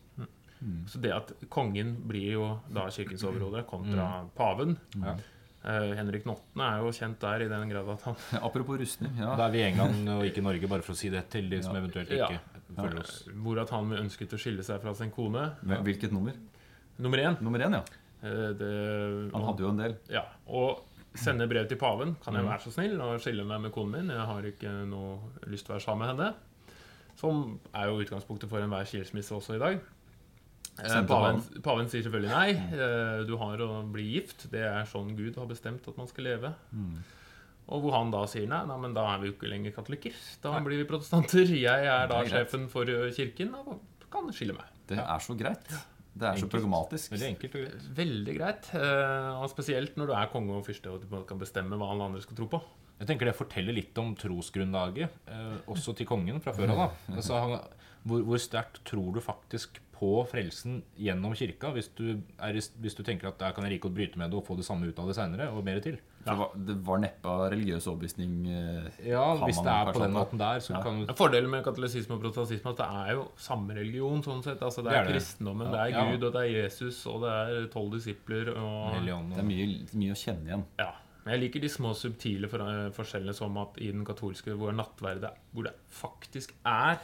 Så 0.88 1.02
det 1.04 1.12
at 1.12 1.34
kongen 1.52 1.98
blir 2.08 2.30
jo 2.38 2.46
da 2.72 2.88
kirkens 2.88 3.28
overhode 3.28 3.66
kontra 3.68 4.24
paven 4.38 4.78
Ja. 5.04 5.18
Eh, 5.66 5.96
Henrik 5.98 6.26
Notten 6.26 6.62
er 6.62 6.78
jo 6.84 6.92
kjent 6.96 7.20
der 7.20 7.42
i 7.46 7.48
den 7.50 7.70
grad 7.70 7.90
at 7.96 8.02
han 8.08 8.16
Apropos 8.48 8.80
rustning. 8.80 9.16
Ja. 9.18 9.36
Da 9.36 9.48
er 9.48 9.52
vi 9.52 9.60
i 9.64 9.68
England 9.72 10.08
og 10.10 10.24
ikke 10.30 10.44
Norge, 10.46 10.68
bare 10.70 10.82
for 10.86 10.94
å 10.94 11.00
si 11.00 11.10
det 11.10 11.26
til 11.34 11.50
de 11.50 11.62
som 11.66 11.76
Ja. 11.76 11.82
eventuelt 11.82 12.10
Ja. 12.14 12.28
ikke 12.28 12.40
følger 12.76 13.00
oss. 13.02 13.24
Hvor 13.34 13.62
at 13.62 13.70
han 13.76 13.92
ønsket 13.98 14.34
å 14.34 14.38
skille 14.42 14.64
seg 14.64 14.82
fra 14.82 14.94
sin 14.94 15.12
kone. 15.12 15.52
Hvil- 15.66 15.84
Hvilket 15.84 16.12
nummer? 16.12 16.34
Nummer 17.00 17.18
én. 17.18 17.38
Nummer 17.42 17.60
én, 17.60 17.72
ja. 17.74 17.84
eh, 18.24 18.54
Det, 18.54 19.32
Han 19.34 19.44
hadde 19.50 19.60
jo 19.66 19.70
en 19.70 19.78
del. 19.78 19.96
Ja, 20.10 20.24
og 20.48 20.84
sende 21.16 21.48
brev 21.48 21.68
til 21.68 21.78
paven. 21.78 22.16
Kan 22.24 22.34
jeg 22.36 22.44
Mhm. 22.44 22.52
være 22.52 22.62
så 22.62 22.72
snill 22.74 23.00
og 23.02 23.20
skille 23.22 23.46
meg 23.46 23.62
med 23.62 23.72
konen 23.72 23.92
min? 23.92 24.10
Jeg 24.10 24.26
har 24.26 24.42
ikke 24.44 24.86
noe 24.88 25.20
lyst 25.48 25.66
til 25.66 25.74
å 25.76 25.78
være 25.80 25.86
sammen 25.86 26.08
med 26.08 26.16
henne. 26.16 26.34
Som 27.16 27.60
er 27.74 27.86
jo 27.88 28.02
utgangspunktet 28.04 28.50
for 28.50 28.60
enhver 28.60 28.84
skilsmisse 28.86 29.32
også 29.32 29.56
i 29.56 29.60
dag. 29.60 29.80
Eh, 30.84 31.02
Paven, 31.08 31.38
paven 31.64 31.88
sier 31.88 32.04
selvfølgelig 32.04 32.32
nei. 32.34 32.50
eh, 32.76 33.24
Du 33.30 33.38
har 33.40 33.62
å 33.64 33.70
bli 33.94 34.10
gift. 34.18 34.48
Det 34.52 34.60
er 34.68 34.84
sånn 34.92 35.14
Gud 35.16 35.38
har 35.40 35.48
bestemt 35.48 35.88
at 35.88 35.98
man 35.98 36.08
skal 36.12 36.28
leve. 36.28 36.54
Mm. 36.76 36.98
Og 37.74 37.82
hvor 37.82 37.96
han 37.98 38.12
da 38.14 38.26
sier 38.30 38.46
nei, 38.52 38.60
nei, 38.70 38.76
men 38.78 38.94
da 38.94 39.06
er 39.16 39.22
vi 39.24 39.32
jo 39.32 39.34
ikke 39.38 39.50
lenger 39.50 39.72
katolikker. 39.74 40.14
Da 40.44 40.60
blir 40.62 40.84
vi 40.84 40.88
protestanter. 40.90 41.48
Jeg 41.50 41.88
er 41.90 42.08
da 42.12 42.20
er 42.22 42.30
sjefen 42.30 42.68
for 42.70 42.86
kirken 43.16 43.56
og 43.58 43.80
kan 44.12 44.28
skille 44.36 44.54
meg. 44.54 44.68
Det 44.88 45.00
er 45.02 45.20
så 45.24 45.34
greit. 45.40 45.66
Det 46.16 46.24
er 46.30 46.38
så 46.38 46.46
Enkelt. 46.46 46.52
pragmatisk. 46.54 47.12
Veldig 47.12 47.28
enkelt 47.34 47.56
og 47.58 47.64
greit. 47.66 47.88
Veldig 47.98 48.36
greit. 48.38 48.70
eh, 48.76 49.32
Og 49.42 49.50
spesielt 49.52 49.98
når 49.98 50.08
du 50.08 50.14
er 50.14 50.30
konge 50.32 50.54
og 50.60 50.66
fyrste 50.68 50.92
og 50.94 51.02
du 51.02 51.24
kan 51.28 51.40
bestemme 51.42 51.76
hva 51.80 51.90
alle 51.92 52.04
andre 52.12 52.22
skal 52.22 52.38
tro 52.38 52.46
på. 52.48 52.62
Jeg 53.00 53.08
tenker 53.10 53.26
Det 53.28 53.36
forteller 53.36 53.74
litt 53.76 53.98
om 54.00 54.14
trosgrunnlaget, 54.16 55.10
eh, 55.28 55.58
også 55.68 55.96
til 55.98 56.06
kongen 56.08 56.40
fra 56.44 56.54
før 56.54 56.72
av. 56.72 56.94
Altså, 57.18 57.42
hvor, 58.06 58.22
hvor 58.24 58.38
sterkt 58.40 58.84
tror 58.86 59.12
du 59.14 59.20
faktisk 59.20 59.82
på 60.00 60.10
frelsen 60.28 60.82
gjennom 61.00 61.34
kirka, 61.36 61.72
hvis 61.72 61.88
du, 61.96 62.22
er, 62.40 62.54
hvis 62.82 62.96
du 62.98 63.04
tenker 63.04 63.28
at 63.30 63.38
der 63.40 63.52
kan 63.56 63.64
jeg 63.64 63.74
like 63.76 63.82
godt 63.88 63.96
bryte 63.96 64.18
med 64.20 64.30
det 64.32 64.38
og 64.40 64.46
få 64.46 64.56
det 64.60 64.66
samme 64.68 64.88
ut 64.90 65.00
av 65.00 65.08
det 65.08 65.16
seinere, 65.16 65.50
og 65.56 65.64
mer 65.64 65.80
til? 65.80 65.98
Ja. 66.26 66.32
det 66.34 66.38
var- 66.40 66.52
Det 66.66 66.76
var 66.88 66.98
neppe 66.98 67.26
av 67.30 67.52
religiøs 67.52 67.86
overbevisning. 67.88 68.48
eh, 68.50 69.08
Ja, 69.12 69.36
hvis 69.46 69.62
det 69.62 69.68
er 69.72 69.92
på 69.94 70.00
den 70.02 70.14
måten 70.14 70.38
der, 70.40 70.60
så 70.60 70.74
Ja. 70.74 70.82
kan 70.82 71.06
du 71.06 71.14
Fordelen 71.14 71.50
med 71.52 71.64
katolisisme 71.64 72.16
og 72.16 72.22
protestantisme 72.22 72.66
er 72.66 72.72
at 72.72 72.78
det 72.78 72.86
er 72.88 73.12
jo 73.14 73.28
samme 73.38 73.74
religion. 73.76 74.22
sånn 74.24 74.44
sett. 74.44 74.60
Altså, 74.62 74.82
det 74.84 74.92
Det 74.92 75.00
er, 75.00 75.12
kristendommen, 75.14 75.66
det. 75.70 75.74
det 75.74 75.80
er 75.80 75.88
Ja. 75.90 76.12
Gud, 76.12 76.24
og 76.24 76.34
det 76.34 76.42
er 76.42 76.64
Jesus, 76.64 77.06
og 77.06 77.22
det 77.22 77.30
er 77.32 77.68
tolv 77.68 77.92
disipler. 77.94 78.50
Og, 78.58 78.96
Og... 78.96 79.06
Det 79.06 79.38
er 79.38 79.44
mye, 79.44 79.86
mye 79.94 80.12
å 80.12 80.18
kjenne 80.18 80.46
igjen. 80.48 80.64
ja. 80.80 80.92
Men 81.26 81.40
jeg 81.40 81.42
liker 81.54 81.62
de 81.62 81.68
små 81.70 81.94
subtile 81.96 82.48
forskjellene 82.48 83.34
som 83.34 83.58
at 83.58 83.70
i 83.82 83.92
den 83.92 84.06
katolske 84.06 84.56
hvor 84.56 84.72
nattverdet 84.72 85.32
hvor 85.56 85.64
det 85.64 85.74
faktisk 85.90 86.52
er 86.64 87.00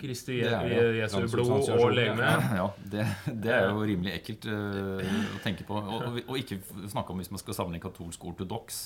Kristi 0.00 0.38
Jesu 0.40 1.18
blod 1.32 1.70
og 1.72 1.92
legeme. 1.96 2.30
Ja, 2.58 2.66
det, 2.92 3.06
det 3.44 3.52
er 3.54 3.68
jo 3.70 3.84
rimelig 3.86 4.14
ekkelt 4.18 4.48
uh, 4.50 5.00
å 5.36 5.40
tenke 5.44 5.66
på. 5.68 5.78
Og, 5.80 6.06
og, 6.10 6.18
og 6.26 6.40
ikke 6.40 6.60
snakke 6.92 7.14
om 7.14 7.22
hvis 7.22 7.32
man 7.32 7.42
skal 7.42 7.58
sammenligne 7.58 7.84
katolsk 7.86 8.24
og 8.24 8.34
ortodoks. 8.34 8.80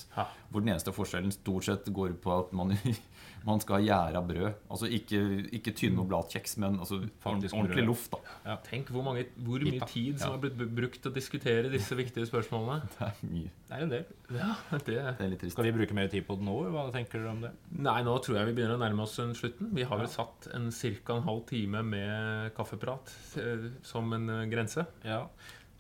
Hvor 0.51 0.65
den 0.65 0.73
eneste 0.75 0.95
forskjellen 0.95 1.35
stort 1.35 1.69
sett 1.69 1.91
går 1.95 2.15
på 2.23 2.35
at 2.37 2.55
man, 2.57 2.77
man 3.47 3.61
skal 3.63 3.79
ha 3.79 3.83
gjæra 3.87 4.21
brød. 4.27 4.49
Altså 4.71 4.89
ikke, 4.91 5.21
ikke 5.57 5.73
tynne 5.77 6.03
og 6.03 6.09
blatkjeks, 6.11 6.57
men 6.61 6.79
altså, 6.81 6.99
Faktisk 7.23 7.55
ordentlig 7.57 7.85
loff. 7.87 8.09
Ja, 8.45 8.57
Tenk 8.67 8.91
hvor, 8.93 9.05
mange, 9.07 9.27
hvor 9.37 9.63
mye 9.65 9.81
tid 9.89 10.19
som 10.21 10.35
Ja. 10.35 10.37
er 10.37 10.43
blitt 10.57 10.75
brukt 10.77 11.01
til 11.03 11.11
å 11.11 11.15
diskutere 11.15 11.71
disse 11.73 11.97
viktige 11.97 12.27
spørsmålene. 12.29 12.83
Det 12.99 13.07
er 13.07 13.31
mye. 13.31 13.51
Det 13.71 13.77
er 13.79 13.85
en 13.87 13.93
del. 13.95 14.05
Ja, 14.35 14.51
det 14.73 14.81
Det 14.87 14.99
er 15.25 15.31
litt 15.33 15.41
trist. 15.45 15.55
Skal 15.57 15.69
vi 15.71 15.73
bruke 15.79 15.95
mer 15.97 16.09
tid 16.13 16.27
på 16.27 16.37
det 16.41 16.45
nå? 16.49 16.57
Hva 16.75 16.89
tenker 16.93 17.19
dere 17.23 17.31
om 17.33 17.41
det? 17.47 17.53
Nei, 17.79 17.97
nå 18.07 18.17
tror 18.25 18.41
jeg 18.41 18.51
vi 18.51 18.57
begynner 18.59 18.77
å 18.77 18.83
nærme 18.83 19.07
oss 19.07 19.17
en 19.23 19.33
slutten. 19.39 19.71
Vi 19.77 19.87
har 19.89 19.99
vel 20.03 20.11
satt 20.11 20.51
en 20.55 20.69
ca. 20.71 21.17
en 21.17 21.23
halv 21.29 21.47
time 21.49 21.83
med 21.87 22.53
kaffeprat 22.59 23.15
eh, 23.41 23.71
som 23.83 24.13
en 24.13 24.29
eh, 24.29 24.45
grense. 24.53 24.85
Ja. 25.07 25.25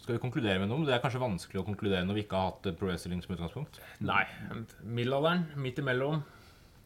Skal 0.01 0.16
vi 0.16 0.20
konkludere 0.23 0.59
med 0.62 0.70
noe? 0.73 0.87
Det 0.88 0.94
er 0.96 1.03
kanskje 1.03 1.20
vanskelig 1.20 1.61
å 1.61 1.66
konkludere 1.66 2.07
når 2.09 2.16
vi 2.16 2.23
ikke 2.25 2.38
har 2.40 2.55
hatt 2.55 2.70
pro 2.79 2.88
wrestling 2.88 3.20
som 3.20 3.35
utgangspunkt. 3.37 3.83
Nei. 4.01 4.23
Middelalderen, 4.83 5.42
midt 5.61 5.79
imellom. 5.83 6.23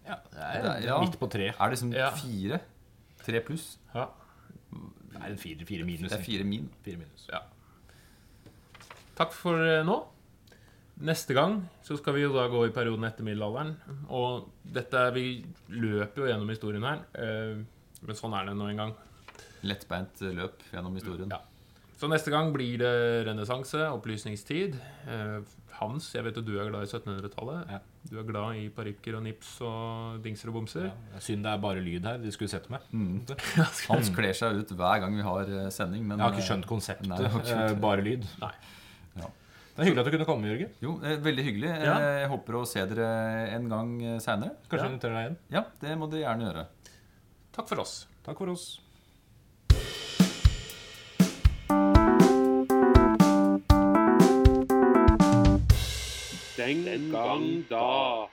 Ja, 0.07 0.17
det 0.31 0.63
Det 0.63 0.71
er- 0.71 0.81
ja. 0.87 1.01
Midt 1.01 1.19
på 1.19 1.29
tre. 1.31 1.49
Er 1.49 1.71
det 1.71 1.71
liksom 1.79 1.93
Ja. 1.95 2.11
fire? 2.11 2.61
Tre 3.25 3.41
pluss? 3.41 3.79
Ja. 3.95 4.07
Det 5.15 5.31
er 5.33 5.37
fire, 5.37 5.65
fire 5.65 5.85
minus. 5.85 6.11
Det 6.11 6.19
er 6.21 6.25
fire 6.25 6.45
min. 6.45 6.69
Fire 6.85 6.97
minus. 6.97 7.29
Ja. 7.33 7.39
Takk 9.17 9.33
for 9.33 9.61
eh, 9.63 9.83
nå. 9.87 9.97
Neste 11.05 11.35
gang 11.35 11.69
så 11.83 11.97
skal 11.99 12.15
vi 12.15 12.23
jo 12.23 12.33
da 12.35 12.47
gå 12.51 12.67
i 12.69 12.73
perioden 12.75 13.05
etter 13.09 13.25
middelalderen. 13.27 13.75
Og 14.11 14.51
dette 14.65 15.09
Vi 15.15 15.45
løper 15.71 16.23
jo 16.23 16.29
gjennom 16.31 16.49
historien 16.53 16.83
her, 16.87 17.01
eh, 17.15 17.57
men 18.03 18.15
sånn 18.19 18.35
er 18.39 18.47
det 18.47 18.55
nå 18.59 18.69
en 18.71 18.77
gang. 18.77 18.95
Lettbeint 19.65 20.21
løp 20.37 20.61
gjennom 20.73 20.95
historien. 20.95 21.31
Ja. 21.31 21.41
Så 21.97 22.09
neste 22.11 22.31
gang 22.31 22.53
blir 22.53 22.77
det 22.79 23.27
renessanse, 23.27 23.81
opplysningstid. 23.95 24.75
Eh, 25.09 25.41
Hans, 25.79 26.13
jeg 26.15 26.23
vet 26.25 26.37
jo 26.37 26.43
du 26.43 26.53
er 26.61 26.69
glad 26.71 26.83
i 26.85 26.91
1700-tallet. 26.91 27.71
Ja. 27.71 27.79
Du 28.05 28.19
er 28.21 28.27
glad 28.29 28.59
i 28.61 28.67
parykker 28.75 29.17
og 29.17 29.23
nips 29.25 29.55
og 29.65 30.19
dingser 30.25 30.51
og 30.53 30.59
bomser. 30.59 30.91
Ja. 30.91 31.21
Synd 31.25 31.47
det 31.47 31.53
er 31.55 31.63
bare 31.63 31.81
lyd 31.85 32.05
her. 32.05 32.19
De 32.21 32.33
skulle 32.35 32.53
sett 32.53 32.67
meg. 32.73 32.85
Mm. 32.93 33.23
Hans 33.91 34.11
kler 34.15 34.37
seg 34.37 34.61
ut 34.61 34.75
hver 34.77 35.01
gang 35.05 35.17
vi 35.17 35.25
har 35.25 35.49
eh, 35.49 35.71
sending, 35.73 36.05
men 36.07 36.21
Jeg 36.21 36.27
har 36.27 36.37
ikke 36.37 36.45
eh, 36.45 36.49
skjønt 36.51 36.69
konseptet. 36.69 37.09
Nei, 37.09 37.23
ikke 37.31 37.57
eh, 37.63 37.77
bare 37.81 38.05
lyd. 38.05 38.29
Nei. 38.43 38.53
Ja. 39.23 39.31
Det 39.75 39.83
er 39.83 39.89
hyggelig 39.89 40.05
at 40.05 40.11
du 40.11 40.15
kunne 40.19 40.29
komme, 40.29 40.53
Jørgen. 40.53 40.77
Jo, 40.85 40.95
veldig 41.25 41.47
hyggelig. 41.49 41.73
Ja. 41.89 41.97
Jeg 42.21 42.31
håper 42.35 42.61
å 42.61 42.65
se 42.69 42.85
dere 42.93 43.09
en 43.57 43.73
gang 43.73 43.95
seinere. 44.23 44.53
Kanskje 44.69 44.85
Ja. 44.85 44.89
vi 44.91 44.93
inviterer 44.93 45.17
deg 45.17 45.25
igjen. 45.25 45.39
Ja, 45.57 45.65
det 45.81 45.99
må 45.99 46.11
dere 46.13 46.27
gjerne 46.29 46.51
gjøre. 46.51 46.67
Takk 47.57 47.73
for 47.73 47.83
oss. 47.87 47.97
Takk 48.27 48.39
for 48.39 48.53
oss. 48.53 48.69
Den 56.65 57.11
gang 57.13 57.65
da. 57.69 58.29